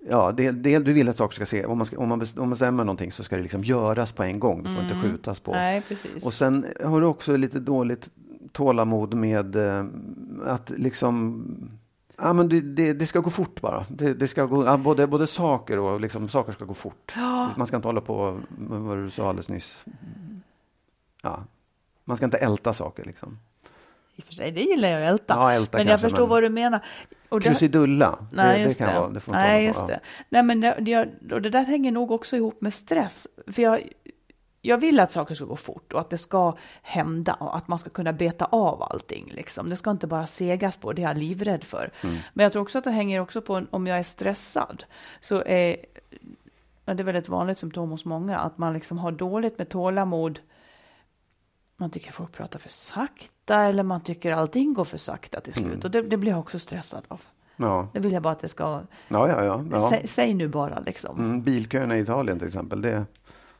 ja, 0.09 0.31
det, 0.31 0.51
det, 0.51 0.79
du 0.79 0.93
vill 0.93 1.09
att 1.09 1.17
saker 1.17 1.35
ska 1.35 1.45
ske. 1.45 1.65
Om 1.65 1.77
man, 1.77 1.87
ska, 1.87 1.97
om, 1.97 2.09
man 2.09 2.21
bes- 2.21 2.35
om 2.35 2.41
man 2.41 2.49
bestämmer 2.49 2.83
någonting 2.83 3.11
så 3.11 3.23
ska 3.23 3.35
det 3.35 3.41
liksom 3.41 3.63
göras 3.63 4.11
på 4.11 4.23
en 4.23 4.39
gång. 4.39 4.63
Det 4.63 4.69
får 4.69 4.83
inte 4.83 5.01
skjutas 5.01 5.39
på. 5.39 5.51
Nej, 5.51 5.81
precis. 5.81 6.25
Och 6.25 6.33
sen 6.33 6.65
har 6.83 7.01
du 7.01 7.07
också 7.07 7.37
lite 7.37 7.59
dåligt 7.59 8.09
tålamod 8.51 9.13
med 9.13 9.55
eh, 9.55 9.85
att 10.45 10.69
liksom 10.69 11.45
Ja, 12.17 12.33
men 12.33 12.49
det, 12.49 12.61
det, 12.61 12.93
det 12.93 13.07
ska 13.07 13.19
gå 13.19 13.29
fort 13.29 13.61
bara. 13.61 13.85
Det, 13.89 14.13
det 14.13 14.27
ska 14.27 14.45
gå, 14.45 14.65
ja, 14.65 14.77
både, 14.77 15.07
både 15.07 15.27
saker 15.27 15.79
och 15.79 16.01
liksom, 16.01 16.29
saker 16.29 16.51
ska 16.51 16.65
gå 16.65 16.73
fort. 16.73 17.13
Man 17.57 17.67
ska 17.67 17.75
inte 17.75 17.87
hålla 17.87 18.01
på 18.01 18.39
med 18.57 18.79
vad 18.79 18.97
du 18.97 19.09
sa 19.09 19.29
alldeles 19.29 19.49
nyss. 19.49 19.85
Ja. 21.23 21.43
Man 22.03 22.17
ska 22.17 22.25
inte 22.25 22.37
älta 22.37 22.73
saker 22.73 23.03
liksom. 23.05 23.37
I 24.15 24.21
och 24.21 24.25
för 24.25 24.33
sig, 24.33 24.51
det 24.51 24.61
gillar 24.61 24.89
jag 24.89 25.03
att 25.03 25.09
älta. 25.11 25.33
Ja, 25.33 25.51
älta 25.53 25.77
men 25.77 25.87
jag 25.87 25.91
kanske, 25.93 26.09
förstår 26.09 26.23
men- 26.23 26.29
vad 26.29 26.43
du 26.43 26.49
menar. 26.49 26.85
Och 27.29 27.39
det- 27.39 27.49
Krusidulla, 27.49 28.27
Nej, 28.31 28.59
det, 28.63 28.67
det 28.67 28.73
kan 28.77 28.87
det. 28.93 28.99
vara, 28.99 29.09
det 29.09 29.19
får 29.19 29.35
inte 29.35 29.47
Nej, 29.47 29.65
just 29.65 29.79
på. 29.79 29.87
det. 29.87 29.99
Nej, 30.29 30.43
men 30.43 30.61
det, 30.61 30.77
det, 30.81 31.33
och 31.33 31.41
det 31.41 31.49
där 31.49 31.63
hänger 31.63 31.91
nog 31.91 32.11
också 32.11 32.35
ihop 32.35 32.61
med 32.61 32.73
stress. 32.73 33.27
För 33.47 33.61
jag, 33.61 33.89
jag 34.65 34.77
vill 34.77 34.99
att 34.99 35.11
saker 35.11 35.35
ska 35.35 35.45
gå 35.45 35.55
fort 35.55 35.93
och 35.93 35.99
att 35.99 36.09
det 36.09 36.17
ska 36.17 36.57
hända 36.81 37.33
och 37.33 37.57
att 37.57 37.67
man 37.67 37.79
ska 37.79 37.89
kunna 37.89 38.13
beta 38.13 38.45
av 38.45 38.83
allting. 38.83 39.31
Liksom. 39.31 39.69
Det 39.69 39.75
ska 39.75 39.91
inte 39.91 40.07
bara 40.07 40.27
segas 40.27 40.77
på, 40.77 40.93
det 40.93 41.01
är 41.03 41.07
jag 41.07 41.17
livrädd 41.17 41.63
för. 41.63 41.91
Mm. 42.01 42.17
Men 42.33 42.43
jag 42.43 42.51
tror 42.51 42.61
också 42.61 42.77
att 42.77 42.83
det 42.83 42.91
hänger 42.91 43.19
också 43.19 43.41
på 43.41 43.63
om 43.71 43.87
jag 43.87 43.99
är 43.99 44.03
stressad. 44.03 44.83
Så 45.21 45.35
är, 45.45 45.77
det 46.85 46.91
är 46.91 47.03
väldigt 47.03 47.29
vanligt 47.29 47.57
symptom 47.57 47.89
hos 47.89 48.05
många, 48.05 48.39
att 48.39 48.57
man 48.57 48.73
liksom 48.73 48.97
har 48.97 49.11
dåligt 49.11 49.57
med 49.57 49.69
tålamod. 49.69 50.39
Man 51.77 51.89
tycker 51.89 52.11
folk 52.11 52.31
pratar 52.31 52.59
för 52.59 52.69
sakta 52.69 53.61
eller 53.61 53.83
man 53.83 54.01
tycker 54.01 54.31
allting 54.31 54.73
går 54.73 54.83
för 54.83 54.97
sakta 54.97 55.41
till 55.41 55.53
slut. 55.53 55.65
Mm. 55.65 55.79
Och 55.83 55.91
det, 55.91 56.01
det 56.01 56.17
blir 56.17 56.31
jag 56.31 56.39
också 56.39 56.59
stressad 56.59 57.03
av. 57.07 57.21
Ja, 57.55 57.87
Det 57.93 57.99
vill 57.99 58.11
jag 58.11 58.21
bara 58.21 58.33
att 58.33 58.39
det 58.39 58.47
ska... 58.47 58.63
ja, 59.07 59.27
ja. 59.29 59.43
ja, 59.43 59.63
ja. 59.71 59.89
Sä, 59.89 60.01
säg 60.05 60.33
nu 60.33 60.47
bara 60.47 60.79
liksom. 60.79 61.19
Mm, 61.19 61.41
bilköerna 61.41 61.97
i 61.97 62.01
Italien 62.01 62.39
till 62.39 62.47
exempel. 62.47 62.81
Det, 62.81 63.05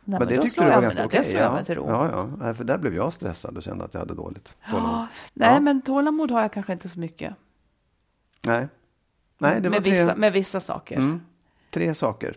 Nej, 0.07 0.19
men 0.19 0.27
men 0.27 0.37
det 0.37 0.41
tyckte 0.43 0.63
du 0.63 0.69
var 0.69 0.81
ganska 0.81 1.05
okej. 1.05 1.31
Jag 1.33 1.41
ja. 1.59 1.63
till. 1.63 1.75
Ja, 1.75 2.27
ja. 2.41 2.53
För 2.53 2.63
där 2.63 2.77
blev 2.77 2.95
jag 2.95 3.13
stressad 3.13 3.57
och 3.57 3.63
kände 3.63 3.83
att 3.85 3.93
jag 3.93 3.99
hade 4.01 4.13
dåligt 4.15 4.55
tålamod. 4.71 4.89
Ja, 4.91 5.07
nej, 5.33 5.53
Ja. 5.53 5.59
men 5.59 5.81
tålamod 5.81 6.31
har 6.31 6.41
jag 6.41 6.51
kanske 6.53 6.73
inte 6.73 6.89
så 6.89 6.99
mycket. 6.99 7.33
Nej. 8.45 8.67
Nej, 9.37 9.61
det 9.61 9.69
var 9.69 9.75
med, 9.75 9.83
tre, 9.83 9.91
vissa, 9.91 10.15
med 10.15 10.33
vissa 10.33 10.59
saker. 10.59 10.95
mm, 10.97 11.21
tre 11.71 11.93
saker. 11.93 12.35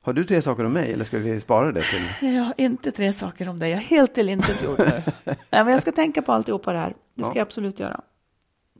Har 0.00 0.12
du 0.12 0.24
tre 0.24 0.42
saker 0.42 0.64
om 0.64 0.72
mig 0.72 0.92
eller 0.92 1.04
ska 1.04 1.18
vi 1.18 1.40
spara 1.40 1.72
det 1.72 1.82
till? 1.82 2.02
Jag 2.34 2.42
har 2.42 2.54
inte 2.56 2.90
tre 2.90 3.12
saker 3.12 3.48
om 3.48 3.58
dig. 3.58 3.70
Jag 3.70 3.78
är 3.78 3.82
helt 3.84 4.14
tillintetgjord 4.14 4.78
nu. 4.78 5.02
nej, 5.24 5.36
men 5.50 5.68
jag 5.68 5.82
ska 5.82 5.92
tänka 5.92 6.22
på 6.22 6.32
alltihopa 6.32 6.72
det 6.72 6.78
här. 6.78 6.94
Det 7.14 7.22
ska 7.22 7.32
Ja. 7.32 7.38
jag 7.38 7.42
absolut 7.46 7.80
göra. 7.80 8.00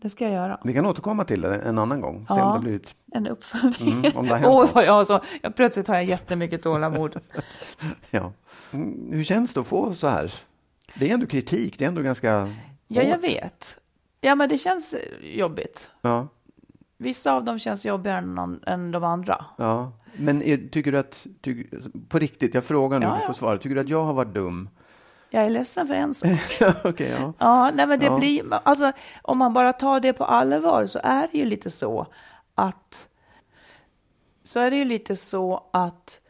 Det 0.01 0.09
ska 0.11 0.25
jag 0.25 0.33
göra. 0.33 0.61
Vi 0.65 0.75
kan 0.75 0.87
återkomma 0.87 1.25
till 1.25 1.41
det 1.41 1.55
en 1.57 1.79
annan 1.79 2.01
gång. 2.01 2.27
Se 2.29 2.33
om 2.35 2.39
det 2.39 2.45
har 2.45 2.59
blivit... 2.61 2.95
En 3.13 3.27
uppföljning. 3.27 3.93
Mm, 3.93 4.17
om 4.17 4.25
det 4.27 4.31
har 4.33 4.37
hänt 4.39 4.47
Åh, 4.49 4.61
något. 4.61 4.75
vad 4.75 4.85
jag, 4.85 5.07
så, 5.07 5.21
jag, 5.43 5.55
plötsligt 5.57 5.89
har 5.89 5.95
jag 5.95 6.05
jättemycket 6.05 6.63
tålamod. 6.63 7.21
Ja. 8.11 8.33
Mm, 8.73 9.13
hur 9.13 9.25
känns 9.25 9.55
det 9.55 9.61
att 9.61 9.67
få 9.67 9.95
så 9.95 10.09
här? 10.09 10.33
Det 10.95 11.11
är 11.11 11.15
ändå 11.15 11.27
kritik. 11.27 11.79
Det 11.79 11.85
är 11.85 11.89
ändå 11.89 12.03
ganska 12.03 12.29
Ja, 12.89 13.03
jag 13.03 13.15
hårt. 13.15 13.25
vet. 13.25 13.77
Ja, 14.21 14.35
men 14.35 14.49
det 14.49 14.59
känns 14.59 14.95
eh, 14.95 15.01
jobbigt. 15.39 15.91
Ja, 16.01 16.29
Vissa 17.01 17.33
av 17.33 17.45
dem 17.45 17.59
känns 17.59 17.85
jobbigare 17.87 18.19
än, 18.19 18.39
an- 18.39 18.61
än 18.67 18.91
de 18.91 19.05
andra. 19.05 19.45
ja. 19.59 19.93
Men 20.17 20.43
är, 20.43 20.69
tycker 20.73 20.93
du 20.93 20.99
att, 20.99 21.27
ty, 21.41 21.67
på 22.09 22.19
riktigt, 22.19 22.55
jag 22.55 22.65
frågar 22.65 22.99
nu, 22.99 23.07
Ja, 23.07 23.17
du 23.21 23.27
får 23.27 23.35
svara. 23.35 23.59
Tycker 23.59 23.75
du 23.75 23.81
att 23.81 23.89
jag 23.89 24.05
har 24.05 24.13
varit 24.13 24.35
dum? 24.35 24.69
Jag 25.31 25.45
är 25.45 25.51
ledsen 25.51 25.87
för 25.87 25.95
en 25.95 26.15
sak. 26.15 26.31
Okej, 26.85 27.09
ja. 27.21 27.33
Ja, 27.39 27.71
nej 27.75 27.87
men 27.87 27.99
det 28.01 28.07
Ja. 28.07 28.19
blir, 28.19 28.55
alltså 28.65 28.93
om 29.23 29.39
man 29.39 29.53
bara 29.53 29.73
tar 29.73 30.01
det 30.01 30.13
på 30.13 30.25
allvar 30.25 30.87
så 30.87 31.01
är 31.03 31.29
det 31.33 31.39
ju 31.39 31.45
lite 31.45 31.71
så 31.71 32.07
att 32.55 33.09
så 34.45 34.61
är 34.61 34.71
det 34.71 34.77
ju 34.77 34.85
lite 34.85 35.17
så 35.17 35.65
att 35.71 36.21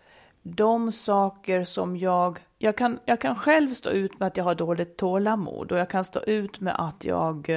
de 0.43 0.93
saker 0.93 1.65
som 1.65 1.97
jag, 1.97 2.39
jag 2.59 2.77
kan, 2.77 2.99
jag 3.05 3.21
kan 3.21 3.37
själv 3.37 3.75
stå 3.75 3.89
ut 3.91 4.21
med 4.21 4.27
att 4.27 4.37
jag 4.37 4.45
har 4.45 4.55
dåligt 4.55 4.97
tålamod 4.97 5.73
och 5.73 5.79
jag 5.79 5.91
kan 5.91 6.05
stå 6.05 6.21
ut 6.21 6.61
med 6.61 6.75
att 6.89 7.05
jag 7.05 7.51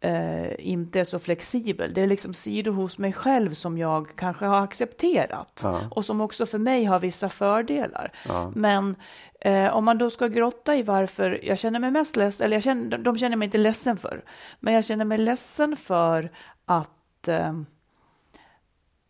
eh, 0.00 0.52
inte 0.58 1.00
är 1.00 1.04
så 1.04 1.18
flexibel. 1.18 1.94
Det 1.94 2.02
är 2.02 2.06
liksom 2.06 2.34
sidor 2.34 2.72
hos 2.72 2.98
mig 2.98 3.12
själv 3.12 3.54
som 3.54 3.78
jag 3.78 4.08
kanske 4.16 4.44
har 4.46 4.62
accepterat 4.64 5.60
Ja. 5.62 5.80
och 5.90 6.04
som 6.04 6.20
också 6.20 6.46
för 6.46 6.58
mig 6.58 6.84
har 6.84 6.98
vissa 6.98 7.28
fördelar. 7.28 8.12
Ja. 8.28 8.52
Men 8.54 8.96
eh, 9.44 9.74
om 9.76 9.84
man 9.84 9.98
då 9.98 10.10
ska 10.10 10.28
grotta 10.28 10.76
i 10.76 10.82
varför 10.82 11.40
jag 11.44 11.58
känner 11.58 11.78
mig 11.80 11.90
mest 11.90 12.16
ledsen, 12.16 12.44
eller 12.44 12.56
jag 12.56 12.62
känner, 12.62 12.98
de 12.98 13.18
känner 13.18 13.36
mig 13.36 13.46
inte 13.46 13.58
ledsen 13.58 13.96
för, 13.96 14.24
men 14.60 14.74
jag 14.74 14.84
känner 14.84 15.04
mig 15.04 15.18
ledsen 15.18 15.76
för 15.76 16.30
att 16.64 17.28
eh, 17.28 17.52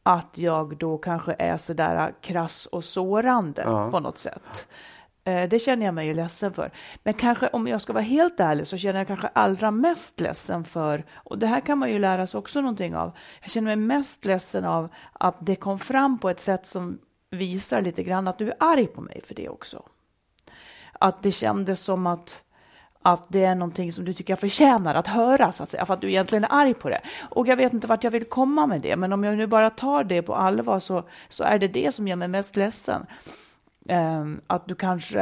att 0.03 0.39
jag 0.39 0.77
då 0.77 0.99
kanske 0.99 1.37
är 1.39 1.57
sådär 1.57 2.15
krass 2.21 2.67
och 2.67 2.85
sårande 2.85 3.63
Ja. 3.63 3.91
på 3.91 4.01
något 4.01 4.19
sätt. 4.19 4.69
Eh, 5.25 5.49
Det 5.49 5.59
känner 5.59 5.87
jag 5.87 5.95
mig 5.95 6.07
ju 6.07 6.15
ledsen 6.15 6.53
för. 6.53 6.71
Men 7.03 7.15
kanske 7.15 7.49
om 7.49 7.67
jag 7.67 7.81
ska 7.81 7.93
vara 7.93 8.03
helt 8.03 8.41
ärlig 8.41 8.67
så 8.67 8.77
känner 8.77 9.01
jag 9.01 9.07
kanske 9.07 9.27
allra 9.29 9.71
mest 9.71 10.21
ledsen 10.21 10.65
för, 10.65 11.05
och 11.15 11.39
det 11.39 11.47
här 11.47 11.61
kan 11.61 11.79
man 11.79 11.91
ju 11.91 11.99
lära 11.99 12.27
sig 12.27 12.39
också 12.39 12.61
någonting 12.61 12.97
av. 12.97 13.13
Jag 13.41 13.51
känner 13.51 13.77
mig 13.77 13.87
mest 13.87 14.25
ledsen 14.25 14.65
av 14.65 14.89
att 15.13 15.37
det 15.41 15.57
kom 15.57 15.79
fram 15.79 16.19
på 16.19 16.31
ett 16.31 16.41
sätt 16.41 16.67
som 16.67 16.99
visar 17.31 17.81
lite 17.83 18.03
grann 18.03 18.29
att 18.29 18.39
du 18.39 18.49
är 18.49 18.57
arg 18.61 18.87
på 18.87 19.01
mig 19.01 19.21
för 19.27 19.35
det 19.35 19.49
också. 19.49 19.83
Att 21.05 21.23
det 21.23 21.33
kändes 21.33 21.81
som 21.81 22.07
att 22.07 22.41
att 23.03 23.27
det 23.29 23.45
är 23.45 23.55
någonting 23.55 23.93
som 23.93 24.05
du 24.05 24.13
tycker 24.13 24.33
jag 24.33 24.39
förtjänar 24.39 24.95
att 24.95 25.07
höra, 25.07 25.53
så 25.53 25.63
att 25.63 25.71
säga, 25.71 25.87
för 25.87 25.95
att 25.95 26.01
du 26.01 26.09
egentligen 26.09 26.45
är 26.45 26.49
arg 26.51 26.75
på 26.75 26.89
det. 26.89 27.01
Och 27.31 27.49
jag 27.49 27.57
vet 27.57 27.73
inte 27.73 27.87
vart 27.87 28.05
jag 28.05 28.11
vill 28.11 28.25
komma 28.25 28.67
med 28.67 28.81
det, 28.81 28.97
men 28.97 29.13
om 29.13 29.25
jag 29.25 29.37
nu 29.37 29.47
bara 29.47 29.71
tar 29.71 30.05
det 30.05 30.23
på 30.23 30.35
allvar 30.35 30.79
så, 30.79 31.05
så 31.29 31.45
är 31.45 31.59
det 31.59 31.69
det 31.69 31.95
som 31.95 32.09
gör 32.09 32.17
mig 32.17 32.29
mest 32.29 32.57
ledsen. 32.57 33.07
Ehm, 33.89 34.41
att 34.47 34.69
du 34.69 34.75
kanske 34.75 35.21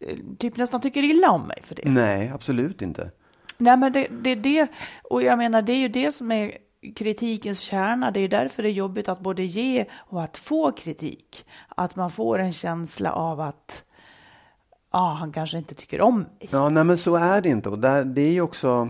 eh, 0.00 0.18
typ 0.38 0.56
nästan 0.56 0.80
tycker 0.80 1.02
illa 1.02 1.30
om 1.30 1.46
mig 1.46 1.58
för 1.62 1.74
det. 1.74 1.82
Nej, 1.84 2.30
absolut 2.34 2.82
inte. 2.82 3.10
Nej, 3.58 3.76
men 3.76 3.92
det, 3.92 4.06
det 4.10 4.30
är 4.30 4.36
det, 4.36 4.66
och 5.02 5.22
jag 5.22 5.38
menar, 5.38 5.62
det 5.62 5.72
är 5.72 5.78
ju 5.78 5.88
det 5.88 6.12
som 6.12 6.32
är 6.32 6.52
kritikens 6.96 7.60
kärna. 7.60 8.10
Det 8.10 8.20
är 8.20 8.28
därför 8.28 8.62
det 8.62 8.68
är 8.68 8.72
jobbigt 8.72 9.08
att 9.08 9.20
både 9.20 9.42
ge 9.44 9.84
och 9.92 10.22
att 10.22 10.36
få 10.36 10.72
kritik. 10.72 11.46
Att 11.68 11.96
man 11.96 12.10
får 12.10 12.38
en 12.38 12.52
känsla 12.52 13.12
av 13.12 13.40
att 13.40 13.84
ah, 14.94 15.14
han 15.14 15.32
kanske 15.32 15.58
inte 15.58 15.74
tycker 15.74 16.00
om 16.00 16.18
mig. 16.18 16.48
Ja, 16.52 16.68
nej 16.68 16.84
men 16.84 16.98
så 16.98 17.16
är 17.16 17.42
det 17.42 17.48
inte. 17.48 17.68
Och 17.68 17.78
där, 17.78 18.04
det 18.04 18.20
är 18.20 18.32
ju 18.32 18.40
också... 18.40 18.88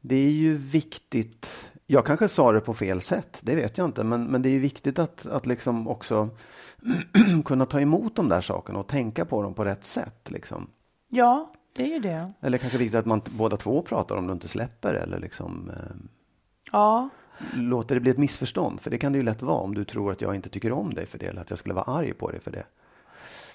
Det 0.00 0.16
är 0.16 0.30
ju 0.30 0.56
viktigt. 0.56 1.70
Jag 1.86 2.06
kanske 2.06 2.28
sa 2.28 2.52
det 2.52 2.60
på 2.60 2.74
fel 2.74 3.00
sätt, 3.00 3.38
det 3.40 3.54
vet 3.54 3.78
jag 3.78 3.84
inte. 3.84 4.04
Men, 4.04 4.24
men 4.24 4.42
det 4.42 4.48
är 4.48 4.50
ju 4.50 4.58
viktigt 4.58 4.98
att, 4.98 5.26
att 5.26 5.46
liksom 5.46 5.88
också 5.88 6.28
kunna 7.44 7.66
ta 7.66 7.80
emot 7.80 8.16
de 8.16 8.28
där 8.28 8.40
sakerna 8.40 8.78
och 8.78 8.86
tänka 8.86 9.24
på 9.24 9.42
dem 9.42 9.54
på 9.54 9.64
rätt 9.64 9.84
sätt. 9.84 10.30
Liksom. 10.30 10.70
Ja, 11.08 11.52
det 11.76 11.82
är 11.82 11.88
ju 11.88 11.98
det. 11.98 12.32
Eller 12.40 12.58
kanske 12.58 12.78
viktigt 12.78 12.98
att 12.98 13.06
man 13.06 13.20
båda 13.30 13.56
två 13.56 13.82
pratar 13.82 14.16
om 14.16 14.26
det 14.26 14.32
inte 14.32 14.48
släpper 14.48 14.94
eller 14.94 15.18
liksom 15.18 15.70
eh, 15.70 15.96
Ja, 16.72 17.08
låter 17.54 17.94
det 17.94 18.00
bli 18.00 18.10
ett 18.10 18.18
missförstånd. 18.18 18.80
För 18.80 18.90
det 18.90 18.98
kan 18.98 19.12
det 19.12 19.18
ju 19.18 19.24
lätt 19.24 19.42
vara 19.42 19.58
om 19.58 19.74
du 19.74 19.84
tror 19.84 20.12
att 20.12 20.20
jag 20.20 20.34
inte 20.34 20.48
tycker 20.48 20.72
om 20.72 20.94
dig 20.94 21.06
för 21.06 21.18
det 21.18 21.26
eller 21.26 21.40
att 21.40 21.50
jag 21.50 21.58
skulle 21.58 21.74
vara 21.74 21.84
arg 21.84 22.12
på 22.12 22.30
dig 22.30 22.40
för 22.40 22.50
det. 22.50 22.64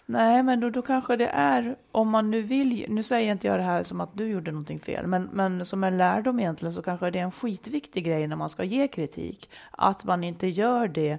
Nej, 0.10 0.44
men 0.44 0.60
då, 0.60 0.70
då 0.70 0.82
kanske 0.82 1.16
det 1.16 1.28
är, 1.34 1.76
om 1.92 2.10
man 2.10 2.32
nu 2.32 2.42
vill, 2.42 2.86
nu 2.90 3.04
säger 3.04 3.32
inte 3.32 3.48
jag 3.48 3.60
det 3.60 3.64
här 3.64 3.84
som 3.84 4.02
att 4.02 4.18
du 4.18 4.28
gjorde 4.28 4.52
någonting 4.52 4.80
fel, 4.80 5.08
men, 5.08 5.30
men 5.34 5.66
som 5.66 5.84
en 5.84 5.98
lärdom 5.98 6.40
egentligen 6.40 6.74
så 6.74 6.82
kanske 6.82 7.12
det 7.12 7.20
är 7.20 7.24
en 7.24 7.32
skitviktig 7.32 8.06
grej 8.06 8.28
när 8.28 8.36
man 8.36 8.50
ska 8.50 8.64
ge 8.64 8.88
kritik, 8.88 9.50
att 9.72 10.04
man 10.04 10.24
inte 10.24 10.48
gör 10.48 10.88
det 10.88 11.18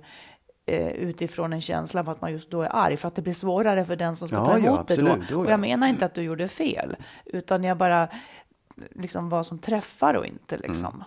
eh, 0.66 0.88
utifrån 0.88 1.52
en 1.52 1.60
känsla 1.60 2.00
av 2.00 2.08
att 2.10 2.20
man 2.20 2.32
just 2.32 2.50
då 2.50 2.62
är 2.62 2.76
arg, 2.76 2.96
för 2.96 3.08
att 3.08 3.14
det 3.14 3.22
blir 3.22 3.32
svårare 3.32 3.84
för 3.84 3.96
den 3.96 4.16
som 4.16 4.28
ska 4.28 4.36
Ja, 4.36 4.44
ta 4.44 4.58
ja, 4.58 4.66
emot 4.66 4.88
det 4.88 4.96
då. 4.96 5.16
Jo, 5.30 5.40
Och 5.40 5.46
ja. 5.46 5.50
jag 5.50 5.60
menar 5.60 5.86
inte 5.86 6.06
att 6.06 6.14
du 6.14 6.22
gjorde 6.22 6.48
fel, 6.48 6.96
utan 7.24 7.64
jag 7.64 7.76
bara 7.76 8.08
liksom 8.90 9.28
vad 9.28 9.46
som 9.46 9.58
träffar 9.58 10.14
och 10.14 10.26
inte 10.26 10.56
liksom. 10.56 10.94
Mm. 10.94 11.04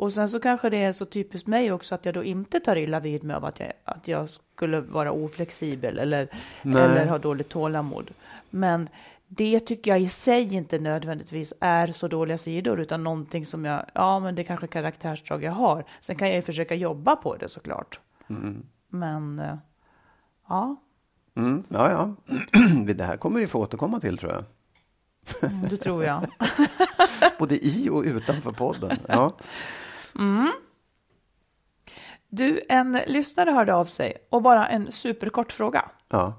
Och 0.00 0.12
sen 0.12 0.28
så 0.28 0.40
kanske 0.40 0.70
det 0.70 0.76
är 0.76 0.92
så 0.92 1.04
typiskt 1.04 1.48
mig 1.48 1.72
också 1.72 1.94
att 1.94 2.04
jag 2.04 2.14
då 2.14 2.24
inte 2.24 2.60
tar 2.60 2.76
illa 2.76 3.00
vid 3.00 3.24
mig 3.24 3.36
av 3.36 3.44
att 3.44 3.60
jag, 3.60 3.72
att 3.84 4.08
jag 4.08 4.28
skulle 4.30 4.80
vara 4.80 5.12
oflexibel 5.12 5.98
eller, 5.98 6.28
Nej. 6.62 6.82
eller 6.82 7.06
ha 7.06 7.18
dåligt 7.18 7.48
tålamod. 7.48 8.10
Men 8.50 8.88
det 9.26 9.60
tycker 9.60 9.90
jag 9.90 10.00
i 10.00 10.08
sig 10.08 10.54
inte 10.54 10.78
nödvändigtvis 10.78 11.52
är 11.60 11.86
så 11.92 12.08
dåliga 12.08 12.38
sidor 12.38 12.80
utan 12.80 13.04
någonting 13.04 13.46
som 13.46 13.64
jag, 13.64 13.84
ja 13.94 14.20
men 14.20 14.34
det 14.34 14.42
är 14.42 14.44
kanske 14.44 14.66
karaktärsdrag 14.66 15.44
jag 15.44 15.52
har. 15.52 15.84
Sen 16.00 16.16
kan 16.16 16.28
jag 16.28 16.36
ju 16.36 16.42
försöka 16.42 16.74
jobba 16.74 17.16
på 17.16 17.36
det 17.36 17.48
såklart. 17.48 18.00
Mm. 18.28 18.62
Men 18.88 19.38
eh, 19.38 19.56
ja, 20.48 20.76
Mm, 21.34 21.64
ja, 21.68 21.90
ja. 21.90 22.14
Det 22.94 23.04
här 23.04 23.16
kommer 23.16 23.40
vi 23.40 23.46
få 23.46 23.60
återkomma 23.60 24.00
till 24.00 24.18
tror 24.18 24.32
jag. 24.32 24.44
Mm, 25.50 25.68
det 25.68 25.76
tror 25.76 26.04
jag. 26.04 26.26
Både 27.38 27.66
i 27.66 27.88
och 27.90 28.02
utanför 28.02 28.52
podden. 28.52 28.98
Ja. 29.08 29.32
Du, 32.28 32.60
en 32.68 32.92
lyssnare 33.06 33.50
hörde 33.50 33.74
av 33.74 33.84
sig 33.84 34.16
och 34.30 34.42
bara 34.42 34.68
en 34.68 34.92
superkort 34.92 35.52
fråga 35.52 35.90
Ja. 36.08 36.34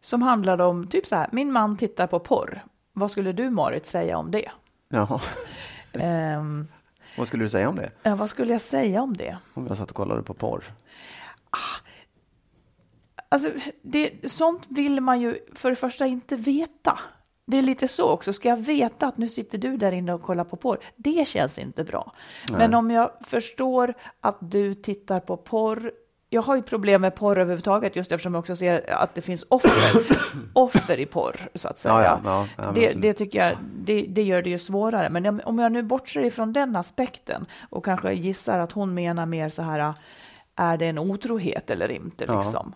som 0.00 0.22
handlade 0.22 0.64
om 0.64 0.88
typ 0.88 1.06
så 1.06 1.16
här. 1.16 1.28
Min 1.32 1.52
man 1.52 1.76
tittar 1.76 2.06
på 2.06 2.18
porr. 2.20 2.64
Vad 2.92 3.10
skulle 3.10 3.32
du 3.32 3.50
Marit 3.50 3.86
säga 3.86 4.18
om 4.18 4.30
det? 4.30 4.50
Jaha. 4.88 5.20
Ehm, 5.92 6.64
Vad 7.18 7.28
skulle 7.28 7.44
du 7.44 7.48
säga 7.50 7.68
om 7.68 7.76
det? 7.76 7.90
ja, 8.02 8.16
vad 8.16 8.30
skulle 8.30 8.52
jag 8.52 8.60
säga 8.60 9.02
om 9.02 9.16
det? 9.16 9.38
Om 9.54 9.66
jag 9.66 9.76
satt 9.76 9.90
och 9.90 9.96
kollade 9.96 10.22
på 10.22 10.34
porr? 10.34 10.64
Alltså, 13.28 13.50
det, 13.82 14.30
sånt 14.32 14.66
vill 14.68 15.00
man 15.00 15.20
ju 15.20 15.38
för 15.54 15.70
det 15.70 15.76
första 15.76 16.06
inte 16.06 16.36
veta. 16.36 16.98
Det 17.46 17.58
är 17.58 17.62
lite 17.62 17.88
så 17.88 18.08
också. 18.10 18.32
Ska 18.32 18.48
jag 18.48 18.56
veta 18.56 19.06
att 19.06 19.16
nu 19.18 19.28
sitter 19.28 19.58
du 19.58 19.76
där 19.76 19.92
inne 19.92 20.12
och 20.14 20.22
kollar 20.22 20.44
på 20.44 20.56
porr? 20.56 20.78
Det 20.96 21.28
känns 21.28 21.58
inte 21.58 21.84
bra. 21.84 22.12
Men 22.58 22.74
om 22.74 22.90
jag 22.90 23.10
förstår 23.26 23.94
att 24.20 24.36
du 24.40 24.74
tittar 24.74 25.20
på 25.20 25.36
porr. 25.36 25.92
Jag 26.30 26.42
har 26.42 26.56
ju 26.56 26.62
problem 26.62 27.00
med 27.00 27.14
porr 27.14 27.38
överhuvudtaget 27.38 27.96
just 27.96 28.12
eftersom 28.12 28.34
jag 28.34 28.40
också 28.40 28.56
ser 28.56 28.90
att 28.90 29.14
det 29.14 29.22
finns 29.22 29.46
offer, 29.48 30.06
offer 30.52 31.00
i 31.00 31.06
porr 31.06 31.36
så 31.54 31.68
att 31.68 31.78
säga. 31.78 31.94
Ja, 31.94 32.20
ja, 32.24 32.46
ja, 32.64 32.72
det, 32.74 32.92
det 32.92 33.12
tycker 33.14 33.46
jag, 33.46 33.56
det, 33.84 34.02
det 34.08 34.22
gör 34.22 34.42
det 34.42 34.50
ju 34.50 34.58
svårare. 34.58 35.10
Men 35.10 35.40
om- 35.44 35.58
jag 35.58 35.72
nu 35.72 35.82
bortser 35.82 36.24
ifrån 36.24 36.52
den 36.52 36.76
aspekten 36.76 37.46
och 37.70 37.84
kanske 37.84 38.12
gissar 38.12 38.58
att 38.58 38.72
hon 38.72 38.94
menar 38.94 39.26
mer 39.26 39.48
så 39.48 39.62
här, 39.62 39.94
är 40.56 40.76
det 40.76 40.86
en 40.86 40.98
otrohet 40.98 41.70
eller 41.70 41.90
inte 41.90 42.26
liksom? 42.36 42.74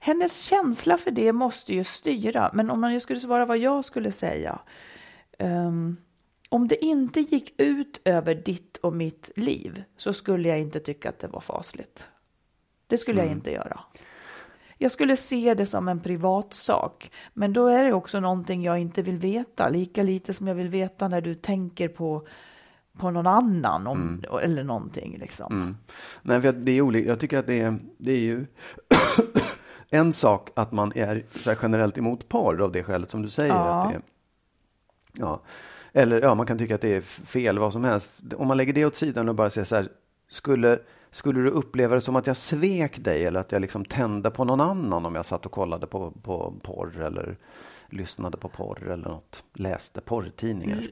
Hennes 0.00 0.42
känsla 0.42 0.96
för 0.96 1.10
det 1.10 1.32
måste 1.32 1.74
ju 1.74 1.84
styra. 1.84 2.50
Men 2.52 2.70
om 2.70 2.80
man 2.80 3.00
skulle 3.00 3.20
svara 3.20 3.46
vad 3.46 3.58
jag 3.58 3.84
skulle 3.84 4.12
säga. 4.12 4.58
ehm, 5.38 5.96
om 6.48 6.68
det 6.68 6.84
inte 6.84 7.20
gick 7.20 7.60
ut 7.60 8.00
över 8.04 8.34
ditt 8.34 8.76
och 8.76 8.92
mitt 8.92 9.30
liv 9.36 9.84
så 9.96 10.12
skulle 10.12 10.48
jag 10.48 10.60
inte 10.60 10.80
tycka 10.80 11.08
att 11.08 11.18
det 11.18 11.28
var 11.28 11.40
fasligt. 11.40 12.06
Det 12.86 12.98
skulle 12.98 13.20
jag 13.22 13.32
inte 13.32 13.52
göra. 13.52 13.80
Jag 14.78 14.92
skulle 14.92 15.16
se 15.16 15.54
det 15.54 15.66
som 15.66 15.88
en 15.88 16.00
privat 16.00 16.54
sak. 16.54 17.10
Men 17.34 17.52
då 17.52 17.66
är 17.66 17.84
det 17.84 17.92
också 17.92 18.20
någonting 18.20 18.62
jag 18.62 18.78
inte 18.78 19.02
vill 19.02 19.18
veta. 19.18 19.68
Lika 19.68 20.02
lite 20.02 20.34
som 20.34 20.48
jag 20.48 20.54
vill 20.54 20.68
veta 20.68 21.08
när 21.08 21.20
du 21.20 21.34
tänker 21.34 21.88
på, 21.88 22.26
på 22.98 23.10
någon 23.10 23.26
annan 23.26 23.86
om, 23.86 24.24
eller 24.42 24.64
någonting. 24.64 25.18
Liksom. 25.20 25.52
Mm. 25.52 25.76
Nej, 26.22 26.42
för 26.42 26.52
det 26.52 26.72
är 26.72 26.80
olika. 26.80 27.08
Jag 27.08 27.20
tycker 27.20 27.38
att 27.38 27.46
det 27.46 27.60
är, 27.60 27.78
det 27.98 28.12
är 28.12 28.20
ju 28.20 28.46
en 29.90 30.12
sak 30.12 30.50
att 30.54 30.72
man 30.72 30.92
är 30.94 31.22
så 31.34 31.54
generellt 31.62 31.98
emot 31.98 32.28
porr 32.28 32.60
av 32.60 32.72
det 32.72 32.82
skälet 32.82 33.10
som 33.10 33.22
du 33.22 33.28
säger. 33.28 33.54
Ja. 33.54 33.82
Att 33.82 33.92
det 33.92 34.00
ja. 35.12 35.40
Eller 35.92 36.22
ja, 36.22 36.34
man 36.34 36.46
kan 36.46 36.58
tycka 36.58 36.74
att 36.74 36.80
det 36.80 36.96
är 36.96 37.00
fel, 37.00 37.58
vad 37.58 37.72
som 37.72 37.84
helst. 37.84 38.12
Om 38.36 38.48
man 38.48 38.56
lägger 38.56 38.72
det 38.72 38.84
åt 38.84 38.96
sidan 38.96 39.28
och 39.28 39.34
bara 39.34 39.50
säger 39.50 39.64
så 39.64 39.76
här, 39.76 39.88
skulle, 40.30 40.78
skulle 41.10 41.40
du 41.40 41.50
uppleva 41.50 41.94
det 41.94 42.00
som 42.00 42.16
att 42.16 42.26
jag 42.26 42.36
svek 42.36 43.04
dig 43.04 43.24
eller 43.24 43.40
att 43.40 43.52
jag 43.52 43.60
liksom 43.62 43.84
tände 43.84 44.30
på 44.30 44.44
någon 44.44 44.60
annan 44.60 45.06
om 45.06 45.14
jag 45.14 45.26
satt 45.26 45.46
och 45.46 45.52
kollade 45.52 45.86
på, 45.86 46.10
på 46.10 46.54
porr 46.62 47.00
eller 47.00 47.36
lyssnade 47.88 48.36
på 48.36 48.48
porr 48.48 48.82
eller 48.82 49.08
något, 49.08 49.44
läste 49.54 50.00
porrtidningar? 50.00 50.90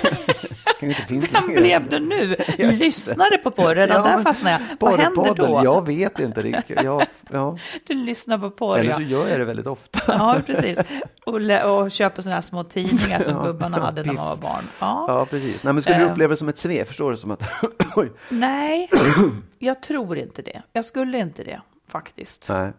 inte 0.88 1.02
finnas 1.02 1.32
Vem 1.34 1.46
längre. 1.46 1.60
blev 1.60 1.88
du 1.88 1.98
nu? 2.00 2.36
Lyssnade 2.72 3.38
på 3.38 3.50
porr? 3.50 3.74
Redan 3.74 3.96
Ja, 4.10 4.16
där 4.16 4.22
fastnade 4.22 4.60
jag. 4.70 4.76
Vad 4.80 5.00
händer 5.00 5.34
då? 5.34 5.60
Jag 5.64 5.86
vet 5.86 6.18
inte 6.20 6.42
riktigt. 6.42 6.82
Jag, 6.82 7.06
ja. 7.30 7.58
Du 7.86 7.94
lyssnar 7.94 8.38
på 8.38 8.50
porr, 8.50 8.78
Eller 8.78 8.92
så 8.92 9.02
gör 9.02 9.28
jag 9.28 9.38
det 9.40 9.44
väldigt 9.44 9.66
ofta. 9.66 10.00
Ja, 10.18 10.40
precis. 10.46 10.78
Och, 11.26 11.34
och 11.80 11.90
köper 11.90 12.22
sådana 12.22 12.34
här 12.36 12.42
små 12.42 12.64
tidningar 12.64 13.20
som 13.20 13.34
Ja, 13.36 13.42
gubbarna 13.42 13.78
hade 13.80 14.02
när 14.04 14.12
man 14.12 14.26
var 14.26 14.36
barn. 14.36 14.64
Ja. 14.80 15.04
Ja, 15.08 15.26
precis. 15.30 15.64
Nej, 15.64 15.72
men 15.74 15.82
skulle 15.82 15.98
du 15.98 16.04
Ehm. 16.04 16.10
uppleva 16.12 16.30
det 16.30 16.36
som 16.36 16.48
ett 16.48 16.58
svek? 16.58 16.86
Förstår 16.88 17.10
du? 17.10 17.16
Som 17.16 17.30
att. 17.30 17.42
Nej, 18.28 18.90
jag 19.58 19.82
tror 19.82 20.18
inte 20.18 20.42
det. 20.42 20.62
Jag 20.72 20.84
skulle 20.84 21.18
inte 21.18 21.44
det, 21.44 21.60
faktiskt. 21.88 22.46
Nej. 22.48 22.72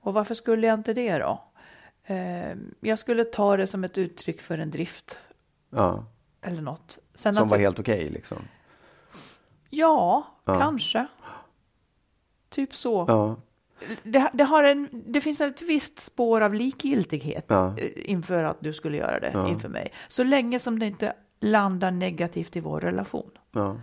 Och 0.00 0.14
varför 0.14 0.34
skulle 0.34 0.66
jag 0.66 0.78
inte 0.78 0.92
det 0.92 1.18
då? 1.18 1.42
Eh, 2.06 2.56
jag 2.80 2.98
skulle 2.98 3.24
ta 3.24 3.56
det 3.56 3.66
som 3.66 3.84
ett 3.84 3.98
uttryck 3.98 4.40
för 4.42 4.58
en 4.58 4.70
drift 4.70 5.18
Ja. 5.76 6.04
Eller 6.44 6.62
något. 6.62 6.98
Sen 7.14 7.34
Som 7.34 7.48
var 7.48 7.58
helt 7.58 7.78
okej 7.78 8.10
liksom. 8.10 8.38
Ja, 9.70 10.26
Ja. 10.44 10.58
kanske. 10.58 11.06
Typ 12.50 12.74
så. 12.74 13.04
Ja. 13.08 13.36
Det, 14.02 14.30
det, 14.32 14.44
har 14.44 14.64
en, 14.64 14.88
det 15.06 15.20
finns 15.20 15.40
ett 15.40 15.62
visst 15.62 15.98
spår 15.98 16.40
av 16.40 16.54
likgiltighet 16.54 17.44
Ja. 17.48 17.78
eh, 17.78 17.90
inför 18.10 18.44
att 18.44 18.56
du 18.60 18.72
skulle 18.72 18.96
göra 18.96 19.20
det 19.20 19.30
Ja. 19.34 19.48
inför 19.48 19.68
mig. 19.68 19.92
Så 20.08 20.24
länge 20.24 20.58
som 20.58 20.78
det 20.78 20.86
inte 20.86 21.12
landar 21.40 21.90
negativt 21.90 22.56
i 22.56 22.60
vår 22.60 22.80
relation. 22.80 23.30
ja. 23.52 23.76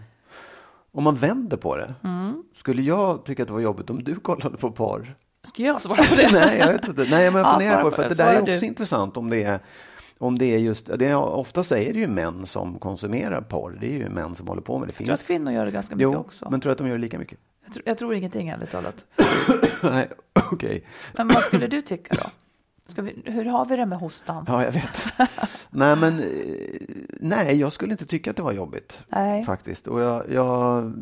Om 0.93 1.04
man 1.04 1.15
vänder 1.15 1.58
på 1.58 1.76
det. 1.76 1.95
Mm. 2.04 2.43
Skulle 2.56 2.82
jag 2.82 3.26
tycka 3.26 3.43
att 3.43 3.47
det 3.47 3.54
var 3.54 3.60
jobbigt 3.62 3.89
om 3.89 4.04
du 4.04 4.15
kollade 4.15 4.58
på 4.58 4.71
porr? 4.71 5.15
Ska 5.43 5.63
jag 5.63 5.82
svara 5.82 6.04
på 6.04 6.15
det? 6.15 6.30
Nej, 6.34 6.58
jag 6.60 6.67
vet 6.71 6.88
inte. 6.88 7.02
Nej, 7.10 7.32
men 7.32 7.41
jag 7.41 7.47
Ja, 7.47 7.52
funderar 7.60 7.71
svara 7.71 7.84
på 7.84 7.89
på 7.89 7.95
för 7.95 8.04
det. 8.04 8.10
det 8.10 8.15
där 8.24 8.34
är 8.34 8.41
också 8.41 8.60
du. 8.60 8.65
intressant 8.65 9.17
om 9.17 9.30
det 9.30 9.43
är 9.43 9.60
om 10.21 10.38
det 10.38 10.45
är 10.45 10.57
just, 10.57 10.86
det 10.99 11.05
är, 11.05 11.17
ofta 11.17 11.63
säger 11.63 11.93
det 11.93 11.99
ju 11.99 12.07
män 12.07 12.45
som 12.45 12.79
konsumerar 12.79 13.41
porr. 13.41 13.77
Det 13.81 13.88
är 13.88 13.97
ju 13.97 14.10
män 14.10 14.36
som 14.36 14.47
håller 14.47 14.62
på 14.62 14.79
med 14.79 14.88
det. 14.88 14.91
Jag 14.91 14.97
tror 15.05 15.13
att 15.13 15.19
Finns, 15.19 15.27
kvinnor 15.27 15.53
gör 15.53 15.65
det 15.65 15.71
ganska 15.71 15.95
mycket 15.95 16.13
jo, 16.13 16.19
också. 16.19 16.47
men 16.49 16.62
tror 16.62 16.69
du 16.69 16.71
att 16.71 16.77
de 16.77 16.88
gör 16.88 16.95
det 16.95 17.01
lika 17.01 17.19
mycket? 17.19 17.39
Jag, 17.65 17.73
tror, 17.73 17.84
jag 17.86 17.97
tror 17.97 18.13
ingenting 18.13 18.49
ärligt 18.49 18.71
talat. 18.71 19.05
Nej, 19.84 20.10
okej. 20.51 20.86
Men 21.13 21.27
vad 21.27 21.43
skulle 21.43 21.67
du 21.67 21.81
tycka 21.81 22.15
då? 22.15 22.29
Vi, 23.01 23.21
hur 23.25 23.45
har 23.45 23.65
vi 23.65 23.75
det 23.75 23.86
med 23.86 23.99
hostan? 23.99 24.45
Ja, 24.47 24.63
jag 24.63 24.71
vet. 24.71 25.05
nej, 25.69 25.95
men 25.95 26.19
eh, 26.19 26.25
nej, 27.19 27.60
jag 27.60 27.73
skulle 27.73 27.91
inte 27.91 28.05
tycka 28.05 28.29
att 28.29 28.38
det 28.38 28.43
var 28.43 28.51
jobbigt 28.51 28.99
Nej. 29.10 29.43
faktiskt. 29.43 29.88
Och 29.88 30.01
jag, 30.01 30.31
jag, 30.31 30.93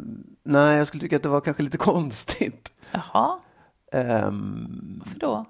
nej, 0.43 0.77
jag 0.77 0.88
skulle 0.88 1.01
tycka 1.01 1.15
att 1.15 1.23
det 1.23 1.29
var 1.29 1.41
kanske 1.41 1.63
lite 1.63 1.77
konstigt. 1.91 2.71
Jaha, 2.91 3.39
Um, 3.93 5.01
varför 5.05 5.19
då? 5.19 5.45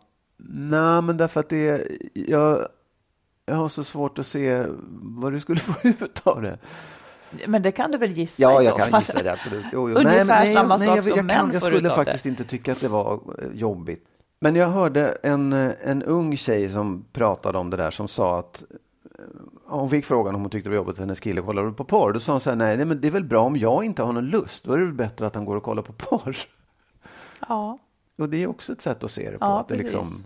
nej, 0.48 1.02
men 1.02 1.18
därför 1.18 1.40
att 1.40 1.50
det, 1.50 1.88
jag, 2.14 2.68
jag 3.50 3.56
har 3.56 3.70
så 3.70 3.84
svårt 3.84 4.20
att 4.20 4.28
se 4.28 4.66
vad 5.02 5.34
du 5.34 5.40
skulle 5.40 5.60
få 5.60 5.88
ut 5.88 6.22
av 6.28 6.42
det. 6.42 6.58
Men 7.48 7.62
det 7.62 7.72
kan 7.72 7.92
du 7.92 7.98
väl 7.98 8.12
gissa 8.12 8.42
Ja, 8.42 8.62
jag 8.62 8.78
kan 8.78 8.90
fall? 8.90 9.02
gissa 9.02 9.24
det 9.24 9.32
absolut. 9.32 9.66
Jo, 9.74 9.90
jo. 9.90 9.96
Ungefär 10.00 10.26
nej, 10.26 10.26
nej, 10.26 10.54
samma 10.54 10.74
jag, 10.74 10.80
nej, 10.80 10.88
sak 10.88 10.98
jag, 10.98 11.06
som 11.06 11.16
jag, 11.18 11.26
män 11.26 11.36
kan, 11.40 11.52
jag 11.54 11.62
skulle 11.62 11.90
faktiskt 11.90 12.26
inte 12.26 12.44
tycka 12.44 12.72
att 12.72 12.82
det 12.82 12.88
var 12.88 13.14
eh, 13.14 13.20
jobbigt. 13.54 14.06
Men 14.40 14.56
jag 14.56 14.68
hörde 14.68 15.08
en, 15.24 15.54
eh, 15.54 15.72
en 15.84 16.04
ung 16.04 16.38
tjej 16.38 16.70
som 16.72 17.06
pratade 17.12 17.58
om 17.58 17.70
det 17.70 17.78
där 17.78 17.92
som 17.92 18.08
sa 18.08 18.40
att 18.40 18.64
eh, 19.20 19.26
hon 19.66 19.90
fick 19.90 20.06
frågan 20.06 20.36
om 20.36 20.42
hon 20.42 20.50
tyckte 20.50 20.70
det 20.70 20.72
var 20.72 20.78
jobbigt 20.78 20.94
att 20.94 21.00
hennes 21.00 21.20
kille 21.20 21.42
kollade 21.42 21.72
på 21.72 21.84
porr. 21.84 22.14
Då 22.14 22.20
sa 22.20 22.32
hon 22.32 22.42
så 22.42 22.50
här, 22.50 22.58
nej, 22.58 22.78
nej 22.78 22.86
men 22.86 23.02
det 23.02 23.08
är 23.08 23.12
väl 23.12 23.24
bra 23.24 23.42
om 23.42 23.56
jag 23.58 23.84
inte 23.84 24.04
har 24.04 24.14
någon 24.14 24.26
lust. 24.26 24.64
Då 24.64 24.74
är 24.74 24.78
det 24.78 24.86
väl 24.86 24.94
bättre 24.94 25.28
att 25.28 25.36
han 25.36 25.46
går 25.46 25.56
och 25.56 25.64
kollar 25.64 25.82
på 25.84 25.94
porr. 25.94 26.38
Ja, 27.48 27.80
Och 28.18 28.30
det 28.30 28.44
är 28.44 28.48
också 28.48 28.74
ett 28.74 28.82
sätt 28.82 29.04
att 29.04 29.12
se 29.12 29.32
det 29.32 29.38
på. 29.38 29.46
Ja, 29.46 29.60
att 29.60 29.68
det, 29.68 29.76
liksom, 29.76 30.00
precis. 30.00 30.24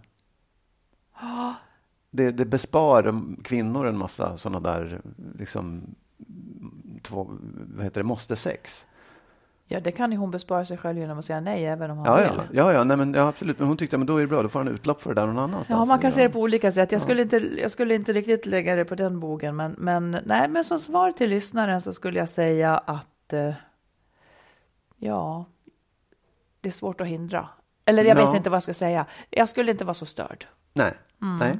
Det, 2.15 2.31
det 2.31 2.45
bespar 2.45 3.23
kvinnor 3.43 3.85
en 3.87 3.97
massa 3.97 4.37
sådana 4.37 4.59
där, 4.59 5.01
liksom, 5.39 5.81
två, 7.01 7.27
vad 7.75 7.83
heter 7.83 7.99
det, 8.01 8.07
måste 8.07 8.35
sex. 8.35 8.85
ja, 9.65 9.79
det 9.79 9.91
kan 9.91 10.11
ju 10.11 10.17
hon 10.17 10.31
bespara 10.31 10.65
sig 10.65 10.77
själv 10.77 10.97
genom 10.99 11.19
att 11.19 11.25
säga 11.25 11.39
nej, 11.39 11.65
även 11.65 11.91
om 11.91 11.97
han 11.97 12.05
Ja, 12.07 12.15
vill. 12.15 12.25
ja, 12.37 12.43
ja, 12.51 12.73
ja, 12.73 12.83
nej, 12.83 12.97
men, 12.97 13.13
ja, 13.13 13.27
absolut. 13.27 13.59
Men 13.59 13.67
hon 13.67 13.77
tyckte 13.77 13.95
att 13.97 14.07
då 14.07 14.17
är 14.17 14.21
det 14.21 14.27
bra, 14.27 14.41
då 14.43 14.49
får 14.49 14.59
han 14.59 14.67
utlopp 14.67 15.01
för 15.01 15.13
det 15.13 15.21
där 15.21 15.27
någon 15.27 15.37
annanstans. 15.39 15.69
Ja, 15.79 15.85
man 15.85 15.99
kan 15.99 16.09
Ja. 16.09 16.15
se 16.15 16.23
det 16.23 16.29
på 16.29 16.39
olika 16.41 16.71
sätt. 16.71 16.91
Jag 16.91 17.01
skulle, 17.01 17.21
inte, 17.21 17.37
jag 17.37 17.71
skulle 17.71 17.95
inte 17.95 18.13
riktigt 18.13 18.45
lägga 18.45 18.75
det 18.75 18.85
på 18.85 18.95
den 18.95 19.19
bogen, 19.19 19.55
men, 19.55 19.75
men, 19.77 20.17
nej, 20.25 20.47
men 20.49 20.63
som 20.63 20.79
svar 20.79 21.11
till 21.11 21.29
lyssnaren 21.29 21.81
så 21.81 21.93
skulle 21.93 22.19
jag 22.19 22.29
säga 22.29 22.77
att 22.77 23.33
eh, 23.33 23.53
ja, 24.97 25.45
det 26.61 26.69
är 26.69 26.73
svårt 26.73 27.01
att 27.01 27.07
hindra. 27.07 27.49
Eller 27.85 28.03
jag 28.03 28.17
Ja. 28.17 28.25
vet 28.25 28.35
inte 28.35 28.49
vad 28.49 28.55
jag 28.55 28.63
ska 28.63 28.73
säga. 28.73 29.05
Jag 29.29 29.49
skulle 29.49 29.71
inte 29.71 29.85
vara 29.85 29.93
så 29.93 30.05
störd. 30.05 30.45
Nej, 30.73 30.93
Mm. 31.21 31.37
nej, 31.37 31.59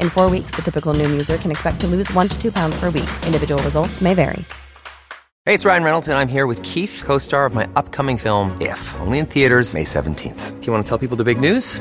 In 0.00 0.08
four 0.08 0.30
weeks, 0.30 0.50
the 0.56 0.62
typical 0.62 0.94
Noom 0.94 1.10
user 1.10 1.36
can 1.36 1.50
expect 1.50 1.80
to 1.80 1.86
lose 1.86 2.10
one 2.14 2.28
to 2.28 2.40
two 2.40 2.50
pounds 2.50 2.74
per 2.80 2.86
week. 2.86 3.10
Individual 3.26 3.62
results 3.62 4.00
may 4.00 4.14
vary. 4.14 4.44
Hey, 5.46 5.52
it's 5.52 5.66
Ryan 5.66 5.84
Reynolds, 5.84 6.08
and 6.08 6.16
I'm 6.16 6.28
here 6.28 6.46
with 6.46 6.62
Keith, 6.62 7.02
co 7.04 7.18
star 7.18 7.44
of 7.44 7.52
my 7.52 7.68
upcoming 7.76 8.16
film, 8.16 8.56
If, 8.62 8.80
only 9.00 9.18
in 9.18 9.26
theaters, 9.26 9.74
May 9.74 9.84
17th. 9.84 10.58
Do 10.58 10.66
you 10.66 10.72
want 10.72 10.86
to 10.86 10.88
tell 10.88 10.96
people 10.96 11.18
the 11.18 11.24
big 11.24 11.38
news? 11.38 11.78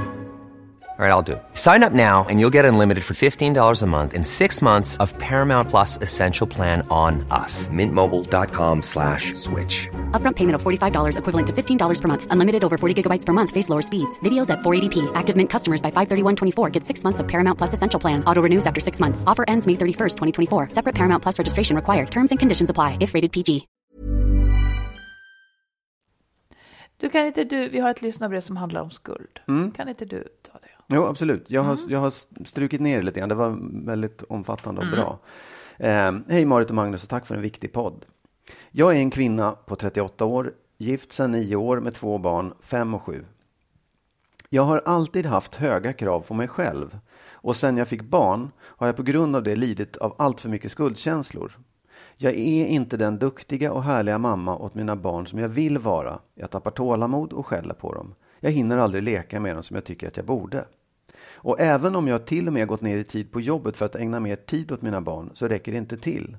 All 0.99 1.03
right, 1.03 1.10
I'll 1.10 1.23
do. 1.23 1.34
it. 1.34 1.43
Sign 1.53 1.82
up 1.82 1.91
now 1.91 2.23
and 2.29 2.39
you'll 2.39 2.53
get 2.53 2.65
unlimited 2.65 3.03
for 3.03 3.15
$15 3.15 3.82
a 3.82 3.86
month 3.88 4.13
and 4.13 4.23
six 4.25 4.62
months 4.62 4.95
of 4.97 5.12
Paramount 5.17 5.67
Plus 5.69 5.97
Essential 6.01 6.45
Plan 6.45 6.86
on 6.91 7.25
us. 7.32 7.67
Mintmobile.com 7.69 8.82
slash 8.84 9.34
switch. 9.34 9.89
Upfront 10.12 10.36
payment 10.36 10.53
of 10.56 10.62
$45 10.62 11.17
equivalent 11.17 11.47
to 11.47 11.53
$15 11.53 12.01
per 12.01 12.08
month. 12.08 12.27
Unlimited 12.29 12.63
over 12.63 12.77
40 12.77 12.93
gigabytes 13.03 13.25
per 13.25 13.34
month. 13.34 13.49
Face 13.49 13.69
lower 13.69 13.82
speeds. 13.82 14.19
Videos 14.19 14.51
at 14.51 14.60
480p. 14.60 15.12
Active 15.15 15.36
Mint 15.36 15.49
customers 15.49 15.82
by 15.82 15.89
531.24 15.91 16.71
get 16.71 16.86
six 16.86 17.03
months 17.03 17.19
of 17.19 17.27
Paramount 17.27 17.58
Plus 17.58 17.73
Essential 17.73 17.99
Plan. 17.99 18.23
Auto 18.25 18.43
renews 18.43 18.67
after 18.67 18.79
six 18.79 18.99
months. 18.99 19.23
Offer 19.25 19.45
ends 19.47 19.65
May 19.65 19.73
31st, 19.73 20.15
2024. 20.15 20.69
Separate 20.69 20.93
Paramount 20.93 21.23
Plus 21.23 21.39
registration 21.39 21.75
required. 21.75 22.12
Terms 22.12 22.32
and 22.32 22.39
conditions 22.39 22.69
apply 22.69 22.97
if 23.01 23.15
rated 23.15 23.32
PG. 23.32 23.67
Du 26.97 27.10
kan 27.10 27.25
inte 27.25 27.43
du, 27.43 27.69
vi 27.69 27.79
har 27.79 27.89
ett 27.89 28.01
lyssnarbrev 28.01 28.39
som 28.41 28.58
handlar 28.58 28.82
om 28.82 28.91
skuld. 28.91 29.39
Mm. 29.47 29.71
Kan 29.71 29.89
inte 29.89 30.06
du 30.06 30.23
ta 30.41 30.60
det? 30.62 30.67
Jo, 30.88 31.06
absolut. 31.06 31.52
Jag 31.52 31.62
har, 31.62 31.78
jag 31.88 32.00
har 32.00 32.13
strukit 32.46 32.82
ner 32.82 32.98
det 32.98 33.04
lite 33.04 33.19
grann. 33.19 33.30
Det 33.30 33.36
var 33.36 33.58
väldigt 33.86 34.24
omfattande 34.24 34.82
och 34.82 34.88
bra. 34.88 35.19
Eh, 35.78 36.12
Hej 36.28 36.46
Marit 36.46 36.69
och 36.69 36.76
Magnus 36.76 37.04
och 37.04 37.10
tack 37.10 37.26
för 37.26 37.36
en 37.36 37.41
viktig 37.41 37.74
podd. 37.74 38.06
Jag 38.72 38.91
är 38.96 39.00
en 39.00 39.12
kvinna 39.12 39.52
på 39.52 39.76
38 39.76 40.26
år, 40.26 40.54
gift 40.78 41.13
sedan 41.13 41.32
nio 41.32 41.56
år 41.56 41.80
med 41.80 41.93
två 41.93 42.17
barn, 42.17 42.54
fem 42.60 42.93
och 42.93 43.02
sju. 43.02 43.26
Jag 44.50 44.63
har 44.63 44.82
alltid 44.86 45.26
haft 45.26 45.56
höga 45.56 45.93
krav 45.93 46.22
på 46.22 46.34
mig 46.34 46.48
själv 46.48 47.00
och 47.32 47.56
sen 47.56 47.78
jag 47.78 47.88
fick 47.88 48.02
barn 48.02 48.52
har 48.62 48.88
jag 48.88 48.96
på 48.96 49.04
grund 49.04 49.36
av 49.36 49.43
det 49.43 49.56
lidit 49.56 49.98
av 49.98 50.15
allt 50.17 50.41
för 50.41 50.50
mycket 50.50 50.72
skuldkänslor. 50.72 51.60
Jag 52.17 52.34
är 52.34 52.65
inte 52.65 52.98
den 52.98 53.17
duktiga 53.17 53.72
och 53.72 53.84
härliga 53.84 54.17
mamma 54.17 54.58
åt 54.58 54.76
mina 54.76 54.96
barn 54.96 55.28
som 55.28 55.39
jag 55.39 55.50
vill 55.50 55.78
vara. 55.78 56.19
Jag 56.36 56.52
tappar 56.52 56.72
tålamod 56.72 57.34
och 57.34 57.48
skäller 57.48 57.74
på 57.74 57.93
dem. 57.93 58.13
Jag 58.43 58.51
hinner 58.51 58.77
aldrig 58.77 59.03
leka 59.03 59.39
med 59.39 59.56
dem 59.56 59.63
som 59.63 59.75
jag 59.75 59.84
tycker 59.84 60.08
att 60.08 60.17
jag 60.17 60.25
borde. 60.25 60.65
Och 61.21 61.60
även 61.60 61.95
om 61.95 62.08
jag 62.08 62.25
till 62.25 62.47
och 62.47 62.53
med 62.53 62.67
gått 62.67 62.82
ner 62.82 62.97
i 62.97 63.03
tid 63.03 63.32
på 63.32 63.41
jobbet 63.41 63.77
för 63.77 63.86
att 63.86 63.95
ägna 63.95 64.19
mer 64.19 64.36
tid 64.36 64.71
åt 64.71 64.82
mina 64.82 65.01
barn 65.01 65.29
så 65.34 65.47
räcker 65.47 65.71
det 65.71 65.77
inte 65.77 65.97
till. 65.97 66.38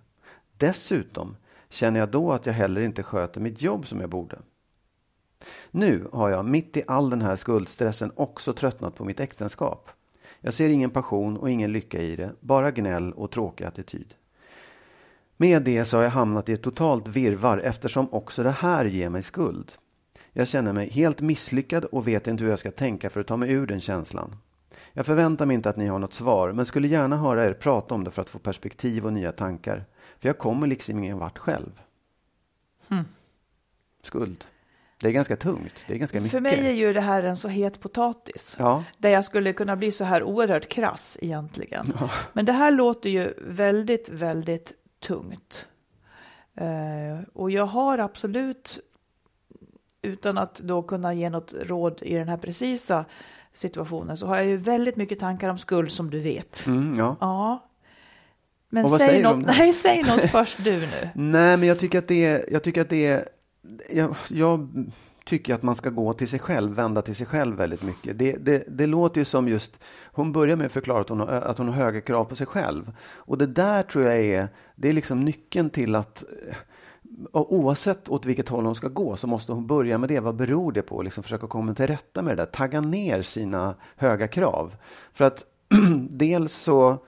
Dessutom 0.57 1.37
känner 1.69 2.01
jag 2.01 2.09
då 2.09 2.33
att 2.33 2.47
jag 2.47 2.53
heller 2.53 2.81
inte 2.81 3.03
sköter 3.03 3.41
mitt 3.41 3.63
jobb 3.63 3.87
som 3.87 4.01
jag 4.01 4.11
borde. 4.11 4.39
Nu 5.71 6.09
har 6.13 6.31
jag 6.31 6.45
mitt 6.45 6.77
i 6.77 6.83
all 6.87 7.11
den 7.11 7.23
här 7.23 7.37
skuldstressen 7.37 8.13
också 8.15 8.53
tröttnat 8.53 8.95
på 8.95 9.05
mitt 9.05 9.21
äktenskap. 9.21 9.91
Jag 10.41 10.55
ser 10.55 10.69
ingen 10.69 10.91
passion 10.91 11.37
och 11.37 11.51
ingen 11.51 11.73
lycka 11.73 11.99
i 11.99 12.17
det, 12.17 12.33
bara 12.41 12.71
gnäll 12.71 13.13
och 13.13 13.31
tråkig 13.31 13.65
attityd. 13.65 14.15
Med 15.37 15.63
det 15.63 15.85
så 15.85 15.97
har 15.97 16.05
jag 16.05 16.11
hamnat 16.11 16.49
i 16.49 16.53
ett 16.53 16.63
totalt 16.63 17.09
virvar 17.09 17.59
eftersom 17.59 18.09
också 18.13 18.43
det 18.43 18.51
här 18.51 18.85
ger 18.85 19.11
mig 19.11 19.23
skuld. 19.23 19.73
Jag 20.37 20.49
känner 20.49 20.73
mig 20.73 20.91
helt 20.91 21.21
misslyckad 21.21 21.85
och 21.85 22.09
vet 22.09 22.27
inte 22.27 22.45
hur 22.45 22.51
jag 22.51 22.59
ska 22.59 22.71
tänka 22.71 23.11
för 23.11 23.21
att 23.21 23.27
ta 23.27 23.37
mig 23.37 23.53
ur 23.53 23.67
den 23.67 23.81
känslan. 23.81 24.37
Jag 24.93 25.07
förväntar 25.07 25.47
mig 25.47 25.55
inte 25.55 25.69
att 25.69 25.77
ni 25.77 25.87
har 25.87 25.99
något 25.99 26.15
svar, 26.15 26.53
men 26.53 26.67
skulle 26.67 26.89
gärna 26.89 27.17
höra 27.17 27.45
er 27.45 27.53
prata 27.53 27.95
om 27.95 28.05
det 28.05 28.11
för 28.11 28.23
att 28.23 28.29
få 28.29 28.39
perspektiv 28.39 29.07
och 29.07 29.13
nya 29.13 29.33
tankar. 29.33 29.85
För 30.19 30.29
jag 30.29 30.39
kommer 30.39 30.67
liksom 30.67 30.99
ingen 30.99 31.19
vart 31.19 31.39
själv. 31.39 31.81
Skuld. 34.03 34.45
Det 35.01 35.09
är 35.09 35.13
ganska 35.13 35.37
tungt. 35.37 35.75
Det 35.87 35.95
är 35.95 35.99
ganska 35.99 36.19
mycket. 36.21 36.31
För 36.31 36.41
mig 36.41 36.67
är 36.67 36.71
ju 36.71 36.93
det 36.93 37.01
här 37.01 37.23
en 37.23 37.37
så 37.37 37.49
het 37.49 37.81
potatis. 37.81 38.57
Ja, 38.59 38.85
Där 38.99 39.11
jag 39.11 39.25
skulle 39.25 39.53
kunna 39.53 39.77
bli 39.77 39.93
så 39.93 40.05
här 40.05 40.23
oerhört 40.23 40.69
krass 40.69 41.19
egentligen. 41.23 41.93
Men 42.33 42.45
det 42.45 42.53
här 42.53 42.71
låter 42.71 43.11
ju 43.11 43.35
väldigt, 43.39 44.09
väldigt 44.09 44.73
tungt. 45.01 45.67
Eh, 46.55 47.29
och 47.33 47.51
jag 47.51 47.67
har 47.67 47.99
absolut, 47.99 48.79
utan 50.05 50.39
att 50.39 50.55
då 50.55 50.83
kunna 50.83 51.15
ge 51.15 51.31
något 51.31 51.55
råd 51.61 51.99
i 52.03 52.15
den 52.15 52.29
här 52.29 52.37
precisa 52.37 53.05
situationen, 53.53 54.17
så 54.17 54.27
har 54.27 54.37
jag 54.37 54.47
ju 54.47 54.57
väldigt 54.57 54.97
mycket 54.97 55.19
tankar 55.19 55.49
om 55.49 55.59
skuld 55.59 55.91
som 55.91 56.11
du 56.11 56.21
vet. 56.21 56.67
mm, 56.67 56.99
ja. 56.99 57.17
Ja. 57.21 57.69
Men 58.69 58.89
säg 58.89 59.23
något, 59.23 59.47
nej, 59.47 59.73
säg 59.73 60.03
något 60.03 60.31
först 60.31 60.65
du 60.65 60.73
nu. 60.81 61.09
Nej, 61.15 61.57
men 61.57 61.69
jag 61.69 61.79
tycker 61.79 61.99
att 61.99 62.09
det 62.09 62.25
är, 62.25 62.45
jag 62.53 62.63
tycker 62.63 62.81
att 62.81 62.89
det 62.89 63.07
är, 63.07 63.29
jag, 63.91 64.17
jag 64.29 64.69
tycker 65.25 65.55
att 65.55 65.63
man 65.63 65.75
ska 65.75 65.91
gå 65.91 66.13
till 66.13 66.29
sig 66.29 66.39
själv, 66.39 66.75
vända 66.75 67.03
till 67.03 67.17
sig 67.17 67.27
själv 67.27 67.57
väldigt 67.57 67.83
mycket. 67.83 68.19
Det, 68.19 68.37
det, 68.37 68.65
det 68.69 68.87
låter 68.87 69.21
ju 69.21 69.25
som 69.25 69.49
just, 69.49 69.79
hon 70.05 70.33
börjar 70.33 70.57
med 70.57 70.67
att 70.67 70.73
förklara 70.73 71.01
att 71.01 71.09
hon, 71.09 71.21
har, 71.21 71.29
att 71.29 71.59
hon 71.59 71.69
har 71.69 71.75
höga 71.75 72.01
krav 72.01 72.25
på 72.25 72.37
sig 72.37 72.47
själv. 72.47 72.93
Och 73.03 73.39
det 73.39 73.47
där 73.47 73.83
tror 73.83 74.05
jag 74.05 74.21
är, 74.21 74.49
det 74.77 74.89
är 74.89 74.93
liksom 74.93 75.25
nyckeln 75.25 75.71
till 75.71 75.95
att 75.95 76.25
oavsett 77.33 78.09
åt 78.09 78.27
vilket 78.27 78.49
håll 78.49 78.65
hon 78.65 78.75
ska 78.75 78.89
gå 78.89 79.17
så 79.17 79.27
måste 79.27 79.53
hon 79.53 79.67
börja 79.67 79.99
med 79.99 80.09
det. 80.09 80.21
Vad 80.21 80.37
beror 80.37 80.73
det 80.73 80.83
på? 80.83 81.03
Liksom 81.03 81.23
försöka 81.23 81.47
komma 81.47 81.75
till 81.75 81.87
rätta 81.87 82.23
med 82.23 82.37
det 82.37 82.43
där. 82.43 82.51
Tagga 82.51 82.81
ner 82.81 83.23
sina 83.23 83.75
höga 83.97 84.29
krav. 84.29 84.77
För 85.13 85.25
att 85.25 85.45
dels 86.11 86.53
så 86.53 86.99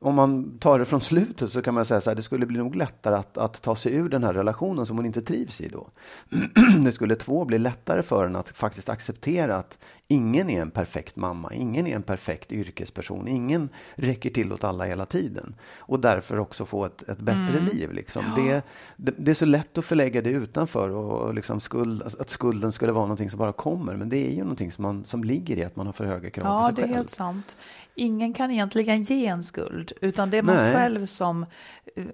om 0.00 0.14
man 0.14 0.58
tar 0.58 0.78
det 0.78 0.84
från 0.84 1.00
slutet 1.00 1.52
så 1.52 1.62
kan 1.62 1.74
man 1.74 1.84
säga 1.84 2.00
så 2.00 2.10
här, 2.10 2.14
det 2.14 2.22
skulle 2.22 2.46
bli 2.46 2.58
nog 2.58 2.76
lättare 2.76 3.14
att, 3.14 3.38
att 3.38 3.62
ta 3.62 3.76
sig 3.76 3.94
ur 3.94 4.08
den 4.08 4.24
här 4.24 4.32
relationen 4.32 4.86
som 4.86 4.96
hon 4.96 5.06
inte 5.06 5.22
trivs 5.22 5.60
i 5.60 5.68
då. 5.68 5.88
det 6.84 6.92
skulle 6.92 7.14
två 7.14 7.44
bli 7.44 7.58
lättare 7.58 8.02
för 8.02 8.24
henne 8.24 8.38
att 8.38 8.48
faktiskt 8.48 8.88
acceptera 8.88 9.56
att 9.56 9.78
ingen 10.08 10.50
är 10.50 10.62
en 10.62 10.70
perfekt 10.70 11.16
mamma, 11.16 11.52
ingen 11.54 11.86
är 11.86 11.96
en 11.96 12.02
perfekt 12.02 12.52
yrkesperson, 12.52 13.28
ingen 13.28 13.68
räcker 13.94 14.30
till 14.30 14.52
åt 14.52 14.64
alla 14.64 14.84
hela 14.84 15.06
tiden. 15.06 15.54
Och 15.78 16.00
därför 16.00 16.38
också 16.38 16.64
få 16.66 16.84
ett, 16.84 17.02
ett 17.08 17.18
bättre 17.18 17.60
liv. 17.72 17.92
Liksom. 17.92 18.24
Det, 18.36 18.62
det, 18.96 19.14
det 19.18 19.30
är 19.30 19.34
så 19.34 19.44
lätt 19.44 19.78
att 19.78 19.84
förlägga 19.84 20.22
det 20.22 20.30
utanför 20.30 20.88
och, 20.90 21.20
och 21.20 21.34
liksom 21.34 21.60
skuld, 21.60 22.02
att 22.02 22.30
skulden 22.30 22.72
skulle 22.72 22.92
vara 22.92 23.04
någonting 23.04 23.30
som 23.30 23.38
bara 23.38 23.52
kommer. 23.52 23.96
Men 23.96 24.08
det 24.08 24.26
är 24.28 24.32
ju 24.32 24.40
någonting 24.40 24.72
som, 24.72 24.82
man, 24.82 25.04
som 25.04 25.24
ligger 25.24 25.56
i 25.56 25.64
att 25.64 25.76
man 25.76 25.86
har 25.86 25.92
för 25.92 26.04
höga 26.04 26.30
krav 26.30 26.44
på 26.44 26.50
Ja, 26.50 26.66
sig 26.66 26.74
det 26.74 26.80
är 26.82 26.84
själv. 26.84 26.96
helt 26.96 27.10
sant. 27.10 27.56
Ingen 27.98 28.32
kan 28.32 28.50
egentligen 28.50 29.02
ge 29.02 29.26
en 29.26 29.44
skuld, 29.44 29.92
utan 30.00 30.30
det 30.30 30.36
är 30.38 30.42
man 30.42 30.54
Nej. 30.56 30.74
själv 30.74 31.06
som... 31.06 31.46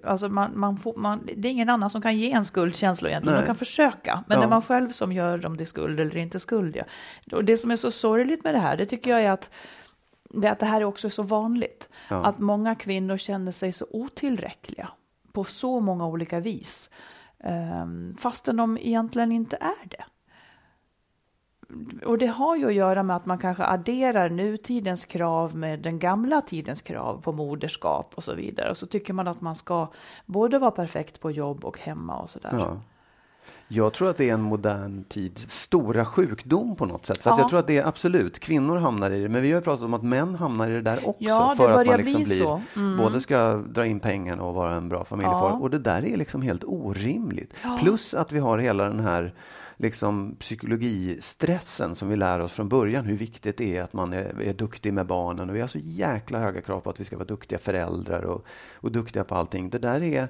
Alltså 0.03 0.29
man, 0.29 0.51
man 0.59 0.77
får, 0.77 0.93
man, 0.95 1.29
det 1.37 1.47
är 1.47 1.51
ingen 1.51 1.69
annan 1.69 1.89
som 1.89 2.01
kan 2.01 2.17
ge 2.17 2.31
en 2.31 2.45
skuldkänsla 2.45 3.09
egentligen. 3.09 3.33
Nej. 3.35 3.41
Man 3.41 3.45
kan 3.47 3.55
försöka, 3.55 4.23
men 4.27 4.35
Ja. 4.35 4.41
det 4.41 4.47
är 4.47 4.49
man 4.49 4.61
själv 4.61 4.91
som 4.91 5.11
gör 5.11 5.45
om 5.45 5.57
det 5.57 5.63
är 5.63 5.65
skuld 5.65 5.99
eller 5.99 6.17
inte 6.17 6.39
skuld. 6.39 6.75
Ja. 6.75 6.83
Och 7.37 7.45
det 7.45 7.57
som 7.57 7.71
är 7.71 7.75
så 7.83 7.91
sorgligt 7.91 8.43
med 8.43 8.53
det 8.53 8.59
här, 8.59 8.77
det 8.77 8.85
tycker 8.85 9.11
jag 9.11 9.21
är 9.21 9.31
att 9.31 9.49
det, 10.29 10.47
att 10.47 10.59
det 10.59 10.65
här 10.65 10.81
är 10.81 10.85
också 10.85 11.09
så 11.09 11.23
vanligt. 11.23 11.89
Ja. 12.09 12.25
Att 12.25 12.39
många 12.39 12.75
kvinnor 12.75 13.17
känner 13.17 13.51
sig 13.51 13.71
så 13.71 13.85
otillräckliga 13.91 14.89
på 15.31 15.43
så 15.43 15.79
många 15.79 16.07
olika 16.07 16.39
vis. 16.39 16.89
Um, 17.83 18.17
fastän 18.19 18.57
de 18.57 18.77
egentligen 18.77 19.31
inte 19.31 19.57
är 19.61 19.87
det. 19.89 20.03
Och 22.05 22.17
det 22.17 22.27
har 22.27 22.55
ju 22.55 22.67
att 22.67 22.73
göra 22.73 23.03
med 23.03 23.15
att 23.15 23.25
man 23.25 23.37
kanske 23.37 23.63
adderar 23.63 24.29
nutidens 24.29 25.05
krav 25.05 25.55
med 25.55 25.79
den 25.79 25.99
gamla 25.99 26.41
tidens 26.41 26.81
krav 26.81 27.21
på 27.21 27.31
moderskap 27.31 28.13
och 28.15 28.23
så 28.23 28.35
vidare. 28.35 28.69
Och 28.69 28.77
så 28.77 28.87
tycker 28.87 29.13
man 29.13 29.27
att 29.27 29.41
man 29.41 29.55
ska 29.55 29.87
både 30.25 30.59
vara 30.59 30.71
perfekt 30.71 31.19
på 31.19 31.31
jobb 31.31 31.65
och 31.65 31.79
hemma 31.79 32.17
och 32.17 32.29
sådär. 32.29 32.55
Ja. 32.59 32.77
Jag 33.67 33.93
tror 33.93 34.09
att 34.09 34.17
det 34.17 34.29
är 34.29 34.33
en 34.33 34.41
modern 34.41 35.03
tids 35.03 35.49
stora 35.49 36.05
sjukdom 36.05 36.75
på 36.75 36.85
något 36.85 37.05
sätt. 37.05 37.23
För 37.23 37.29
Ja. 37.29 37.39
jag 37.39 37.49
tror 37.49 37.59
att 37.59 37.67
det 37.67 37.77
är 37.77 37.87
absolut, 37.87 38.39
kvinnor 38.39 38.77
hamnar 38.77 39.11
i 39.11 39.23
det, 39.23 39.29
men 39.29 39.41
vi 39.41 39.51
har 39.51 39.59
ju 39.59 39.63
pratat 39.63 39.83
om 39.83 39.93
att 39.93 40.03
män 40.03 40.35
hamnar 40.35 40.69
i 40.69 40.73
det 40.73 40.81
där 40.81 41.07
också. 41.07 41.23
Ja, 41.23 41.53
för 41.57 41.71
att 41.71 41.87
man 41.87 41.97
liksom 41.97 42.23
bli 42.23 42.35
blir. 42.35 42.61
Mm. 42.75 42.97
både 42.97 43.21
ska 43.21 43.53
dra 43.53 43.85
in 43.85 43.99
pengarna 43.99 44.43
och 44.43 44.53
vara 44.53 44.75
en 44.75 44.89
bra 44.89 45.05
familjefar. 45.05 45.49
Ja. 45.49 45.53
Och 45.53 45.69
det 45.69 45.79
där 45.79 46.05
är 46.05 46.17
liksom 46.17 46.41
helt 46.41 46.63
orimligt. 46.63 47.53
Plus 47.79 48.13
att 48.13 48.31
vi 48.31 48.39
har 48.39 48.57
hela 48.57 48.83
den 48.83 48.99
här 48.99 49.33
liksom 49.77 50.35
psykologistressen 50.39 51.95
som 51.95 52.09
vi 52.09 52.15
lär 52.15 52.39
oss 52.39 52.51
från 52.51 52.69
början, 52.69 53.05
hur 53.05 53.17
viktigt 53.17 53.57
det 53.57 53.77
är 53.77 53.83
att 53.83 53.93
man 53.93 54.13
är, 54.13 54.41
är 54.41 54.53
duktig 54.53 54.93
med 54.93 55.05
barnen. 55.05 55.49
Och 55.49 55.55
vi 55.55 55.61
har 55.61 55.67
så 55.67 55.79
jäkla 55.79 56.39
höga 56.39 56.61
krav 56.61 56.79
på 56.79 56.89
att 56.89 56.99
vi 56.99 57.05
ska 57.05 57.15
vara 57.17 57.25
duktiga 57.25 57.59
föräldrar 57.59 58.23
och, 58.23 58.45
och 58.73 58.91
duktiga 58.91 59.23
på 59.23 59.35
allting. 59.35 59.69
Det 59.69 59.79
där 59.79 60.03
är 60.03 60.27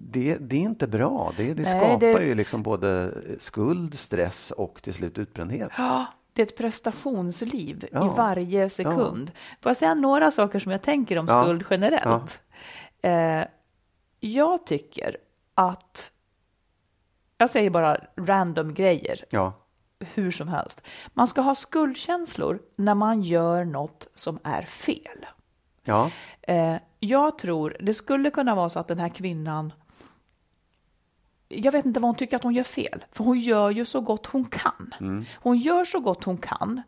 det, 0.00 0.36
det 0.40 0.56
är 0.56 0.60
inte 0.60 0.88
bra. 0.88 1.32
Det, 1.36 1.54
det 1.54 1.62
Nej, 1.62 1.70
skapar 1.70 1.98
det- 2.18 2.24
ju 2.26 2.34
liksom 2.34 2.62
både 2.62 3.14
skuld, 3.40 3.98
stress 3.98 4.50
och 4.50 4.82
till 4.82 4.94
slut 4.94 5.18
utbrändhet. 5.18 5.70
Ja, 5.78 6.06
det 6.32 6.42
är 6.42 6.46
ett 6.46 6.56
prestationsliv 6.56 7.84
i 7.84 7.88
Ja. 7.92 8.14
varje 8.16 8.70
sekund. 8.70 9.30
Får 9.60 9.70
jag 9.70 9.76
säga 9.76 9.94
några 9.94 10.30
saker 10.30 10.58
som 10.58 10.72
jag 10.72 10.82
tänker 10.82 11.18
om 11.18 11.26
Ja. 11.28 11.42
skuld 11.44 11.64
generellt? 11.70 12.40
Eh, 13.02 13.42
jag 14.20 14.66
tycker 14.66 15.16
att, 15.54 16.10
jag 17.38 17.50
säger 17.50 17.70
bara 17.70 17.96
random 18.16 18.74
grejer, 18.74 19.24
Ja, 19.30 19.52
hur 20.14 20.30
som 20.30 20.48
helst. 20.48 20.82
Man 21.14 21.26
ska 21.26 21.40
ha 21.40 21.54
skuldkänslor 21.54 22.60
när 22.76 22.94
man 22.94 23.22
gör 23.22 23.64
något 23.64 24.08
som 24.14 24.38
är 24.44 24.62
fel. 24.62 25.26
ja, 25.84 26.10
Eh, 26.42 26.76
jag 27.00 27.38
tror 27.38 27.76
det 27.80 27.94
skulle 27.94 28.30
kunna 28.30 28.54
vara 28.54 28.68
så 28.68 28.78
att 28.78 28.88
den 28.88 28.98
här 28.98 29.08
kvinnan 29.08 29.72
jag 31.48 31.72
vet 31.72 31.86
inte 31.86 32.00
vad 32.00 32.08
hon 32.08 32.14
tycker 32.14 32.36
att 32.36 32.42
hon 32.42 32.54
gör 32.54 32.64
fel, 32.64 33.04
för 33.12 33.24
hon 33.24 33.38
gör 33.38 33.70
ju 33.70 33.84
så 33.84 34.00
gott 34.00 34.26
hon 34.26 34.44
kan. 34.44 34.94
Hon 35.34 35.58
gör 35.58 35.84
så 35.84 36.00
gott 36.00 36.24
hon 36.24 36.38
kan 36.38 36.82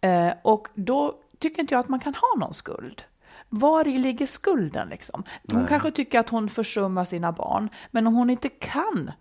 eh, 0.00 0.32
och 0.42 0.68
då 0.74 1.20
tycker 1.38 1.60
inte 1.60 1.74
jag 1.74 1.80
att 1.80 1.88
man 1.88 2.00
kan 2.00 2.14
ha 2.14 2.38
någon 2.38 2.54
skuld. 2.54 3.02
Var 3.48 3.84
ligger 3.84 4.26
skulden 4.26 4.88
liksom? 4.88 5.24
Hon 5.52 5.66
kanske 5.66 5.90
tycker 5.90 6.18
att 6.18 6.28
hon 6.28 6.48
försummar 6.48 7.04
sina 7.04 7.32
barn, 7.32 7.68
men 7.90 8.06
om 8.06 8.14
hon 8.14 8.30
inte 8.30 8.48
kan 8.48 9.12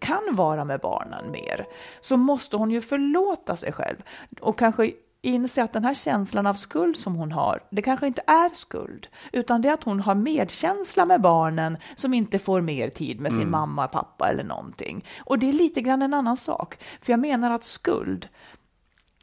kan 0.00 0.22
vara 0.32 0.64
med 0.64 0.80
barnen 0.80 1.30
mer 1.30 1.66
så 2.00 2.16
måste 2.16 2.56
hon 2.56 2.70
ju 2.70 2.80
förlåta 2.80 3.56
sig 3.56 3.72
själv 3.72 3.96
och 4.40 4.58
kanske 4.58 4.92
inse 5.26 5.62
att 5.62 5.72
den 5.72 5.84
här 5.84 5.94
känslan 5.94 6.46
av 6.46 6.54
skuld 6.54 6.96
som 6.96 7.14
hon 7.14 7.32
har, 7.32 7.62
det 7.70 7.82
kanske 7.82 8.06
inte 8.06 8.22
är 8.26 8.54
skuld, 8.54 9.08
utan 9.32 9.62
det 9.62 9.68
är 9.68 9.72
att 9.72 9.84
hon 9.84 10.00
har 10.00 10.14
medkänsla 10.14 11.06
med 11.06 11.20
barnen 11.20 11.78
som 11.96 12.14
inte 12.14 12.38
får 12.38 12.60
mer 12.60 12.88
tid 12.88 13.20
med 13.20 13.32
sin 13.32 13.50
mamma, 13.50 13.88
pappa 13.88 14.28
eller 14.28 14.44
någonting. 14.44 15.04
Och 15.24 15.38
det 15.38 15.48
är 15.48 15.52
lite 15.52 15.80
grann 15.80 16.02
en 16.02 16.14
annan 16.14 16.36
sak, 16.36 16.78
för 17.02 17.12
jag 17.12 17.20
menar 17.20 17.50
att 17.50 17.64
skuld, 17.64 18.28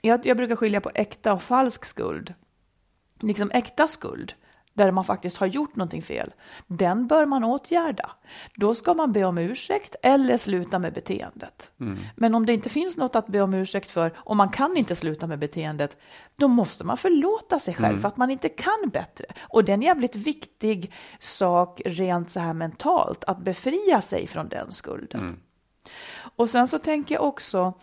jag, 0.01 0.25
jag 0.25 0.37
brukar 0.37 0.55
skilja 0.55 0.81
på 0.81 0.91
äkta 0.95 1.33
och 1.33 1.43
falsk 1.43 1.85
skuld. 1.85 2.33
Liksom 3.19 3.51
äkta 3.53 3.87
skuld, 3.87 4.33
där 4.73 4.91
man 4.91 5.03
faktiskt 5.03 5.37
har 5.37 5.47
gjort 5.47 5.75
någonting 5.75 6.01
fel, 6.01 6.33
den 6.67 7.07
bör 7.07 7.25
man 7.25 7.43
åtgärda. 7.43 8.09
Då 8.55 8.75
ska 8.75 8.93
man 8.93 9.11
be 9.11 9.23
om 9.23 9.37
ursäkt 9.37 9.95
eller 10.01 10.37
sluta 10.37 10.79
med 10.79 10.93
beteendet. 10.93 11.71
Men 12.15 12.35
om 12.35 12.45
det 12.45 12.53
inte 12.53 12.69
finns 12.69 12.97
något 12.97 13.15
att 13.15 13.27
be 13.27 13.41
om 13.41 13.53
ursäkt 13.53 13.89
för 13.89 14.11
och 14.15 14.35
man 14.35 14.49
kan 14.49 14.77
inte 14.77 14.95
sluta 14.95 15.27
med 15.27 15.39
beteendet, 15.39 15.97
då 16.35 16.47
måste 16.47 16.83
man 16.83 16.97
förlåta 16.97 17.59
sig 17.59 17.73
själv 17.73 17.99
för 17.99 18.07
att 18.07 18.17
man 18.17 18.29
inte 18.31 18.49
kan 18.49 18.89
bättre. 18.93 19.25
Och 19.41 19.63
det 19.63 19.71
är 19.71 19.73
en 19.73 19.81
jävligt 19.81 20.15
viktig 20.15 20.93
sak 21.19 21.81
rent 21.85 22.29
så 22.29 22.39
här 22.39 22.53
mentalt, 22.53 23.23
att 23.23 23.39
befria 23.39 24.01
sig 24.01 24.27
från 24.27 24.49
den 24.49 24.71
skulden. 24.71 25.39
Och 26.35 26.49
sen 26.49 26.67
så 26.67 26.79
tänker 26.79 27.15
jag 27.15 27.23
också 27.23 27.73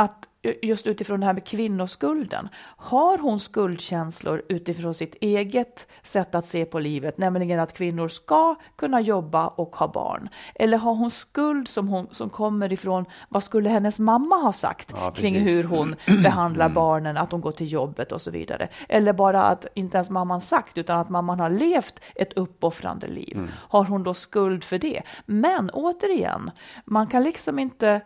att 0.00 0.26
just 0.62 0.86
utifrån 0.86 1.20
det 1.20 1.26
här 1.26 1.32
med 1.32 1.44
kvinnoskulden, 1.44 2.48
har 2.76 3.18
hon 3.18 3.40
skuldkänslor 3.40 4.42
utifrån 4.48 4.94
sitt 4.94 5.14
eget 5.20 5.86
sätt 6.02 6.34
att 6.34 6.46
se 6.46 6.64
på 6.64 6.78
livet, 6.78 7.18
nämligen 7.18 7.60
att 7.60 7.72
kvinnor 7.72 8.08
ska 8.08 8.54
kunna 8.76 9.00
jobba 9.00 9.46
och 9.46 9.76
ha 9.76 9.88
barn? 9.88 10.28
Eller 10.54 10.78
har 10.78 10.94
hon 10.94 11.10
skuld 11.10 11.68
som, 11.68 11.88
hon, 11.88 12.08
som 12.10 12.30
kommer 12.30 12.72
ifrån, 12.72 13.04
vad 13.28 13.42
skulle 13.42 13.68
hennes 13.68 13.98
mamma 13.98 14.36
ha 14.36 14.52
sagt 14.52 14.94
Ja, 14.96 15.10
kring 15.10 15.34
hur 15.34 15.64
hon 15.64 15.96
behandlar 16.22 16.68
barnen, 16.68 17.16
att 17.16 17.32
hon 17.32 17.40
går 17.40 17.52
till 17.52 17.72
jobbet 17.72 18.12
och 18.12 18.20
så 18.20 18.30
vidare? 18.30 18.68
Eller 18.88 19.12
bara 19.12 19.42
att 19.42 19.66
inte 19.74 19.96
ens 19.96 20.10
mamman 20.10 20.40
sagt, 20.40 20.78
utan 20.78 20.98
att 20.98 21.08
mamman 21.08 21.40
har 21.40 21.50
levt 21.50 22.00
ett 22.14 22.32
uppoffrande 22.32 23.06
liv. 23.06 23.50
Har 23.54 23.84
hon 23.84 24.02
då 24.02 24.14
skuld 24.14 24.64
för 24.64 24.78
det? 24.78 25.02
Men 25.26 25.70
återigen, 25.70 26.50
man 26.84 27.06
kan 27.06 27.22
liksom 27.22 27.58
inte 27.58 28.00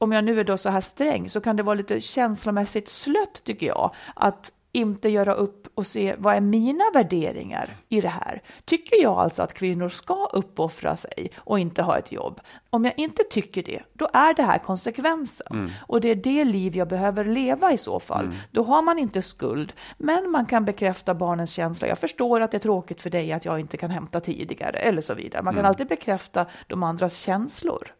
om 0.00 0.12
jag 0.12 0.24
nu 0.24 0.40
är 0.40 0.44
då 0.44 0.56
så 0.56 0.70
här 0.70 0.80
sträng 0.80 1.30
så 1.30 1.40
kan 1.40 1.56
det 1.56 1.62
vara 1.62 1.74
lite 1.74 2.00
känslomässigt 2.00 2.88
slött 2.88 3.44
tycker 3.44 3.66
jag 3.66 3.94
att 4.14 4.52
inte 4.72 5.08
göra 5.08 5.34
upp 5.34 5.68
och 5.74 5.86
se 5.86 6.14
vad 6.18 6.34
är 6.34 6.40
mina 6.40 6.84
värderingar 6.94 7.76
i 7.88 8.00
det 8.00 8.08
här. 8.08 8.42
Tycker 8.64 9.02
jag 9.02 9.18
alltså 9.18 9.42
att 9.42 9.54
kvinnor 9.54 9.88
ska 9.88 10.28
uppoffra 10.32 10.96
sig 10.96 11.30
och 11.36 11.58
inte 11.58 11.82
ha 11.82 11.98
ett 11.98 12.12
jobb? 12.12 12.40
Om 12.70 12.84
jag 12.84 12.94
inte 12.96 13.22
tycker 13.30 13.62
det, 13.62 13.82
då 13.92 14.08
är 14.12 14.34
det 14.34 14.42
här 14.42 14.58
konsekvensen. 14.58 15.46
Och 15.86 16.00
det 16.00 16.08
är 16.08 16.14
det 16.14 16.44
liv 16.44 16.76
jag 16.76 16.88
behöver 16.88 17.24
leva 17.24 17.72
i 17.72 17.78
så 17.78 18.00
fall. 18.00 18.24
Då 18.50 18.62
har 18.62 18.82
man 18.82 18.98
inte 18.98 19.22
skuld, 19.22 19.72
men 19.98 20.30
man 20.30 20.46
kan 20.46 20.64
bekräfta 20.64 21.14
barnens 21.14 21.50
känsla. 21.52 21.88
Jag 21.88 21.98
förstår 21.98 22.40
att 22.40 22.50
det 22.50 22.56
är 22.56 22.58
tråkigt 22.58 23.02
för 23.02 23.10
dig 23.10 23.32
att 23.32 23.44
jag 23.44 23.60
inte 23.60 23.76
kan 23.76 23.90
hämta 23.90 24.20
tidigare 24.20 24.78
eller 24.78 25.02
så 25.02 25.14
vidare. 25.14 25.42
Man 25.42 25.54
kan 25.54 25.64
alltid 25.66 25.86
bekräfta 25.88 26.46
de 26.66 26.82
andras 26.82 27.18
känslor. 27.18 27.92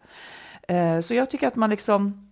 Eh, 0.71 1.01
Så 1.01 1.15
jag 1.15 1.31
tycker 1.31 1.49
att 1.49 1.57
man 1.57 1.71
liksom, 1.71 2.29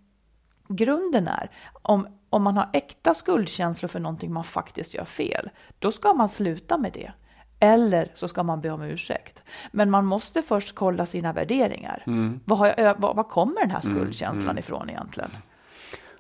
grunden 0.69 1.29
är, 1.29 1.51
om, 1.83 2.07
om 2.31 2.43
man 2.43 2.57
har 2.57 2.69
äkta 2.73 3.15
skuldkänslor 3.15 3.89
för 3.89 4.01
någonting 4.01 4.33
man 4.33 4.45
faktiskt 4.45 4.95
gör 4.95 5.05
fel, 5.05 5.51
då 5.79 5.93
ska 5.93 6.15
man 6.15 6.29
sluta 6.29 6.79
med 6.79 6.93
det. 6.93 7.13
Eller 7.61 8.13
så 8.15 8.29
ska 8.29 8.43
man 8.43 8.61
be 8.61 8.71
om 8.71 8.83
ursäkt. 8.83 9.43
Men 9.73 9.91
man 9.91 10.07
måste 10.07 10.43
först 10.43 10.75
kolla 10.75 11.07
sina 11.07 11.33
värderingar. 11.33 12.03
Vad, 12.45 12.59
har 12.59 12.75
jag, 12.77 12.95
vad, 12.99 13.17
vad 13.17 13.29
kommer 13.29 13.61
den 13.61 13.71
här 13.71 13.81
skuldkänslan 13.81 14.59
ifrån 14.59 14.91
egentligen? 14.91 15.31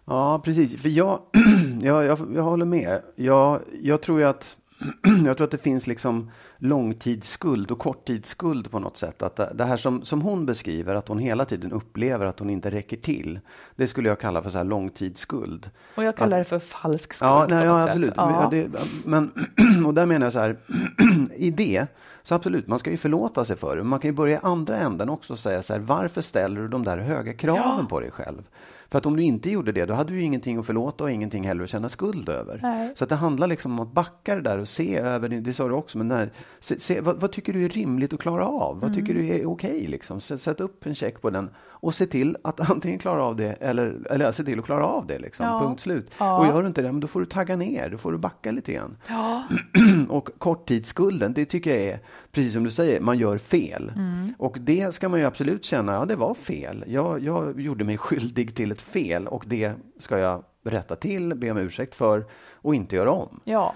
ja 0.04 0.38
precis. 0.44 0.82
För 0.82 0.88
jag, 0.88 1.20
jag, 1.80 2.04
jag, 2.04 2.18
jag 2.34 2.42
håller 2.42 2.66
med. 2.66 3.02
Jag, 3.16 3.60
jag, 3.82 4.02
tror 4.02 4.20
ju 4.20 4.26
att, 4.26 4.56
jag 5.26 5.36
tror 5.36 5.44
att 5.44 5.50
det 5.50 5.58
finns 5.58 5.86
liksom 5.86 6.30
långtidsskuld 6.58 7.70
och 7.70 7.78
korttidsskuld 7.78 8.70
på 8.70 8.78
något 8.78 8.96
sätt. 8.96 9.22
Att 9.22 9.58
det, 9.58 9.64
här 9.64 9.76
som, 9.76 10.04
som 10.04 10.22
hon 10.22 10.46
beskriver, 10.46 10.94
att 10.94 11.08
hon 11.08 11.18
hela 11.18 11.44
tiden 11.44 11.72
upplever 11.72 12.26
att 12.26 12.38
hon 12.38 12.50
inte 12.50 12.70
räcker 12.70 12.96
till. 12.96 13.40
Det 13.76 13.86
skulle 13.86 14.08
jag 14.08 14.20
kalla 14.20 14.42
för 14.42 14.50
så 14.50 14.58
här 14.58 14.64
långtidsskuld. 14.64 15.70
Och 15.94 16.04
jag 16.04 16.16
kallar 16.16 16.38
det 16.38 16.44
för 16.44 16.58
falsk 16.58 17.12
skuld. 17.12 17.30
Ja, 17.30 17.46
nej, 17.48 17.64
ja 17.64 17.82
absolut. 17.82 18.12
Ja. 18.16 18.42
Ja, 18.42 18.48
det, 18.50 18.70
men, 19.04 19.32
och 19.86 19.94
där 19.94 20.06
menar 20.06 20.26
jag 20.26 20.32
så 20.32 20.38
här, 20.38 20.56
i 21.36 21.50
det, 21.50 21.86
så 22.22 22.34
absolut, 22.34 22.66
man 22.66 22.78
ska 22.78 22.90
ju 22.90 22.96
förlåta 22.96 23.44
sig 23.44 23.56
för 23.56 23.76
det. 23.76 23.82
Men 23.82 23.90
man 23.90 24.00
kan 24.00 24.10
ju 24.10 24.16
börja 24.16 24.36
i 24.36 24.40
andra 24.42 24.76
änden 24.76 25.08
också 25.08 25.32
och 25.32 25.38
säga 25.38 25.62
så 25.62 25.72
här, 25.72 25.80
varför 25.80 26.20
ställer 26.20 26.60
du 26.60 26.68
de 26.68 26.84
där 26.84 26.98
höga 26.98 27.32
kraven 27.32 27.86
på 27.86 28.00
dig 28.00 28.10
själv? 28.10 28.42
För 28.90 28.98
att 28.98 29.06
om 29.06 29.16
du 29.16 29.22
inte 29.22 29.50
gjorde 29.50 29.72
det, 29.72 29.86
då 29.86 29.94
hade 29.94 30.12
du 30.12 30.22
ingenting 30.22 30.58
att 30.58 30.66
förlåta 30.66 31.04
och 31.04 31.10
ingenting 31.10 31.46
heller 31.46 31.64
att 31.64 31.70
känna 31.70 31.88
skuld 31.88 32.28
över. 32.28 32.60
Nej. 32.62 32.92
Så 32.94 33.04
att 33.04 33.10
det 33.10 33.16
handlar 33.16 33.46
liksom 33.46 33.72
om 33.72 33.80
att 33.80 33.92
backa 33.92 34.34
det 34.34 34.40
där 34.40 34.58
och 34.58 34.68
se 34.68 34.96
över, 34.96 35.28
det 35.28 35.52
sa 35.52 35.68
du 35.68 35.74
också, 35.74 35.98
men 35.98 36.08
när, 36.08 36.30
se, 36.60 36.80
se, 36.80 37.00
vad, 37.00 37.20
vad 37.20 37.32
tycker 37.32 37.52
du 37.52 37.64
är 37.64 37.68
rimligt 37.68 38.12
att 38.12 38.20
klara 38.20 38.46
av? 38.46 38.80
Vad 38.80 38.94
tycker 38.94 39.14
du 39.14 39.26
är 39.26 39.46
okej? 39.46 39.86
liksom? 39.86 40.20
Sätt, 40.20 40.40
sätt 40.40 40.60
upp 40.60 40.86
en 40.86 40.94
check 40.94 41.22
på 41.22 41.30
den 41.30 41.50
och 41.80 41.94
se 41.94 42.06
till 42.06 42.36
att 42.44 42.70
antingen 42.70 42.98
klara 42.98 43.24
av 43.24 43.36
det 43.36 43.52
eller, 43.52 44.06
eller 44.10 44.32
se 44.32 44.44
till 44.44 44.58
att 44.58 44.64
klara 44.64 44.86
av 44.86 45.06
det. 45.06 45.18
Liksom. 45.18 45.46
Ja. 45.46 45.60
Punkt 45.60 45.80
slut. 45.80 46.10
Ja. 46.18 46.38
Och 46.38 46.46
gör 46.46 46.62
du 46.62 46.68
inte 46.68 46.82
det, 46.82 46.92
men 46.92 47.00
då 47.00 47.06
får 47.06 47.20
du 47.20 47.26
tagga 47.26 47.56
ner, 47.56 47.90
då 47.90 47.98
får 47.98 48.12
du 48.12 48.18
backa 48.18 48.50
lite 48.50 48.72
grann. 48.72 48.96
Ja. 49.06 49.44
och 50.08 50.28
korttidsskulden, 50.38 51.32
det 51.32 51.44
tycker 51.44 51.70
jag 51.70 51.80
är, 51.80 51.98
precis 52.32 52.52
som 52.52 52.64
du 52.64 52.70
säger, 52.70 53.00
man 53.00 53.18
gör 53.18 53.38
fel. 53.38 53.92
Mm. 53.96 54.34
Och 54.38 54.56
det 54.60 54.94
ska 54.94 55.08
man 55.08 55.20
ju 55.20 55.26
absolut 55.26 55.64
känna, 55.64 55.92
ja 55.92 56.04
det 56.04 56.16
var 56.16 56.34
fel. 56.34 56.84
Jag, 56.86 57.24
jag 57.24 57.60
gjorde 57.60 57.84
mig 57.84 57.98
skyldig 57.98 58.54
till 58.54 58.72
ett 58.72 58.80
fel 58.80 59.28
och 59.28 59.44
det 59.46 59.72
ska 59.98 60.18
jag 60.18 60.44
rätta 60.64 60.96
till, 60.96 61.34
be 61.34 61.50
om 61.50 61.58
ursäkt 61.58 61.94
för 61.94 62.26
och 62.52 62.74
inte 62.74 62.96
göra 62.96 63.10
om. 63.10 63.40
ja. 63.44 63.74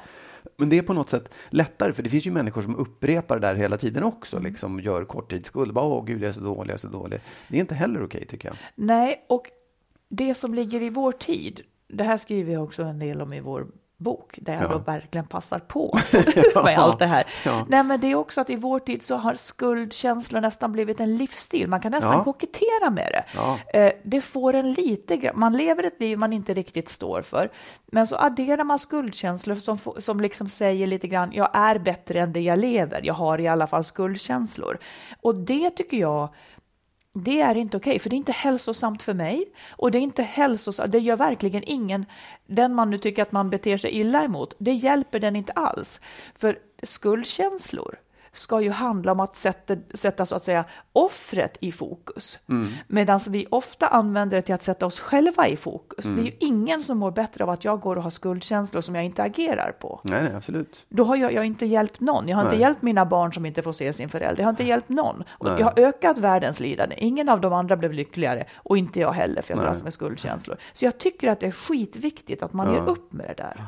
Men 0.56 0.68
det 0.68 0.78
är 0.78 0.82
på 0.82 0.92
något 0.92 1.10
sätt 1.10 1.28
lättare, 1.50 1.92
för 1.92 2.02
det 2.02 2.10
finns 2.10 2.26
ju 2.26 2.30
människor 2.30 2.62
som 2.62 2.76
upprepar 2.76 3.38
det 3.38 3.46
där 3.46 3.54
hela 3.54 3.76
tiden 3.78 4.02
också, 4.04 4.36
Mm. 4.36 4.50
liksom 4.52 4.80
gör 4.80 5.04
korttidsskuld. 5.04 5.72
Bara, 5.74 5.84
Åh 5.84 6.04
gud, 6.04 6.22
jag 6.22 6.28
är 6.28 6.32
så 6.32 6.40
dålig, 6.40 6.70
jag 6.70 6.74
är 6.74 6.78
så 6.78 6.88
dålig. 6.88 7.20
Det 7.48 7.56
är 7.56 7.60
inte 7.60 7.74
heller 7.74 8.04
okej 8.04 8.26
tycker 8.26 8.48
jag. 8.48 8.56
Nej, 8.74 9.24
och 9.28 9.50
det 10.08 10.34
som 10.34 10.54
ligger 10.54 10.82
i 10.82 10.90
vår 10.90 11.12
tid, 11.12 11.60
det 11.88 12.04
här 12.04 12.16
skriver 12.16 12.52
jag 12.52 12.64
också 12.64 12.82
en 12.82 12.98
del 12.98 13.20
om 13.22 13.32
i 13.32 13.40
vår 13.40 13.66
bok, 14.02 14.38
där 14.42 14.52
jag 14.52 14.62
Ja. 14.62 14.68
då 14.68 14.78
verkligen 14.78 15.26
passar 15.26 15.58
på 15.58 15.98
med 16.64 16.78
allt 16.78 16.98
det 16.98 17.06
här. 17.06 17.26
Ja. 17.44 17.66
Nej, 17.68 17.82
men 17.82 18.00
det 18.00 18.06
är 18.10 18.14
också 18.14 18.40
att 18.40 18.50
i 18.50 18.56
vår 18.56 18.78
tid 18.78 19.02
så 19.02 19.16
har 19.16 19.34
skuldkänslor 19.34 20.40
nästan 20.40 20.72
blivit 20.72 21.00
en 21.00 21.16
livsstil. 21.16 21.68
Man 21.68 21.80
kan 21.80 21.92
nästan 21.92 22.12
Ja. 22.12 22.24
kokettera 22.24 22.90
med 22.90 23.12
det. 23.12 23.78
Eh, 23.78 23.92
Det 24.04 24.20
får 24.20 24.54
en 24.54 24.72
lite 24.72 25.32
man 25.34 25.56
lever 25.56 25.82
ett 25.84 26.00
liv 26.00 26.18
man 26.18 26.32
inte 26.32 26.54
riktigt 26.54 26.88
står 26.88 27.22
för, 27.22 27.50
men 27.86 28.06
så 28.06 28.16
adderar 28.16 28.64
man 28.64 28.78
skuldkänslor 28.78 29.56
som, 29.56 29.78
som 29.98 30.20
liksom 30.20 30.48
säger 30.48 30.86
lite 30.86 31.08
grann, 31.08 31.32
jag 31.32 31.50
är 31.52 31.78
bättre 31.78 32.20
än 32.20 32.32
det 32.32 32.40
jag 32.40 32.58
lever, 32.58 33.00
jag 33.04 33.14
har 33.14 33.40
i 33.40 33.48
alla 33.48 33.66
fall 33.66 33.84
skuldkänslor. 33.84 34.78
Och 35.20 35.38
det 35.38 35.70
tycker 35.70 35.96
jag 35.96 36.28
det 37.14 37.40
är 37.40 37.54
inte 37.54 37.76
okej, 37.76 37.90
okay, 37.90 37.98
för 37.98 38.10
det 38.10 38.16
är 38.16 38.18
inte 38.18 38.32
hälsosamt 38.32 39.02
för 39.02 39.14
mig 39.14 39.52
och 39.70 39.90
det 39.90 39.98
är 39.98 40.00
inte 40.00 40.22
hälsosamt. 40.22 40.92
Det 40.92 40.98
gör 40.98 41.16
verkligen 41.16 41.62
ingen, 41.66 42.06
den 42.46 42.74
man 42.74 42.90
nu 42.90 42.98
tycker 42.98 43.22
att 43.22 43.32
man 43.32 43.50
beter 43.50 43.76
sig 43.76 43.90
illa 43.90 44.24
emot, 44.24 44.54
det 44.58 44.72
hjälper 44.72 45.20
den 45.20 45.36
inte 45.36 45.52
alls. 45.52 46.00
För 46.34 46.58
skuldkänslor 46.82 47.98
ska 48.32 48.60
ju 48.60 48.70
handla 48.70 49.12
om 49.12 49.20
att 49.20 49.36
sätta, 49.36 49.76
sätta 49.94 50.26
så 50.26 50.36
att 50.36 50.42
säga 50.42 50.64
offret 50.92 51.56
i 51.60 51.72
fokus. 51.72 52.38
Mm. 52.48 52.72
Medan 52.86 53.20
vi 53.28 53.46
ofta 53.50 53.88
använder 53.88 54.36
det 54.36 54.42
till 54.42 54.54
att 54.54 54.62
sätta 54.62 54.86
oss 54.86 55.00
själva 55.00 55.48
i 55.48 55.56
fokus. 55.56 56.04
Mm. 56.04 56.16
Det 56.16 56.22
är 56.22 56.24
ju 56.24 56.36
ingen 56.38 56.82
som 56.82 56.98
mår 56.98 57.10
bättre 57.10 57.44
av 57.44 57.50
att 57.50 57.64
jag 57.64 57.80
går 57.80 57.96
och 57.96 58.02
har 58.02 58.10
skuldkänslor 58.10 58.80
som 58.80 58.94
jag 58.94 59.04
inte 59.04 59.22
agerar 59.22 59.72
på. 59.72 60.00
Nej, 60.02 60.22
nej 60.22 60.34
absolut. 60.34 60.86
Då 60.88 61.04
har 61.04 61.16
jag, 61.16 61.32
jag 61.32 61.40
har 61.40 61.44
inte 61.44 61.66
hjälpt 61.66 62.00
någon. 62.00 62.28
Jag 62.28 62.36
har 62.36 62.44
nej. 62.44 62.52
inte 62.52 62.62
hjälpt 62.62 62.82
mina 62.82 63.06
barn 63.06 63.32
som 63.32 63.46
inte 63.46 63.62
får 63.62 63.72
se 63.72 63.92
sin 63.92 64.08
förälder. 64.08 64.42
Jag 64.42 64.46
har 64.46 64.50
inte 64.50 64.64
hjälpt 64.64 64.88
någon. 64.88 65.24
Och 65.30 65.48
jag 65.48 65.64
har 65.64 65.78
ökat 65.78 66.18
världens 66.18 66.60
lidande. 66.60 66.96
Ingen 66.98 67.28
av 67.28 67.40
de 67.40 67.52
andra 67.52 67.76
blev 67.76 67.92
lyckligare 67.92 68.46
och 68.56 68.78
inte 68.78 69.00
jag 69.00 69.12
heller 69.12 69.42
för 69.42 69.54
jag 69.54 69.62
dras 69.62 69.82
med 69.82 69.92
skuldkänslor. 69.92 70.56
Så 70.72 70.84
jag 70.84 70.98
tycker 70.98 71.28
att 71.28 71.40
det 71.40 71.46
är 71.46 71.50
skitviktigt 71.50 72.42
att 72.42 72.52
man 72.52 72.66
ja. 72.66 72.74
ger 72.74 72.88
upp 72.88 73.12
med 73.12 73.26
det 73.28 73.42
där. 73.42 73.66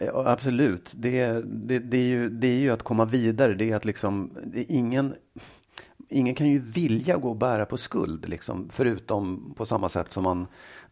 Ja, 0.00 0.22
absolut. 0.26 0.92
Det, 0.96 1.26
det, 1.44 1.78
det, 1.78 1.96
är 1.96 2.06
ju, 2.06 2.30
det 2.30 2.46
är 2.46 2.58
ju 2.58 2.70
att 2.70 2.82
komma 2.82 3.04
vidare. 3.04 3.54
Det 3.54 3.70
är 3.70 3.76
att 3.76 3.84
liksom, 3.84 4.30
är 4.54 4.64
ingen, 4.68 5.14
ingen 6.08 6.34
kan 6.34 6.48
ju 6.48 6.58
vilja 6.58 7.16
gå 7.16 7.28
och 7.28 7.36
bära 7.36 7.66
på 7.66 7.76
skuld, 7.76 8.28
liksom, 8.28 8.68
förutom 8.72 9.54
på 9.56 9.66
samma 9.66 9.88
sätt 9.88 10.10
som 10.10 10.22
man 10.22 10.46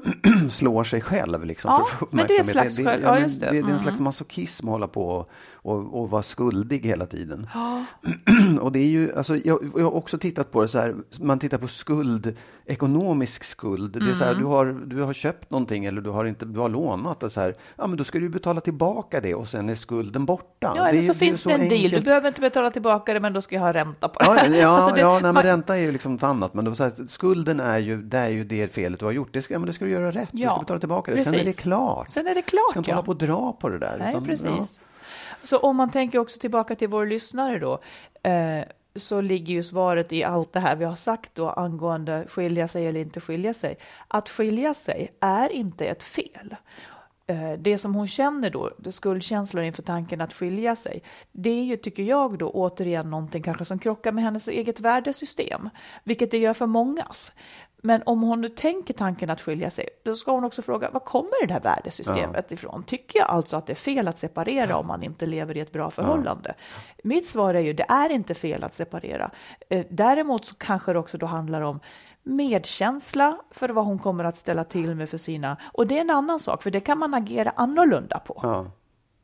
slår 0.51 0.85
sig 0.85 1.01
själv. 1.01 1.45
Liksom, 1.45 1.71
ja, 1.71 1.85
för 1.85 2.07
men 2.11 2.27
det 2.27 2.37
är, 2.37 2.45
slags 2.45 2.77
det, 2.77 2.83
det, 2.83 3.01
ja, 3.01 3.15
det. 3.15 3.27
det, 3.39 3.47
är 3.47 3.55
en 3.55 3.65
mm. 3.65 3.79
slags 3.79 4.01
masochism 4.01 4.69
att 4.69 4.73
hålla 4.73 4.89
på 4.89 5.27
och, 5.63 6.01
och, 6.01 6.11
vara 6.11 6.23
skuldig 6.23 6.87
hela 6.87 7.07
tiden. 7.07 7.47
Ja. 7.55 7.85
och 8.61 8.73
det 8.73 8.79
är 8.79 8.87
ju, 8.87 9.17
alltså, 9.17 9.37
jag, 9.37 9.71
jag, 9.77 9.85
har 9.85 9.95
också 9.95 10.19
tittat 10.19 10.53
på 10.53 10.63
det 10.63 10.69
så 10.69 10.79
här, 10.79 10.97
man 11.21 11.39
tittar 11.39 11.59
på 11.59 11.69
skuld, 11.69 12.37
ekonomisk 12.67 13.45
skuld. 13.45 13.93
Det 13.93 14.11
är 14.11 14.15
så 14.15 14.25
här, 14.25 14.31
mm. 14.31 14.43
du 14.43 14.49
har, 14.49 14.67
du 14.87 15.03
har 15.03 15.13
köpt 15.13 15.51
någonting 15.51 15.85
eller 15.85 16.01
du 16.01 16.11
har, 16.11 16.25
inte, 16.25 16.45
du 16.45 16.61
har 16.61 16.69
lånat 16.69 17.23
och 17.23 17.33
så 17.33 17.41
här, 17.41 17.55
ja 17.77 17.87
men 17.87 17.97
då 17.97 18.05
ska 18.05 18.19
du 18.19 18.29
betala 18.29 18.61
tillbaka 18.61 19.21
det 19.21 19.35
och 19.35 19.49
sen 19.49 19.69
är 19.69 19.75
skulden 19.75 20.27
borta. 20.27 20.73
Ja, 20.77 20.89
eller 20.89 21.01
det, 21.01 21.07
så 21.07 21.15
finns 21.15 21.43
det 21.43 21.53
en 21.53 21.61
enkelt. 21.61 21.83
deal, 21.83 21.91
du 21.91 22.01
behöver 22.01 22.29
inte 22.29 22.41
betala 22.41 22.71
tillbaka 22.71 23.15
det 23.15 23.21
men 23.21 23.33
då 23.33 23.41
ska 23.41 23.55
jag 23.55 23.63
ha 23.63 23.73
ränta 23.73 24.09
på 24.09 24.35
det. 24.35 24.47
Ja, 24.47 24.57
ja, 24.57 24.69
alltså 24.77 25.01
ja 25.01 25.19
nej, 25.23 25.33
men 25.33 25.43
ränta 25.43 25.77
är 25.77 25.81
ju 25.81 25.93
liksom 25.93 26.13
något 26.13 26.23
annat, 26.23 26.55
men 26.55 26.65
då, 26.65 26.75
så 26.75 26.85
här, 26.85 27.07
skulden 27.09 27.61
är 27.61 27.79
ju, 27.79 28.03
det 28.03 28.19
är 28.19 28.29
ju 28.29 28.45
det 28.45 28.73
felet 28.73 29.01
du 29.01 29.05
har 29.05 29.13
gjort. 29.13 29.33
Det 29.33 29.43
ska, 29.43 29.59
men 29.59 29.67
det 29.67 29.73
ska 29.73 29.89
du 29.91 30.01
göra 30.01 30.11
rätt, 30.11 30.28
ja, 30.32 30.49
du 30.49 30.55
ska 30.55 30.61
betala 30.61 30.80
tillbaka 30.80 31.11
det. 31.11 31.16
Precis. 31.16 31.32
Sen 31.32 31.41
är 31.41 31.45
det 31.45 31.53
klart. 31.53 32.09
Sen 32.09 32.26
är 32.26 32.34
det 32.34 32.43
klart, 32.43 32.64
Du 32.68 32.70
ska 32.70 32.78
inte 32.78 32.91
ja. 32.91 32.95
hålla 32.95 33.05
på 33.05 33.11
och 33.11 33.18
dra 33.18 33.53
på 33.53 33.68
det 33.68 33.78
där. 33.78 33.99
Nej, 33.99 34.11
utan, 34.11 34.24
precis. 34.24 34.80
Så 35.43 35.59
om 35.59 35.76
man 35.76 35.91
tänker 35.91 36.18
också 36.18 36.38
tillbaka 36.38 36.76
till 36.76 36.88
vår 36.88 37.07
lyssnare 37.07 37.59
då, 37.59 37.80
eh, 38.30 38.64
så 38.97 39.20
ligger 39.20 39.55
ju 39.55 39.62
svaret 39.62 40.12
i 40.12 40.24
allt 40.24 40.53
det 40.53 40.61
här 40.61 40.76
vi 40.76 40.84
har 40.84 40.97
sagt 40.97 41.34
då 41.34 41.51
angående 41.51 42.24
skilja 42.28 42.68
sig 42.68 42.86
eller 42.86 43.01
inte 43.01 43.20
skilja 43.20 43.55
sig. 43.55 43.78
Att 44.09 44.28
skilja 44.28 44.74
sig 44.74 45.12
är 45.20 45.53
inte 45.53 45.86
ett 45.86 46.03
fel. 46.03 46.57
Eh, 47.26 47.53
det 47.59 47.78
som 47.78 47.95
hon 47.95 48.09
känner 48.09 48.51
då, 48.51 48.70
skuldkänslor 48.91 49.64
inför 49.64 49.82
tanken 49.82 50.20
att 50.20 50.32
skilja 50.32 50.76
sig, 50.76 51.03
det 51.32 51.51
är 51.51 51.64
ju, 51.64 51.76
tycker 51.76 52.03
jag 52.03 52.38
då, 52.38 52.51
återigen 52.51 53.11
någonting 53.11 53.43
kanske 53.43 53.64
som 53.64 53.78
krockar 53.78 54.12
med 54.12 54.24
hennes 54.24 54.49
eget 54.49 54.80
värdesystem, 54.80 55.70
vilket 56.05 56.30
det 56.30 56.38
gör 56.38 56.55
för 56.55 56.66
mångas. 56.66 57.32
Men 57.83 58.03
om 58.07 58.22
hon 58.22 58.41
nu 58.41 58.49
tänker 58.49 58.95
tanken 58.95 59.31
att 59.31 59.41
skilja 59.41 59.70
sig, 59.70 59.89
då 60.03 60.16
ska 60.16 60.33
hon 60.33 60.45
också 60.45 60.62
fråga, 60.62 60.91
var 60.91 61.01
kommer 61.01 61.47
det 61.47 61.53
här 61.53 61.61
värdesystemet 61.61 62.47
ja. 62.49 62.55
ifrån? 62.55 62.83
Tycker 62.83 63.18
jag 63.18 63.28
alltså 63.28 63.57
att 63.57 63.66
det 63.66 63.72
är 63.72 63.74
fel 63.74 64.09
att 64.09 64.18
separera 64.18 64.68
ja. 64.68 64.76
om 64.76 64.87
man 64.87 65.03
inte 65.03 65.26
lever 65.26 65.57
i 65.57 65.61
ett 65.61 65.72
bra 65.72 65.91
förhållande? 65.91 66.55
Ja. 66.57 66.91
Mitt 67.05 67.26
svar 67.26 67.55
är 67.55 67.61
ju, 67.61 67.72
det 67.72 67.87
är 67.89 68.11
inte 68.11 68.35
fel 68.35 68.64
att 68.64 68.74
separera. 68.74 69.31
Eh, 69.68 69.87
däremot 69.91 70.45
så 70.45 70.55
kanske 70.55 70.93
det 70.93 70.99
också 70.99 71.18
då 71.18 71.26
handlar 71.26 71.61
om 71.61 71.81
medkänsla 72.22 73.39
för 73.51 73.68
vad 73.68 73.85
hon 73.85 73.99
kommer 73.99 74.24
att 74.24 74.37
ställa 74.37 74.64
till 74.64 74.95
med 74.95 75.09
för 75.09 75.18
sina, 75.18 75.57
och 75.72 75.87
det 75.87 75.97
är 75.97 76.01
en 76.01 76.11
annan 76.11 76.39
sak, 76.39 76.62
för 76.62 76.70
det 76.70 76.81
kan 76.81 76.99
man 76.99 77.14
agera 77.14 77.53
annorlunda 77.57 78.18
på 78.18 78.66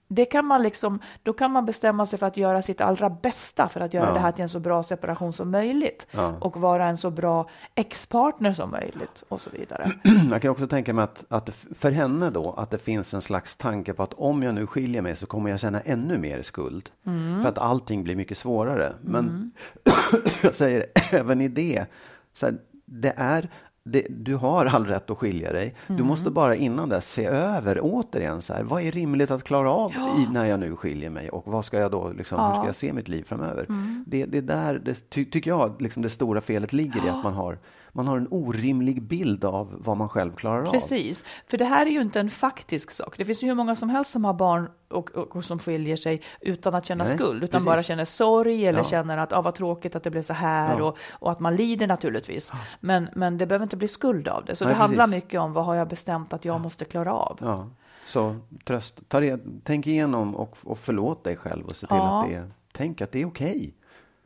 det 0.09 0.25
kan 0.25 0.47
man 0.47 0.63
liksom, 0.63 1.01
då 1.23 1.33
kan 1.33 1.51
man 1.53 1.67
bestämma 1.67 2.07
sig 2.07 2.19
för 2.19 2.27
att 2.27 2.37
göra 2.37 2.63
sitt 2.63 2.81
allra 2.81 3.11
bästa 3.11 3.69
för 3.69 3.81
att 3.81 3.95
göra 3.95 4.07
ja. 4.07 4.13
det 4.13 4.21
här 4.21 4.33
till 4.33 4.43
en 4.43 4.49
så 4.49 4.61
bra 4.61 4.83
separation 4.83 5.33
som 5.33 5.51
möjligt 5.51 6.07
ja. 6.11 6.35
och 6.41 6.57
vara 6.57 6.87
en 6.87 6.97
så 6.97 7.11
bra 7.11 7.49
ex-partner 7.75 8.53
som 8.53 8.71
möjligt 8.71 9.23
och 9.29 9.41
så 9.41 9.51
vidare. 9.51 9.93
Jag 10.31 10.43
kan 10.43 10.51
också 10.51 10.67
tänka 10.67 10.93
mig 10.93 11.05
att, 11.05 11.25
att 11.29 11.51
för 11.75 11.91
henne 11.91 12.31
då, 12.31 12.53
att 12.53 12.71
det 12.71 12.79
finns 12.79 13.15
en 13.15 13.23
slags 13.23 13.57
tanke 13.57 13.95
på 13.95 14.03
att 14.03 14.15
om 14.15 14.43
jag 14.43 14.55
nu 14.55 14.67
skiljer 14.67 15.03
mig 15.03 15.17
så 15.17 15.27
kommer 15.27 15.51
jag 15.51 15.61
känna 15.61 15.81
ännu 15.81 16.19
mer 16.19 16.43
skuld 16.43 16.91
mm. 17.07 17.43
för 17.43 17.49
att 17.49 17.59
allting 17.59 18.05
blir 18.05 18.17
mycket 18.17 18.39
svårare. 18.39 18.93
Men 19.01 19.29
mm. 19.29 19.51
jag 20.43 20.55
säger 20.55 20.85
även 21.13 21.41
i 21.41 21.49
det, 21.49 21.87
så 22.35 22.47
här, 22.47 22.55
det 22.85 23.15
är 23.17 23.49
det, 23.89 24.07
du 24.09 24.35
har 24.35 24.67
all 24.67 24.87
rätt 24.87 25.11
att 25.11 25.19
skilja 25.19 25.53
dig. 25.53 25.75
Mm. 25.87 25.97
Du 25.97 26.05
måste 26.05 26.31
bara 26.31 26.57
innan 26.57 26.89
dess 26.89 27.13
se 27.13 27.27
över 27.27 27.79
återigen 27.83 28.43
så 28.43 28.55
här, 28.55 28.63
vad 28.63 28.83
är 28.83 28.93
rimligt 28.93 29.31
att 29.31 29.45
klara 29.45 29.71
av 29.71 29.93
ja. 29.95 30.19
i, 30.19 30.33
när 30.33 30.45
jag 30.45 30.61
nu 30.61 30.77
skiljer 30.77 31.11
mig 31.11 31.31
och 31.31 31.43
vad 31.47 31.65
ska 31.65 31.79
jag 31.79 31.91
då, 31.91 32.11
liksom, 32.11 32.39
ja. 32.39 32.49
hur 32.49 32.55
ska 32.55 32.67
jag 32.67 32.77
se 32.77 32.93
mitt 32.93 33.09
liv 33.09 33.23
framöver? 33.23 33.67
Mm. 33.69 34.05
Det, 34.07 34.25
det 34.25 34.41
där, 34.41 34.79
det, 34.85 35.11
ty, 35.11 35.25
tycker 35.25 35.51
jag, 35.51 35.83
liksom 35.83 36.03
det 36.03 36.11
stora 36.11 36.41
felet 36.41 36.73
ligger 36.73 37.01
ja. 37.01 37.07
i 37.07 37.09
att 37.09 37.25
man 37.25 37.35
har 37.35 37.59
man 37.97 38.09
har 38.09 38.17
en 38.17 38.29
orimlig 38.31 39.03
bild 39.03 39.45
av 39.45 39.77
vad 39.79 39.97
man 39.97 40.09
själv 40.09 40.35
klarar 40.35 40.67
av. 40.67 40.73
Precis, 40.73 41.25
för 41.47 41.59
det 41.59 41.65
här 41.65 41.87
är 41.87 41.91
ju 41.91 42.01
inte 42.01 42.21
en 42.21 42.31
faktisk 42.31 42.91
sak. 42.91 43.15
Det 43.19 43.25
finns 43.25 43.43
ju 43.43 43.47
hur 43.47 43.55
många 43.55 43.77
som 43.77 43.89
helst 43.89 44.11
som 44.11 44.25
har 44.25 44.35
barn 44.35 44.69
och, 44.89 45.11
och, 45.11 45.37
och 45.37 45.45
som 45.45 45.59
skiljer 45.59 45.97
sig 45.97 46.23
utan 46.41 46.75
att 46.75 46.87
känna 46.87 47.05
Nej, 47.05 47.15
skuld, 47.15 47.45
utan 47.45 47.59
precis. 47.59 47.67
bara 47.67 47.83
känner 47.83 48.05
sorg 48.05 48.67
eller 48.67 48.79
ja. 48.79 48.85
känner 48.85 49.19
att 49.19 49.33
ah, 49.33 49.43
vad 49.43 49.55
tråkigt 49.55 49.97
att 49.97 50.03
det 50.03 50.11
blev 50.11 50.23
så 50.23 50.33
här 50.33 50.79
ja. 50.79 50.85
och, 50.85 50.99
och, 51.11 51.31
att 51.31 51.41
man 51.41 51.57
lider 51.57 51.87
naturligtvis. 51.87 52.53
Men, 52.81 53.09
men 53.15 53.39
det 53.39 53.47
behöver 53.47 53.65
inte 53.65 53.77
bli 53.77 53.89
skuld 53.89 54.29
av 54.29 54.45
det. 54.45 54.57
Så 54.57 54.65
Nej, 54.65 54.75
det 54.75 54.79
handlar 54.79 55.07
mycket 55.07 55.41
om 55.41 55.53
vad 55.53 55.65
har 55.65 55.75
jag 55.75 55.89
bestämt 55.89 56.33
att 56.33 56.45
jag 56.45 56.61
måste 56.61 56.85
klara 56.85 57.13
av. 57.13 57.39
Ja. 57.41 57.71
Så 58.05 58.37
tröst, 58.65 59.09
ta 59.09 59.21
det, 59.21 59.41
tänk 59.65 59.87
igenom 59.87 60.37
och, 60.37 60.57
och 60.65 60.79
förlåt 60.79 61.25
dig 61.25 61.37
själv 61.37 61.67
och 61.67 61.77
se 61.77 61.87
till 61.87 61.97
att 61.97 62.29
det 62.29 62.51
tänk 62.73 63.01
att 63.01 63.13
det 63.13 63.23
är 63.23 63.27
okej. 63.27 63.57
Okay. 63.57 63.73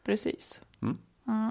Precis. 0.05 0.61
Mm. 0.83 0.99
Mm. 1.27 1.51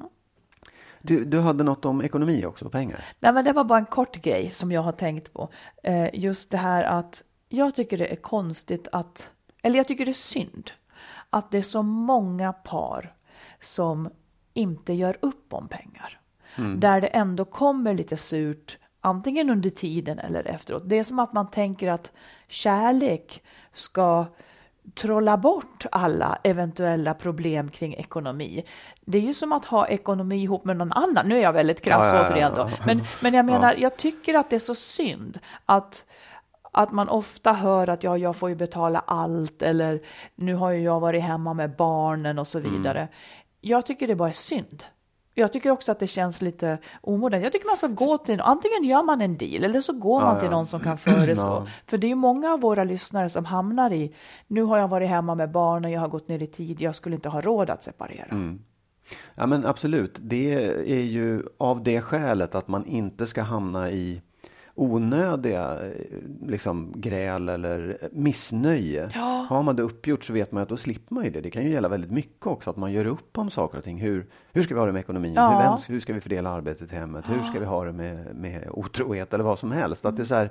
Du, 1.02 1.26
du 1.26 1.40
hade 1.40 1.64
något 1.64 1.86
om 1.86 2.02
ekonomi 2.02 2.46
också, 2.46 2.70
pengar? 2.70 3.04
Nej, 3.20 3.34
men 3.34 3.46
det 3.46 3.54
var 3.54 3.64
bara 3.64 3.80
en 3.80 3.86
kort 3.86 4.16
grej 4.16 4.52
som 4.52 4.72
jag 4.72 4.82
har 4.82 4.92
tänkt 4.92 5.34
på. 5.34 5.50
Eh, 5.84 6.10
just 6.14 6.52
det 6.52 6.58
här 6.58 6.84
att 6.84 7.24
jag 7.50 7.76
tycker 7.76 7.98
det 7.98 8.08
är 8.08 8.16
konstigt 8.16 8.88
att, 8.92 9.32
eller 9.62 9.78
jag 9.78 9.88
tycker 9.88 10.06
det 10.06 10.12
är 10.12 10.14
synd 10.14 10.72
att 11.30 11.52
det 11.52 11.58
är 11.58 11.62
så 11.62 11.84
många 11.84 12.54
par 12.54 13.14
som 13.60 14.10
inte 14.54 14.94
gör 14.94 15.18
upp 15.22 15.54
om 15.54 15.68
pengar. 15.68 16.20
Mm. 16.56 16.80
Där 16.80 17.02
det 17.02 17.08
ändå 17.08 17.46
kommer 17.46 17.94
lite 17.94 18.18
surt, 18.18 18.78
antingen 19.02 19.50
under 19.50 19.70
tiden 19.70 20.20
eller 20.20 20.48
efteråt. 20.48 20.84
Det 20.86 21.00
är 21.00 21.04
som 21.04 21.20
att 21.20 21.34
man 21.34 21.52
tänker 21.52 21.92
att 21.92 22.12
kärlek 22.48 23.44
ska 23.74 24.26
trolla 24.96 25.38
bort 25.38 25.86
alla 25.92 26.38
eventuella 26.44 27.14
problem 27.14 27.70
kring 27.70 27.94
ekonomi. 27.94 28.64
Det 29.02 29.18
är 29.18 29.22
ju 29.22 29.34
som 29.34 29.52
att 29.52 29.66
ha 29.66 29.88
ekonomi 29.88 30.44
ihop 30.44 30.66
med 30.66 30.78
någon 30.78 30.92
annan. 30.92 31.28
Nu 31.28 31.38
är 31.38 31.42
jag 31.42 31.54
väldigt 31.54 31.82
krass 31.82 32.14
ja, 32.14 32.28
återigen 32.28 32.52
då. 32.56 32.70
Men, 32.86 33.02
men 33.22 33.34
jag 33.34 33.46
menar, 33.46 33.76
jag 33.78 33.98
tycker 33.98 34.34
att 34.34 34.50
det 34.50 34.56
är 34.56 34.60
så 34.60 34.76
synd 34.76 35.40
att 35.66 36.06
att 36.72 36.92
man 36.92 37.10
ofta 37.10 37.54
hör 37.54 37.90
att 37.90 38.04
ja, 38.04 38.18
jag 38.18 38.36
får 38.36 38.50
ju 38.50 38.56
betala 38.56 39.00
allt 39.00 39.62
eller 39.62 40.02
nu 40.36 40.56
har 40.56 40.72
ju 40.72 40.82
jag 40.82 41.00
varit 41.00 41.24
hemma 41.24 41.54
med 41.54 41.76
barnen 41.76 42.40
och 42.40 42.48
så 42.48 42.60
mm. 42.60 42.72
vidare. 42.72 43.00
Mm. 43.00 43.12
Jag 43.62 43.86
tycker 43.86 44.08
det 44.08 44.16
bara 44.16 44.30
är 44.30 44.34
synd. 44.34 44.84
Jag 45.40 45.54
tycker 45.54 45.72
också 45.72 45.92
att 45.92 46.00
det 46.00 46.08
känns 46.08 46.42
lite 46.42 46.78
omodernt. 47.02 47.44
Jag 47.44 47.54
tycker 47.54 47.66
man 47.66 47.78
ska 47.78 47.88
gå 47.88 48.18
till, 48.18 48.42
antingen 48.42 48.84
gör 48.84 49.04
man 49.04 49.22
en 49.22 49.38
deal 49.38 49.64
eller 49.64 49.82
så 49.82 49.94
går 49.94 50.22
man 50.22 50.36
ja, 50.36 50.42
till 50.42 50.50
någon 50.50 50.68
som 50.68 50.80
kan 50.80 50.98
föreslå. 50.98 51.50
Ja. 51.50 51.68
För 51.86 51.98
det 51.98 52.08
är 52.08 52.10
ju 52.10 52.16
många 52.16 52.54
av 52.54 52.62
våra 52.62 52.84
lyssnare 52.84 53.30
som 53.30 53.46
hamnar 53.46 53.94
i, 53.94 54.16
nu 54.48 54.62
har 54.62 54.78
jag 54.78 54.88
varit 54.88 55.10
hemma 55.10 55.36
med 55.36 55.52
barnen, 55.52 55.92
jag 55.92 56.02
har 56.02 56.08
gått 56.08 56.28
ner 56.28 56.44
i 56.44 56.48
tid, 56.48 56.82
jag 56.82 56.96
skulle 56.96 57.16
inte 57.16 57.30
ha 57.30 57.42
råd 57.42 57.70
att 57.70 57.84
separera. 57.84 58.28
Mm. 58.32 58.60
Ja 59.36 59.46
men 59.46 59.66
absolut, 59.66 60.18
det 60.22 60.54
är 60.92 61.04
ju 61.04 61.44
av 61.58 61.84
det 61.84 62.02
skälet 62.02 62.56
att 62.56 62.68
man 62.68 62.86
inte 62.86 63.28
ska 63.28 63.42
hamna 63.42 63.92
i 63.92 64.22
onödiga 64.80 65.78
liksom, 66.46 66.94
gräl 66.96 67.50
eller 67.50 67.98
missnöje. 68.12 69.12
Ja. 69.14 69.46
Har 69.50 69.64
man 69.64 69.76
det 69.76 69.84
uppgjort 69.84 70.26
så 70.26 70.34
vet 70.34 70.52
man 70.52 70.64
att 70.64 70.70
då 70.70 70.78
slipper 70.78 71.16
man 71.16 71.24
ju 71.24 71.30
det. 71.30 71.42
Det 71.42 71.50
kan 71.50 71.64
ju 71.64 71.70
gälla 71.70 71.88
väldigt 71.88 72.12
mycket 72.12 72.48
också 72.48 72.70
att 72.70 72.78
man 72.78 72.92
gör 72.92 73.06
upp 73.06 73.38
om 73.38 73.50
saker 73.50 73.78
och 73.78 73.84
ting. 73.84 73.98
Hur, 73.98 74.28
hur 74.52 74.64
ska 74.64 74.74
vi 74.74 74.80
ha 74.80 74.88
det 74.88 74.92
med 74.92 75.00
ekonomin? 75.00 75.34
Ja. 75.34 75.50
Hur, 75.50 75.58
vem, 75.58 75.78
hur 75.88 76.00
ska 76.00 76.14
vi 76.14 76.22
fördela 76.22 76.50
arbetet 76.50 76.94
i 76.94 76.96
hemmet? 76.96 77.26
Ja. 77.28 77.34
Hur 77.34 77.44
ska 77.44 77.60
vi 77.60 77.66
ha 77.66 77.84
det 77.86 77.92
med, 77.92 78.36
med 78.36 78.68
otrohet 78.72 79.34
eller 79.34 79.44
vad 79.44 79.60
som 79.60 79.72
helst? 79.72 80.06
Att 80.06 80.16
det, 80.16 80.24
är 80.24 80.26
så 80.26 80.36
här, 80.36 80.50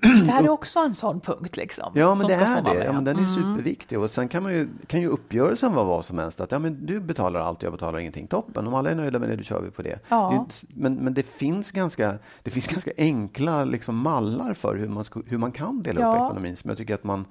det 0.00 0.32
här 0.32 0.44
är 0.44 0.48
också 0.48 0.78
en 0.78 0.94
sån 0.94 1.20
punkt 1.20 1.56
liksom. 1.56 1.92
Ja, 1.94 2.14
men 2.14 2.26
det 2.26 2.34
är 2.34 2.62
det. 2.62 2.84
Ja, 2.84 2.92
men 2.92 3.04
den 3.04 3.16
är 3.16 3.20
mm. 3.20 3.34
superviktig. 3.34 3.98
Och 3.98 4.10
sen 4.10 4.28
kan, 4.28 4.42
man 4.42 4.52
ju, 4.52 4.68
kan 4.86 5.00
ju 5.00 5.08
uppgörelsen 5.08 5.74
vara 5.74 5.84
vad 5.84 6.04
som 6.04 6.18
helst. 6.18 6.40
Att 6.40 6.52
ja, 6.52 6.58
men 6.58 6.86
du 6.86 7.00
betalar 7.00 7.40
allt, 7.40 7.62
jag 7.62 7.72
betalar 7.72 7.98
ingenting. 7.98 8.26
Toppen, 8.26 8.66
om 8.66 8.74
alla 8.74 8.90
är 8.90 8.94
nöjda 8.94 9.18
med 9.18 9.28
det, 9.28 9.36
då 9.36 9.42
kör 9.42 9.60
vi 9.60 9.70
på 9.70 9.82
det. 9.82 9.98
Ja. 10.08 10.46
det 10.48 10.66
men, 10.68 10.94
men 10.94 11.14
det 11.14 11.22
finns 11.22 11.72
ganska, 11.72 12.18
det 12.42 12.50
finns 12.50 12.66
ganska 12.66 12.90
enkla 12.96 13.51
liksom, 13.64 13.96
mallar 13.96 14.54
för 14.54 14.76
hur 14.76 14.88
man, 14.88 15.04
hur 15.26 15.38
man 15.38 15.52
kan 15.52 15.82
dela 15.82 16.00
ja. 16.00 16.08
upp 16.08 16.16
ekonomin 16.16 16.56
som 16.56 16.68
jag 16.70 16.78
tycker 16.78 16.94
att 16.94 17.04
man, 17.04 17.24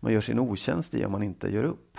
man 0.00 0.12
gör 0.12 0.20
sin 0.20 0.38
otjänst 0.38 0.94
i 0.94 1.04
om 1.04 1.12
man 1.12 1.22
inte 1.22 1.52
gör 1.52 1.64
upp. 1.64 1.98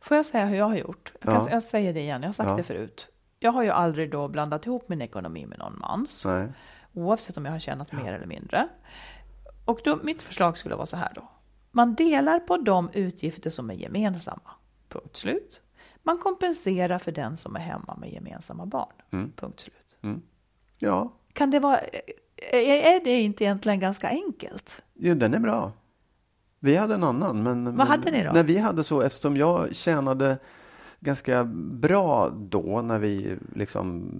Får 0.00 0.16
jag 0.16 0.26
säga 0.26 0.46
hur 0.46 0.56
jag 0.56 0.68
har 0.68 0.76
gjort? 0.76 1.12
Jag, 1.20 1.32
kan, 1.32 1.44
ja. 1.44 1.50
jag 1.50 1.62
säger 1.62 1.94
det 1.94 2.00
igen, 2.00 2.22
jag 2.22 2.28
har 2.28 2.34
sagt 2.34 2.50
ja. 2.50 2.56
det 2.56 2.62
förut. 2.62 3.08
jag 3.38 3.52
har 3.52 3.62
ju 3.62 3.70
aldrig 3.70 4.10
då 4.10 4.28
blandat 4.28 4.66
ihop 4.66 4.88
min 4.88 5.02
ekonomi 5.02 5.46
med 5.46 5.58
någon 5.58 5.78
mans. 5.78 6.24
Nej. 6.24 6.48
Oavsett 6.92 7.36
om 7.36 7.44
jag 7.44 7.52
har 7.52 7.58
tjänat 7.58 7.92
mer 7.92 8.12
eller 8.12 8.26
mindre. 8.26 8.68
Och 9.64 9.80
då, 9.84 9.98
mitt 10.02 10.22
förslag 10.22 10.58
skulle 10.58 10.74
vara 10.74 10.86
så 10.86 10.96
här 10.96 11.12
då. 11.14 11.28
Man 11.70 11.94
delar 11.94 12.40
på 12.40 12.56
de 12.56 12.90
utgifter 12.92 13.50
som 13.50 13.70
är 13.70 13.74
gemensamma. 13.74 14.50
Punkt 14.88 15.16
slut. 15.16 15.60
Man 16.02 16.18
kompenserar 16.18 16.98
för 16.98 17.12
den 17.12 17.36
som 17.36 17.56
är 17.56 17.60
hemma 17.60 17.96
med 18.00 18.12
gemensamma 18.12 18.66
barn. 18.66 18.92
Mm. 19.10 19.32
Punkt 19.36 19.60
slut. 19.60 19.96
Ja, 20.78 21.12
Kan 21.32 21.50
det 21.50 21.58
vara... 21.60 21.80
Är 22.36 22.58
är 22.58 23.04
det 23.04 23.20
inte 23.20 23.44
egentligen 23.44 23.80
ganska 23.80 24.08
enkelt? 24.08 24.82
Jo, 24.94 25.14
den 25.14 25.34
är 25.34 25.40
bra. 25.40 25.72
Vi 26.60 26.76
hade 26.76 26.94
en 26.94 27.04
annan. 27.04 27.42
Men, 27.42 27.64
men, 27.64 27.86
hade 27.86 28.10
ni 28.10 28.24
då? 28.24 28.32
Nej, 28.32 28.44
vi 28.44 28.58
hade 28.58 28.84
så 28.84 29.00
eftersom 29.00 29.36
jag 29.36 29.76
tjänade 29.76 30.38
ganska 31.00 31.44
bra 31.54 32.28
då 32.28 32.82
när 32.82 32.98
vi 32.98 33.36
liksom, 33.54 34.10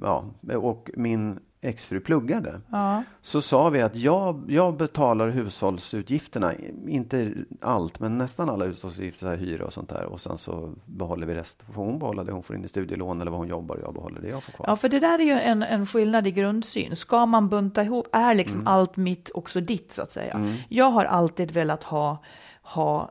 ja, 0.00 0.24
och 0.54 0.90
min 0.94 1.40
exfru 1.66 2.00
pluggade. 2.00 2.60
Ja. 2.70 3.02
Så 3.22 3.40
sa 3.42 3.68
vi 3.68 3.82
att 3.82 3.96
jag, 3.96 4.44
jag 4.48 4.76
betalar 4.76 5.28
hushållsutgifterna, 5.28 6.52
inte 6.88 7.32
allt, 7.60 8.00
men 8.00 8.18
nästan 8.18 8.50
alla 8.50 8.64
hushållsutgifter, 8.64 9.36
hyra 9.36 9.64
och 9.66 9.72
sånt 9.72 9.88
där. 9.88 10.04
Och 10.04 10.20
sen 10.20 10.38
så 10.38 10.72
behåller 10.84 11.26
vi 11.26 11.34
resten. 11.34 11.66
Får 11.74 11.84
hon 11.84 11.98
behålla 11.98 12.24
det 12.24 12.32
hon 12.32 12.42
får 12.42 12.56
in 12.56 12.64
i 12.64 12.68
studielån 12.68 13.20
eller 13.20 13.30
vad 13.30 13.40
hon 13.40 13.48
jobbar 13.48 13.74
och 13.76 13.82
jag 13.82 13.94
behåller 13.94 14.20
det 14.20 14.28
jag 14.28 14.42
får 14.42 14.52
kvar. 14.52 14.66
Ja, 14.68 14.76
för 14.76 14.88
det 14.88 15.00
där 15.00 15.18
är 15.18 15.24
ju 15.24 15.32
en, 15.40 15.62
en 15.62 15.86
skillnad 15.86 16.26
i 16.26 16.30
grundsyn. 16.30 16.96
Ska 16.96 17.26
man 17.26 17.48
bunta 17.48 17.82
ihop, 17.82 18.08
är 18.12 18.34
liksom 18.34 18.60
Mm. 18.60 18.72
allt 18.72 18.96
mitt 18.96 19.30
också 19.34 19.60
ditt 19.60 19.92
så 19.92 20.02
att 20.02 20.12
säga? 20.12 20.54
Jag 20.68 20.90
har 20.90 21.04
alltid 21.04 21.50
velat 21.50 21.82
ha, 21.82 22.22
ha 22.62 23.10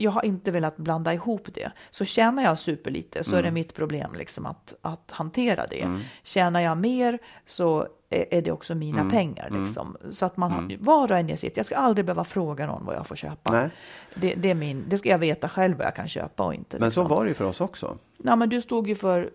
jag 0.00 0.10
har 0.10 0.24
inte 0.24 0.50
velat 0.50 0.76
blanda 0.76 1.14
ihop 1.14 1.48
det. 1.54 1.70
Så 1.90 2.04
tjänar 2.04 2.42
jag 2.42 2.58
superlite 2.58 3.24
så 3.24 3.30
är 3.30 3.38
Mm. 3.38 3.44
det 3.44 3.50
mitt 3.50 3.74
problem 3.74 4.14
liksom 4.14 4.46
att, 4.46 4.74
att 4.82 5.10
hantera 5.10 5.66
det. 5.66 6.00
Tjänar 6.22 6.60
jag 6.60 6.78
mer 6.78 7.18
så 7.46 7.86
är, 8.10 8.34
är 8.34 8.42
det 8.42 8.52
också 8.52 8.74
mina 8.74 9.00
Mm. 9.00 9.10
pengar. 9.10 9.48
Liksom. 9.50 9.96
Så 10.10 10.26
att 10.26 10.36
man 10.36 10.52
har, 10.52 10.76
var 10.80 11.12
och 11.12 11.18
en 11.18 11.30
i 11.30 11.36
sitt. 11.36 11.56
Jag 11.56 11.66
ska 11.66 11.76
aldrig 11.76 12.04
behöva 12.06 12.24
fråga 12.24 12.66
någon 12.66 12.84
vad 12.84 12.96
jag 12.96 13.06
får 13.06 13.16
köpa. 13.16 13.52
Nej. 13.52 13.70
Det, 14.14 14.34
det, 14.34 14.50
är 14.50 14.54
min, 14.54 14.84
det 14.88 14.98
ska 14.98 15.08
jag 15.08 15.18
veta 15.18 15.48
själv 15.48 15.76
vad 15.76 15.86
jag 15.86 15.94
kan 15.96 16.08
köpa 16.08 16.44
och 16.44 16.54
inte. 16.54 16.78
Men 16.78 16.90
så 16.90 17.00
liksom. 17.00 17.16
var 17.16 17.24
det 17.24 17.28
ju 17.28 17.34
för 17.34 17.44
oss 17.44 17.60
också. 17.60 17.98
Ja, 18.24 18.36
men 18.36 18.48
du 18.48 18.60
stod 18.62 18.88
ju 18.88 18.94
för... 18.94 19.30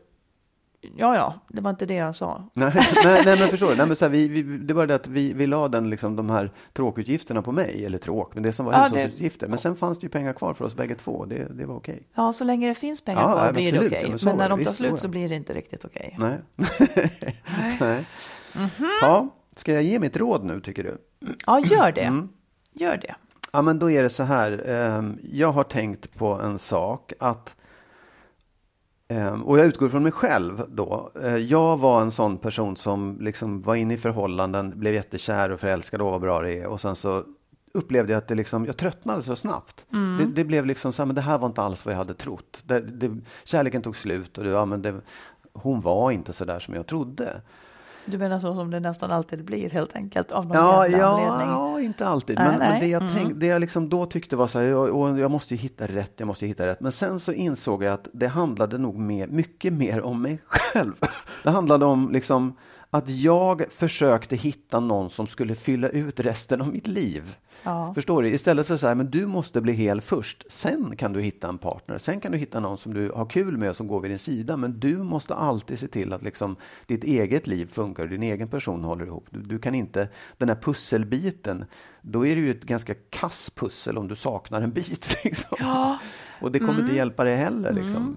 Ja, 0.98 1.16
ja, 1.16 1.34
det 1.48 1.62
var 1.62 1.70
inte 1.70 1.86
det 1.86 1.94
jag 1.94 2.16
sa. 2.16 2.50
Nej, 2.54 2.72
nej, 3.04 3.22
nej 3.26 3.40
men 3.40 3.50
förstår 3.50 3.70
du? 3.70 3.76
Nej, 3.76 3.88
men 3.88 3.96
så 3.96 4.06
här, 4.06 4.10
vi, 4.10 4.28
vi, 4.28 4.44
det 4.44 4.74
var 4.74 4.88
det 4.88 4.96
att 4.96 5.08
vi, 5.08 5.34
vi 5.34 5.48
la 5.48 5.68
den, 5.68 5.90
liksom, 5.90 6.16
de 6.16 6.30
här 6.30 6.52
tråkutgifterna 6.74 7.42
på 7.42 7.52
mig, 7.52 7.86
eller 7.86 7.98
tråk, 7.98 8.34
men 8.34 8.44
det 8.44 8.54
som 8.54 8.66
var 8.66 8.74
Ja, 8.74 8.80
det- 8.80 8.96
hushållsutgifter. 8.96 9.48
Men 9.48 9.58
sen 9.58 9.76
fanns 9.76 10.00
det 10.00 10.04
ju 10.06 10.10
pengar 10.10 10.34
kvar 10.34 10.54
för 10.54 10.66
oss 10.66 10.76
bägge 10.76 10.96
två, 10.96 11.26
det, 11.26 11.48
det 11.58 11.66
var 11.66 11.76
okej. 11.76 12.08
Ja, 12.16 12.34
så 12.34 12.44
länge 12.44 12.68
det 12.68 12.76
finns 12.76 13.02
pengar 13.02 13.22
Ja, 13.22 13.28
kvar 13.34 13.54
blir 13.54 13.68
absolut. 13.74 13.92
det 13.92 13.98
okej. 13.98 14.10
men 14.10 14.20
men 14.26 14.38
när 14.38 14.44
det. 14.50 14.56
de 14.56 14.64
tar 14.64 14.72
Visst, 14.72 14.76
slut 14.78 15.00
så 15.00 15.08
blir 15.08 15.30
det 15.30 15.36
inte 15.36 15.54
riktigt 15.54 15.86
okej. 15.86 16.16
Nej. 16.20 16.38
nej. 17.80 18.06
Mhm. 18.56 18.90
Ja, 19.02 19.28
ska 19.56 19.74
jag 19.74 19.84
ge 19.84 20.00
mitt 20.00 20.18
råd 20.18 20.44
nu, 20.44 20.62
tycker 20.62 20.84
du? 20.84 20.98
Ja, 21.46 21.60
gör 21.60 21.92
det. 21.92 22.02
Mm. 22.02 22.30
Gör 22.74 22.98
det. 22.98 23.16
Ja, 23.54 23.62
men 23.62 23.80
då 23.80 23.92
är 23.92 24.04
det 24.04 24.10
så 24.10 24.24
här. 24.24 24.64
ehm, 24.70 25.18
jag 25.32 25.52
har 25.52 25.64
tänkt 25.64 26.16
på 26.16 26.34
en 26.34 26.60
sak 26.60 27.14
att 27.20 27.56
och 29.44 29.60
jag 29.60 29.66
utgår 29.66 29.90
från 29.90 30.04
mig 30.04 30.12
själv 30.12 30.64
då. 30.70 31.12
Eh, 31.24 31.38
Jag 31.38 31.78
var 31.78 32.02
en 32.02 32.12
sån 32.12 32.38
person 32.38 32.78
som 32.78 33.18
liksom 33.22 33.62
var 33.62 33.76
inne 33.76 33.94
i 33.94 33.98
förhållanden, 33.98 34.80
blev 34.80 34.94
jättekär 34.94 35.52
och 35.52 35.60
förälskad 35.60 36.02
och 36.02 36.12
vad 36.12 36.22
bra 36.22 36.42
det 36.42 36.60
är. 36.60 36.68
Och 36.68 36.82
sen 36.82 36.96
så 36.96 37.24
upplevde 37.74 38.14
jag 38.14 38.18
att 38.18 38.28
det 38.28 38.36
liksom, 38.36 38.66
jag 38.66 38.78
tröttnade 38.78 39.24
så 39.24 39.36
snabbt. 39.36 39.86
Det, 40.20 40.26
det 40.26 40.44
blev 40.44 40.66
liksom 40.66 40.94
så 40.94 41.02
här, 41.02 41.06
men 41.06 41.16
det 41.16 41.22
här 41.22 41.38
var 41.38 41.48
inte 41.48 41.62
alls 41.62 41.86
vad 41.86 41.94
jag 41.94 41.98
hade 41.98 42.14
trott. 42.14 42.62
Det, 42.66 42.80
det, 42.80 43.18
kärleken 43.44 43.82
tog 43.82 43.96
slut 43.98 44.38
och 44.38 44.44
det, 44.44 44.50
ja, 44.50 44.66
men 44.66 44.82
det, 44.82 44.96
hon 45.54 45.82
var 45.82 46.12
inte 46.12 46.34
så 46.34 46.46
där 46.46 46.60
som 46.60 46.74
jag 46.74 46.88
trodde. 46.88 47.42
Du 48.06 48.18
menar 48.18 48.40
så 48.40 48.54
som 48.56 48.72
det 48.72 48.80
nästan 48.80 49.12
alltid 49.12 49.46
blir 49.46 49.70
helt 49.70 49.96
enkelt 49.96 50.32
av 50.32 50.46
någon 50.46 50.58
Ja, 50.58 50.88
jävla 50.88 50.98
ja, 50.98 51.08
anledning. 51.32 51.50
ja, 51.56 51.80
inte 51.82 52.08
alltid. 52.08 52.36
Nej, 52.36 52.48
men, 52.48 52.60
men 52.60 52.70
nej. 52.72 52.80
det 52.82 52.88
jag, 52.88 53.02
Mm. 53.02 53.14
tänk, 53.16 53.34
det 53.36 53.46
jag 53.46 53.60
liksom 53.62 53.90
då 53.90 54.06
tyckte 54.06 54.36
var 54.36 54.48
så 54.48 54.60
här, 54.60 54.66
jag, 54.66 55.20
jag 55.20 55.32
måste 55.32 55.54
ju 55.54 55.60
hitta 55.60 55.86
rätt, 55.88 56.14
jag 56.18 56.28
måste 56.28 56.46
ju 56.46 56.50
hitta 56.50 56.68
rätt. 56.68 56.80
Men 56.82 56.92
sen 56.92 57.20
så 57.20 57.32
insåg 57.32 57.84
jag 57.84 57.94
att 57.94 58.08
det 58.14 58.28
handlade 58.28 58.78
nog 58.78 58.96
mer, 58.96 59.28
mycket 59.28 59.74
mer 59.74 60.02
om 60.02 60.22
mig 60.22 60.40
själv. 60.46 60.94
Det 61.44 61.50
handlade 61.50 61.86
om 61.86 62.10
liksom 62.12 62.56
att 62.96 63.10
jag 63.10 63.64
försökte 63.72 64.36
hitta 64.36 64.80
någon 64.80 65.10
som 65.10 65.28
skulle 65.28 65.56
fylla 65.56 65.90
ut 65.90 66.20
resten 66.20 66.62
av 66.62 66.68
mitt 66.68 66.88
liv. 66.88 67.36
Ja. 67.64 67.94
Förstår 67.94 68.24
du? 68.24 68.30
Istället 68.30 68.68
för 68.68 68.78
så 68.78 68.88
här, 68.88 68.96
men 68.96 69.12
du 69.12 69.26
måste 69.26 69.62
bli 69.62 69.74
hel 69.74 70.02
först. 70.02 70.44
Sen 70.50 70.96
kan 70.96 71.14
du 71.14 71.22
hitta 71.22 71.50
en 71.50 71.58
partner. 71.58 71.98
Sen 71.98 72.20
kan 72.20 72.32
du 72.32 72.38
hitta 72.38 72.60
någon 72.60 72.78
som 72.78 72.94
du 72.94 73.12
har 73.12 73.26
kul 73.26 73.58
med 73.58 73.70
och 73.70 73.76
som 73.76 73.88
går 73.88 74.02
vid 74.02 74.12
din 74.12 74.20
sida. 74.20 74.58
Men 74.58 74.80
du 74.80 74.98
måste 74.98 75.36
alltid 75.36 75.80
se 75.80 75.88
till 75.88 76.14
att 76.14 76.24
liksom 76.24 76.56
ditt 76.88 77.04
eget 77.04 77.48
liv 77.48 77.70
funkar 77.72 78.04
och 78.04 78.10
din 78.10 78.24
egen 78.24 78.48
person 78.48 78.84
håller 78.84 79.06
ihop. 79.06 79.28
Du, 79.30 79.42
du 79.42 79.60
kan 79.60 79.76
inte, 79.76 80.10
den 80.38 80.50
här 80.50 80.56
pusselbiten, 80.56 81.66
då 82.02 82.26
är 82.26 82.36
det 82.36 82.42
ju 82.42 82.52
ett 82.52 82.64
ganska 82.64 82.94
kass 83.10 83.50
pussel 83.56 83.98
om 83.98 84.08
du 84.08 84.16
saknar 84.16 84.62
en 84.62 84.72
bit. 84.72 85.18
Liksom. 85.24 85.58
Ja. 85.60 86.00
Och 86.42 86.52
det 86.52 86.60
kommer 86.60 86.82
inte 86.82 86.96
hjälpa 86.96 87.24
dig 87.24 87.36
heller. 87.36 87.74
Liksom. 87.74 88.16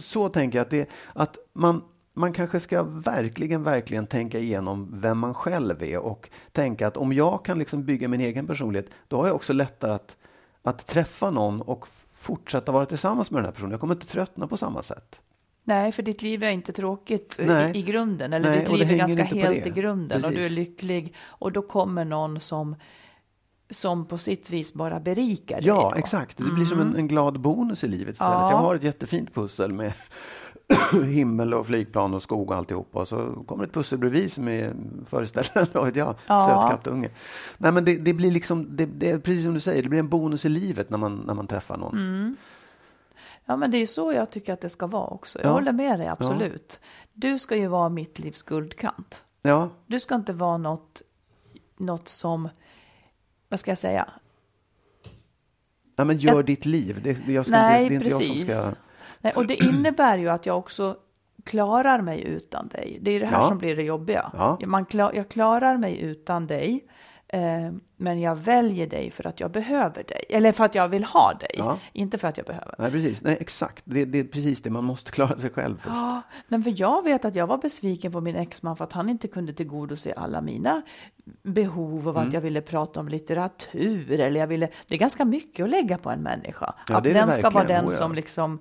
Så 0.00 0.28
tänker 0.28 0.58
jag 0.58 0.64
att, 0.64 0.70
det, 0.70 0.88
att 1.12 1.36
man, 1.52 1.82
man 2.16 2.32
kanske 2.32 2.60
ska 2.60 2.82
verkligen, 2.82 3.62
verkligen 3.62 4.06
tänka 4.06 4.38
igenom 4.38 4.88
vem 4.92 5.18
man 5.18 5.34
själv 5.34 5.82
är 5.82 5.98
och 5.98 6.28
tänka 6.52 6.86
att 6.86 6.96
om 6.96 7.12
jag 7.12 7.44
kan 7.44 7.58
liksom 7.58 7.84
bygga 7.84 8.08
min 8.08 8.20
egen 8.20 8.46
personlighet, 8.46 8.90
då 9.08 9.16
har 9.16 9.26
jag 9.26 9.36
också 9.36 9.52
lättare 9.52 9.92
att, 9.92 10.16
att 10.62 10.86
träffa 10.86 11.30
någon 11.30 11.62
och 11.62 11.88
fortsätta 12.12 12.72
vara 12.72 12.86
tillsammans 12.86 13.30
med 13.30 13.38
den 13.38 13.44
här 13.44 13.52
personen. 13.52 13.70
Jag 13.70 13.80
kommer 13.80 13.94
inte 13.94 14.06
tröttna 14.06 14.46
på 14.46 14.56
samma 14.56 14.82
sätt. 14.82 15.20
Nej, 15.64 15.92
för 15.92 16.02
ditt 16.02 16.22
liv 16.22 16.42
är 16.42 16.50
inte 16.50 16.72
tråkigt 16.72 17.38
i, 17.40 17.78
i 17.78 17.82
grunden. 17.82 18.32
Eller 18.32 18.50
Nej, 18.50 18.58
ditt 18.58 18.78
liv 18.78 18.90
är 18.90 18.96
ganska 18.96 19.24
helt 19.24 19.66
i 19.66 19.70
grunden. 19.70 20.24
Och 20.24 20.30
du 20.30 20.36
är 20.36 20.42
Precis. 20.42 20.56
lycklig. 20.56 21.14
Och 21.24 21.52
då 21.52 21.62
kommer 21.62 22.04
någon 22.04 22.40
som, 22.40 22.76
som 23.70 24.06
på 24.06 24.18
sitt 24.18 24.50
vis 24.50 24.74
bara 24.74 25.00
berikar 25.00 25.56
dig. 25.56 25.66
Ja, 25.66 25.74
då. 25.74 25.86
Mm. 25.86 25.98
exakt. 25.98 26.36
Det 26.36 26.44
blir 26.44 26.66
som 26.66 26.80
en, 26.80 26.96
en 26.96 27.08
glad 27.08 27.40
bonus 27.40 27.84
i 27.84 27.88
livet 27.88 28.14
istället. 28.14 28.34
Ja. 28.34 28.50
Jag 28.50 28.58
har 28.58 28.74
ett 28.74 28.82
jättefint 28.82 29.34
pussel 29.34 29.72
med 29.72 29.92
himmel 31.06 31.54
och 31.54 31.66
flygplan 31.66 32.14
och 32.14 32.22
skog 32.22 32.50
och 32.50 32.56
alltihopa. 32.56 32.98
Och 32.98 33.08
så 33.08 33.44
kommer 33.46 33.64
ett 33.64 33.72
pussel 33.72 33.98
bredvid 33.98 34.32
som 34.32 34.48
är 34.48 34.74
föreställande 35.06 35.70
jag, 35.98 36.14
Ja. 36.26 36.46
söt 36.46 36.70
kattunge. 36.70 37.10
Nej, 37.58 37.72
men 37.72 37.84
det, 37.84 37.96
det 37.96 38.12
blir 38.14 38.30
liksom, 38.30 38.76
det, 38.76 38.86
det 38.86 39.10
är 39.10 39.18
precis 39.18 39.44
som 39.44 39.54
du 39.54 39.60
säger, 39.60 39.82
det 39.82 39.88
blir 39.88 39.98
en 40.00 40.08
bonus 40.08 40.44
i 40.44 40.48
livet 40.48 40.90
när 40.90 40.98
man, 40.98 41.22
när 41.26 41.34
man 41.34 41.46
träffar 41.46 41.76
någon. 41.76 41.92
Mm. 41.98 42.36
Ja, 43.44 43.56
men 43.56 43.70
det 43.70 43.76
är 43.76 43.80
ju 43.80 43.86
så 43.86 44.12
jag 44.12 44.30
tycker 44.30 44.52
att 44.52 44.60
det 44.60 44.68
ska 44.68 44.86
vara 44.86 45.06
också. 45.06 45.38
Jag 45.38 45.48
Ja. 45.48 45.52
håller 45.52 45.72
med 45.72 45.98
dig, 45.98 46.08
absolut. 46.08 46.80
Du 47.12 47.38
ska 47.38 47.56
ju 47.56 47.66
vara 47.66 47.88
mitt 47.88 48.18
livs 48.18 48.42
guldkant. 48.42 49.22
Ja, 49.42 49.68
Du 49.86 50.00
ska 50.00 50.14
inte 50.14 50.32
vara 50.32 50.56
något, 50.56 51.02
något 51.76 52.08
som, 52.08 52.48
vad 53.48 53.60
ska 53.60 53.70
jag 53.70 53.78
säga? 53.78 54.08
Nej, 55.98 56.06
men 56.06 56.16
gör 56.16 56.34
Jag- 56.34 56.44
ditt 56.44 56.66
liv. 56.66 57.00
Det, 57.04 57.26
det, 57.26 57.32
jag 57.32 57.46
ska 57.46 57.56
Nej, 57.56 57.82
inte, 57.82 57.94
det 57.94 58.10
är 58.10 58.14
inte 58.14 58.18
precis. 58.18 58.48
jag 58.48 58.62
som 58.64 58.72
ska... 58.72 58.80
Nej, 59.26 59.34
och 59.36 59.46
det 59.46 59.64
innebär 59.64 60.18
ju 60.18 60.28
att 60.28 60.46
jag 60.46 60.58
också 60.58 60.96
klarar 61.44 62.00
mig 62.00 62.24
utan 62.24 62.68
dig. 62.68 62.98
Det 63.00 63.10
är 63.10 63.20
det 63.20 63.26
här 63.26 63.38
Ja. 63.40 63.48
som 63.48 63.58
blir 63.58 63.76
det 63.76 63.82
jobbiga. 63.82 64.30
Ja. 64.34 64.58
Man 64.66 64.84
klar, 64.84 65.12
jag 65.14 65.28
klarar 65.28 65.76
mig 65.76 66.00
utan 66.00 66.46
dig, 66.46 66.84
eh, 67.28 67.40
men 67.96 68.20
jag 68.20 68.36
väljer 68.36 68.86
dig 68.86 69.10
för 69.10 69.26
att 69.26 69.40
jag 69.40 69.50
behöver 69.50 70.02
dig. 70.04 70.24
Eller 70.28 70.52
för 70.52 70.64
att 70.64 70.74
jag 70.74 70.88
vill 70.88 71.04
ha 71.04 71.32
dig, 71.40 71.50
Ja. 71.58 71.78
inte 71.92 72.18
för 72.18 72.28
att 72.28 72.36
jag 72.36 72.46
behöver. 72.46 72.74
Nej, 72.78 72.90
precis. 72.90 73.22
Nej, 73.22 73.36
exakt. 73.40 73.82
Det, 73.84 74.04
det 74.04 74.18
är 74.18 74.24
precis 74.24 74.62
det. 74.62 74.70
Man 74.70 74.84
måste 74.84 75.10
klara 75.10 75.38
sig 75.38 75.50
själv 75.50 75.76
först. 75.76 75.96
Ja, 75.96 76.22
men 76.48 76.62
för 76.64 76.74
jag 76.76 77.04
vet 77.04 77.24
att 77.24 77.34
jag 77.34 77.46
var 77.46 77.58
besviken 77.58 78.12
på 78.12 78.20
min 78.20 78.36
exman 78.36 78.76
för 78.76 78.84
att 78.84 78.92
han 78.92 79.08
inte 79.08 79.28
kunde 79.28 79.52
tillgodose 79.52 80.12
alla 80.16 80.40
mina 80.40 80.82
behov 81.42 82.08
av 82.08 82.16
Mm. 82.16 82.28
att 82.28 82.34
jag 82.34 82.40
ville 82.40 82.60
prata 82.60 83.00
om 83.00 83.08
litteratur 83.08 84.20
eller 84.20 84.40
jag 84.40 84.46
ville. 84.46 84.68
Det 84.88 84.94
är 84.94 84.98
ganska 84.98 85.24
mycket 85.24 85.64
att 85.64 85.70
lägga 85.70 85.98
på 85.98 86.10
en 86.10 86.20
människa. 86.22 86.74
Ja, 86.88 86.96
att 86.96 87.04
den 87.04 87.30
ska 87.30 87.50
vara 87.50 87.64
den 87.64 87.84
Oh, 87.84 87.90
som 87.90 88.14
liksom. 88.14 88.58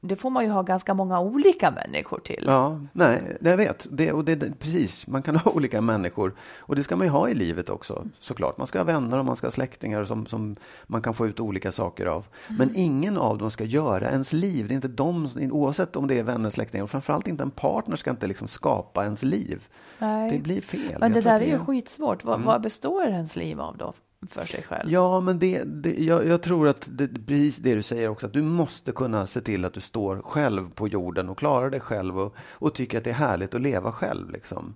Det 0.00 0.16
får 0.16 0.30
man 0.30 0.44
ju 0.44 0.50
ha 0.50 0.62
ganska 0.62 0.94
många 0.94 1.20
olika 1.20 1.70
människor 1.70 2.18
till. 2.18 2.44
Ja, 2.46 2.80
nej, 2.92 3.36
jag 3.40 3.56
vet. 3.56 3.86
Det, 3.90 4.12
och 4.12 4.24
det, 4.24 4.58
precis, 4.58 5.06
man 5.06 5.22
kan 5.22 5.36
ha 5.44 5.50
olika 5.50 5.80
människor. 5.80 6.34
Och 6.58 6.76
det 6.76 6.82
ska 6.82 6.96
man 6.96 7.06
ju 7.06 7.10
ha 7.10 7.28
i 7.28 7.34
livet 7.34 7.70
också, 7.70 8.04
såklart. 8.18 8.58
Man 8.58 8.66
ska 8.66 8.78
ha 8.78 8.84
vänner 8.84 9.18
och 9.18 9.24
man 9.24 9.36
ska 9.36 9.46
ha 9.46 9.52
släktingar 9.52 10.04
som, 10.04 10.26
som 10.26 10.56
man 10.86 11.02
kan 11.02 11.14
få 11.14 11.26
ut 11.26 11.40
olika 11.40 11.72
saker 11.72 12.06
av. 12.06 12.26
Men 12.48 12.70
ingen 12.74 13.16
av 13.16 13.38
dem 13.38 13.50
ska 13.50 13.64
göra 13.64 14.10
ens 14.10 14.32
liv. 14.32 14.68
Det 14.68 14.74
är 14.74 14.76
inte 14.76 14.88
de, 14.88 15.30
oavsett 15.52 15.96
om 15.96 16.06
det 16.06 16.18
är 16.18 16.22
vänner, 16.22 16.50
släktingar, 16.50 16.84
och 16.84 16.90
framförallt 16.90 17.28
inte 17.28 17.42
en 17.42 17.50
partner 17.50 17.96
ska 17.96 18.10
inte 18.10 18.26
liksom 18.26 18.48
skapa 18.48 19.04
ens 19.04 19.22
liv. 19.22 19.68
Nej. 19.98 20.30
Det 20.30 20.38
blir 20.38 20.60
fel. 20.60 20.96
Men 21.00 21.12
det 21.12 21.18
Jag 21.18 21.24
där 21.24 21.40
är 21.40 21.46
ju 21.46 21.58
skitsvårt. 21.58 22.24
Vad, 22.24 22.40
vad 22.40 22.60
består 22.60 23.06
ens 23.06 23.36
liv 23.36 23.60
av 23.60 23.76
då? 23.76 23.94
För 24.26 24.46
sig 24.46 24.62
själv? 24.62 24.90
Ja, 24.90 25.20
men 25.20 25.38
det, 25.38 25.64
det, 25.64 26.04
jag, 26.04 26.26
jag 26.26 26.42
tror 26.42 26.68
att 26.68 26.88
det, 26.90 27.08
precis 27.26 27.56
det 27.56 27.74
du 27.74 27.82
säger 27.82 28.08
också, 28.08 28.26
att 28.26 28.32
du 28.32 28.42
måste 28.42 28.92
kunna 28.92 29.26
se 29.26 29.40
till 29.40 29.64
att 29.64 29.72
du 29.72 29.80
står 29.80 30.22
själv 30.22 30.70
på 30.70 30.88
jorden 30.88 31.28
och 31.28 31.38
klarar 31.38 31.70
dig 31.70 31.80
själv 31.80 32.18
och, 32.18 32.34
och 32.50 32.74
tycker 32.74 32.98
att 32.98 33.04
det 33.04 33.10
är 33.10 33.14
härligt 33.14 33.54
att 33.54 33.60
leva 33.60 33.92
själv. 33.92 34.30
Liksom. 34.30 34.74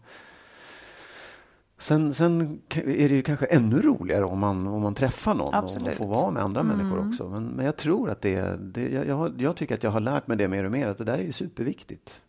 Sen, 1.79 2.15
sen 2.15 2.61
är 2.75 3.09
det 3.09 3.15
ju 3.15 3.23
kanske 3.23 3.47
ännu 3.47 3.83
roligare 3.83 4.25
om 4.25 4.39
man, 4.39 4.67
om 4.67 4.83
man 4.83 4.95
träffar 4.95 5.35
någon 5.35 5.47
och 5.47 5.53
man 5.53 5.65
Absolut. 5.65 5.97
får 5.97 6.07
vara 6.07 6.31
med 6.31 6.43
andra 6.43 6.63
människor 6.63 7.09
också. 7.09 7.29
Men, 7.29 7.45
men 7.45 7.67
jag 7.67 7.77
tror 7.77 8.11
att 8.11 8.21
det, 8.21 8.57
det 8.61 8.89
jag, 8.89 9.41
jag, 9.41 9.57
tycker 9.57 9.75
att 9.75 9.83
jag 9.83 9.91
har 9.91 10.01
lärt 10.01 10.27
mig 10.27 10.37
det 10.37 10.49
mer 10.49 10.65
och 10.65 10.73
mer, 10.73 10.89
att 10.89 10.99
det 10.99 11.05
där 11.05 11.19
är 11.19 11.33
superviktigt. 11.33 12.21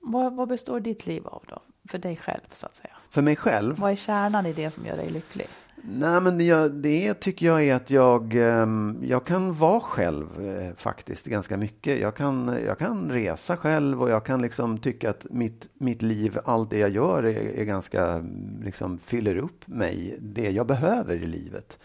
Vad, 0.00 0.36
vad 0.36 0.48
består 0.48 0.80
ditt 0.80 1.06
liv 1.06 1.26
av 1.26 1.44
då? 1.48 1.62
För 1.88 1.98
dig 1.98 2.16
själv 2.16 2.40
så 2.52 2.66
att 2.66 2.74
säga. 2.74 2.96
För 3.10 3.22
mig 3.22 3.36
själv? 3.36 3.78
Vad 3.78 3.90
är 3.90 3.96
kärnan 3.96 4.46
i 4.46 4.52
det 4.52 4.70
som 4.70 4.86
gör 4.86 4.96
dig 4.96 5.10
lycklig? 5.10 5.48
Nej, 5.82 6.20
men 6.20 6.38
det, 6.38 6.68
det 6.68 7.14
tycker 7.14 7.46
jag 7.46 7.62
är 7.62 7.74
att 7.74 7.90
jag, 7.90 8.34
ehm, 8.34 8.98
jag 9.02 9.24
kan 9.24 9.54
vara 9.54 9.80
själv 9.80 10.26
eh, 10.46 10.74
faktiskt 10.76 11.26
ganska 11.26 11.56
mycket. 11.56 12.00
Jag 12.00 12.16
kan, 12.16 12.56
jag 12.66 12.78
kan 12.78 13.10
resa 13.10 13.56
själv 13.56 14.02
och 14.02 14.10
jag 14.10 14.24
kan 14.24 14.42
liksom 14.42 14.78
tycka 14.78 15.10
att 15.10 15.26
mitt, 15.30 15.68
mitt 15.74 16.02
liv, 16.02 16.38
allt 16.44 16.70
det 16.70 16.78
jag 16.78 16.90
gör 16.90 17.22
är, 17.22 17.58
är 17.60 17.64
ganska, 17.64 18.24
liksom 18.62 18.98
fyller 18.98 19.36
upp 19.36 19.68
mig, 19.68 20.16
det 20.20 20.50
jag 20.50 20.66
behöver 20.66 21.14
i 21.14 21.26
livet. 21.26 21.78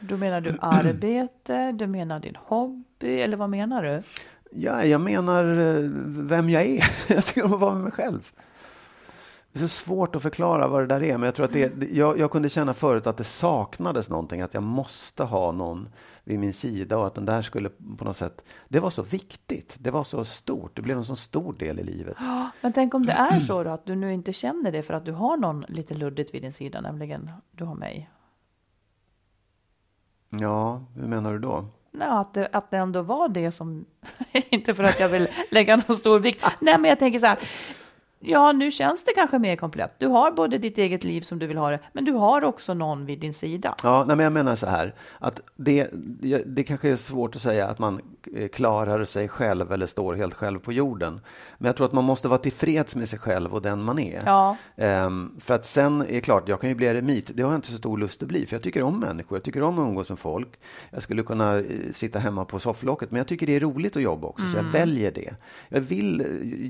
Då 0.00 0.16
menar 0.16 0.40
du 0.40 0.56
arbete, 0.60 1.72
du 1.72 1.86
menar 1.86 2.20
din 2.20 2.36
hobby 2.36 3.20
eller 3.20 3.36
vad 3.36 3.50
menar 3.50 3.82
du? 3.82 4.02
Ja, 4.50 4.84
jag 4.84 5.00
menar 5.00 5.44
eh, 5.44 5.90
vem 6.06 6.50
jag 6.50 6.62
är. 6.62 6.84
Jag 7.14 7.24
tycker 7.24 7.44
om 7.44 7.54
att 7.54 7.60
vara 7.60 7.74
med 7.74 7.82
mig 7.82 7.92
själv. 7.92 8.32
Det 9.56 9.60
är 9.60 9.68
så 9.68 9.84
svårt 9.84 10.16
att 10.16 10.22
förklara 10.22 10.68
vad 10.68 10.82
det 10.82 10.86
där 10.86 11.02
är, 11.02 11.18
men 11.18 11.22
jag 11.22 11.34
tror 11.34 11.46
att 11.46 11.52
det, 11.52 11.90
jag, 11.92 12.18
jag 12.18 12.30
kunde 12.30 12.48
känna 12.48 12.74
förut 12.74 13.06
att 13.06 13.16
det 13.16 13.24
saknades 13.24 14.10
någonting, 14.10 14.40
att 14.40 14.54
jag 14.54 14.62
måste 14.62 15.24
ha 15.24 15.52
någon 15.52 15.88
vid 16.24 16.38
min 16.38 16.52
sida 16.52 16.98
och 16.98 17.06
att 17.06 17.14
den 17.14 17.24
där 17.24 17.42
skulle 17.42 17.70
på 17.98 18.04
något 18.04 18.16
sätt, 18.16 18.44
det 18.68 18.80
var 18.80 18.90
så 18.90 19.02
viktigt, 19.02 19.76
det 19.78 19.90
var 19.90 20.04
så 20.04 20.24
stort, 20.24 20.76
det 20.76 20.82
blev 20.82 20.96
en 20.96 21.04
så 21.04 21.16
stor 21.16 21.52
del 21.52 21.80
i 21.80 21.82
livet. 21.82 22.16
Men 22.60 22.72
tänk 22.72 22.94
om 22.94 23.06
det 23.06 23.12
är 23.12 23.40
så 23.40 23.62
då, 23.62 23.70
att 23.70 23.86
du 23.86 23.94
nu 23.94 24.14
inte 24.14 24.32
känner 24.32 24.72
det 24.72 24.82
för 24.82 24.94
att 24.94 25.04
du 25.04 25.12
har 25.12 25.36
någon 25.36 25.64
lite 25.68 25.94
luddigt 25.94 26.34
vid 26.34 26.42
din 26.42 26.52
sida, 26.52 26.80
nämligen 26.80 27.30
du 27.50 27.64
har 27.64 27.74
mig. 27.74 28.10
Ja, 30.30 30.84
hur 30.94 31.08
menar 31.08 31.32
du 31.32 31.38
då? 31.38 31.64
Ja, 31.90 32.20
att, 32.20 32.34
det, 32.34 32.48
att 32.52 32.70
det 32.70 32.76
ändå 32.76 33.02
var 33.02 33.28
det 33.28 33.52
som, 33.52 33.84
inte 34.50 34.74
för 34.74 34.84
att 34.84 35.00
jag 35.00 35.08
vill 35.08 35.28
lägga 35.50 35.76
någon 35.76 35.96
stor 35.96 36.18
vikt, 36.18 36.46
nej 36.60 36.78
men 36.78 36.88
jag 36.88 36.98
tänker 36.98 37.18
så 37.18 37.26
här, 37.26 37.38
ja 38.20 38.52
nu 38.52 38.70
känns 38.70 39.04
det 39.04 39.12
kanske 39.12 39.38
mer 39.38 39.56
komplett. 39.56 39.94
Du 39.98 40.06
har 40.06 40.30
både 40.30 40.58
ditt 40.58 40.78
eget 40.78 41.04
liv 41.04 41.20
som 41.20 41.38
du 41.38 41.46
vill 41.46 41.56
ha 41.56 41.70
det, 41.70 41.80
men 41.92 42.04
du 42.04 42.12
har 42.12 42.44
också 42.44 42.74
någon 42.74 43.06
vid 43.06 43.18
din 43.18 43.34
sida. 43.34 43.74
Ja, 43.82 44.04
nej, 44.06 44.16
men 44.16 44.24
jag 44.24 44.32
menar 44.32 44.56
så 44.56 44.66
här, 44.66 44.94
att 45.18 45.40
det, 45.56 45.90
det 46.46 46.64
kanske 46.64 46.88
är 46.88 46.96
svårt 46.96 47.36
att 47.36 47.42
säga 47.42 47.66
att 47.66 47.78
man 47.78 48.00
eh, 48.36 48.48
klarar 48.48 49.04
sig 49.04 49.28
själv 49.28 49.72
eller 49.72 49.86
står 49.86 50.14
helt 50.14 50.34
själv 50.34 50.58
på 50.58 50.72
jorden. 50.72 51.20
Men 51.58 51.66
jag 51.66 51.76
tror 51.76 51.86
att 51.86 51.92
man 51.92 52.04
måste 52.04 52.28
vara 52.28 52.38
tillfreds 52.38 52.96
med 52.96 53.08
sig 53.08 53.18
själv 53.18 53.54
och 53.54 53.62
den 53.62 53.82
man 53.82 53.98
är. 53.98 54.22
Ja. 54.26 54.56
Um, 54.76 55.36
för 55.40 55.54
att 55.54 55.66
sen 55.66 56.00
är 56.00 56.12
det 56.12 56.20
klart, 56.20 56.48
jag 56.48 56.60
kan 56.60 56.68
ju 56.68 56.74
bli 56.76 56.86
eremit. 56.86 57.30
Det 57.34 57.42
har 57.42 57.50
jag 57.50 57.58
inte 57.58 57.68
så 57.68 57.78
stor 57.78 57.98
lust 57.98 58.22
att 58.22 58.28
bli, 58.28 58.46
för 58.46 58.54
jag 58.54 58.62
tycker 58.62 58.82
om 58.82 59.00
människor. 59.00 59.36
Jag 59.36 59.44
tycker 59.44 59.62
om 59.62 59.78
att 59.78 59.88
umgås 59.88 60.08
med 60.08 60.18
folk. 60.18 60.48
Jag 60.90 61.02
skulle 61.02 61.22
kunna 61.22 61.56
eh, 61.56 61.64
sitta 61.94 62.18
hemma 62.18 62.44
på 62.44 62.58
sofflocket, 62.58 63.10
men 63.10 63.18
jag 63.18 63.26
tycker 63.26 63.46
det 63.46 63.56
är 63.56 63.60
roligt 63.60 63.96
att 63.96 64.02
jobba 64.02 64.28
också, 64.28 64.42
mm. 64.42 64.52
så 64.52 64.56
jag 64.56 64.64
mm. 64.64 64.72
väljer 64.72 65.12
det. 65.12 65.34
Jag 65.68 65.80
vill 65.80 66.20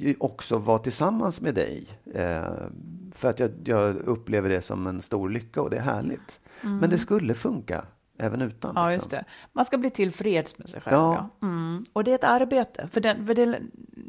eh, 0.07 0.15
också 0.19 0.59
vara 0.59 0.79
tillsammans 0.79 1.36
med 1.41 1.55
dig, 1.55 1.89
uh, 2.07 2.66
för 3.12 3.28
att 3.28 3.41
jag, 3.41 3.51
jag, 3.64 3.97
upplever 3.97 4.49
det 4.49 4.62
som 4.62 4.87
en 4.87 5.03
stor 5.03 5.30
lycka 5.30 5.62
och 5.62 5.70
det 5.70 5.76
är 5.76 5.82
härligt. 5.82 6.41
Mm. 6.62 6.78
Men 6.78 6.91
det 6.91 6.99
skulle 6.99 7.34
funka 7.34 7.84
även 8.18 8.43
utan. 8.43 8.72
Ja, 8.74 8.89
liksom. 8.89 8.97
just 8.97 9.11
det. 9.11 9.24
Man 9.53 9.64
ska 9.64 9.78
bli 9.78 9.91
tillfreds 9.91 10.59
med 10.59 10.68
sig 10.68 10.80
själv. 10.80 10.97
Ja. 10.97 11.30
ja. 11.41 11.47
Mm. 11.47 11.84
Och 11.93 12.05
det 12.05 12.11
är 12.11 12.14
ett 12.14 12.24
arbete. 12.24 12.89
För, 12.93 13.01
den, 13.01 13.26
för 13.26 13.34
det, 13.34 13.43
mm. 13.43 13.68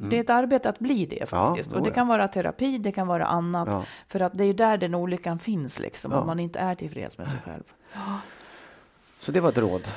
det, 0.10 0.18
är 0.18 0.22
ett 0.22 0.30
arbete 0.30 0.70
att 0.70 0.80
bli 0.80 1.06
det 1.06 1.30
faktiskt. 1.30 1.72
Ja, 1.72 1.78
och 1.78 1.86
det 1.86 1.92
kan 1.92 2.08
vara 2.08 2.28
terapi, 2.28 2.78
det 2.78 2.92
kan 2.92 3.08
vara 3.08 3.26
annat. 3.26 3.88
För 4.08 4.20
att 4.20 4.38
det 4.38 4.44
är 4.44 4.48
ju 4.48 4.54
där 4.54 4.78
den 4.78 4.96
olyckan 4.96 5.40
finns, 5.40 5.80
liksom, 5.80 6.14
om 6.14 6.28
man 6.28 6.40
inte 6.40 6.60
är 6.60 6.76
tillfreds 6.76 7.18
med 7.18 7.32
sig 7.32 7.40
själv. 7.46 7.64
Så 9.28 9.34
det 9.34 9.40
var 9.40 9.50
ett 9.50 9.58
råd. 9.58 9.88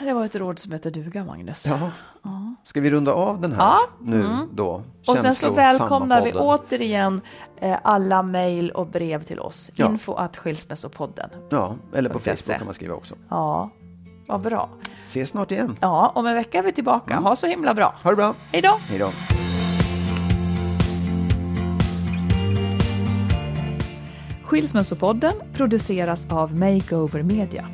Det 0.00 0.12
var 0.12 0.24
ett 0.24 0.36
råd 0.36 0.58
som 0.58 0.72
heter 0.72 0.90
duga, 0.90 1.24
Magnus. 1.24 1.66
Ja. 1.66 1.90
ja. 2.22 2.54
Ska 2.64 2.80
vi 2.80 2.90
runda 2.90 3.12
av 3.12 3.40
den 3.40 3.52
här 3.52 3.64
ja. 3.64 3.78
nu 4.00 4.24
mm. 4.24 4.48
då? 4.52 4.82
Och 5.06 5.18
sen 5.18 5.34
så 5.34 5.50
välkomnar 5.50 6.24
vi 6.24 6.32
återigen 6.32 7.20
eh, 7.56 7.76
alla 7.82 8.22
mejl 8.22 8.70
och 8.70 8.86
brev 8.86 9.22
till 9.22 9.40
oss. 9.40 9.70
Ja. 9.74 9.86
Info 9.86 10.14
att 10.14 10.36
skilsmässopodden. 10.36 11.30
Ja, 11.48 11.74
eller 11.94 12.10
på 12.10 12.18
Facebook 12.18 12.58
kan 12.58 12.64
man 12.64 12.74
skriva 12.74 12.94
också. 12.94 13.14
Ja, 13.28 13.70
vad 14.26 14.42
bra. 14.42 14.68
Ses 15.02 15.30
snart 15.30 15.50
igen. 15.50 15.76
Ja, 15.80 16.12
om 16.14 16.26
en 16.26 16.34
vecka 16.34 16.58
är 16.58 16.62
vi 16.62 16.72
tillbaka. 16.72 17.12
Mm. 17.12 17.24
Ha 17.24 17.36
så 17.36 17.46
himla 17.46 17.74
bra. 17.74 17.94
Ha 18.02 18.10
det 18.10 18.16
bra. 18.16 18.34
Hej 18.52 18.62
då. 18.62 18.78
Hej 18.88 18.98
då. 18.98 19.10
Skilsmässopodden 24.44 25.32
produceras 25.52 26.26
av 26.30 26.56
Makeover 26.56 27.22
Media. 27.22 27.68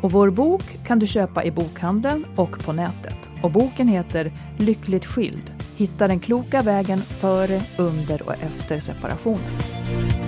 Och 0.00 0.12
vår 0.12 0.30
bok 0.30 0.62
kan 0.86 0.98
du 0.98 1.06
köpa 1.06 1.44
i 1.44 1.50
bokhandeln 1.50 2.26
och 2.36 2.64
på 2.64 2.72
nätet. 2.72 3.28
Och 3.42 3.50
boken 3.50 3.88
heter 3.88 4.32
Lyckligt 4.58 5.06
skild. 5.06 5.52
Hitta 5.76 6.08
den 6.08 6.20
kloka 6.20 6.62
vägen 6.62 6.98
före, 6.98 7.60
under 7.78 8.22
och 8.22 8.34
efter 8.34 8.80
separationen. 8.80 10.27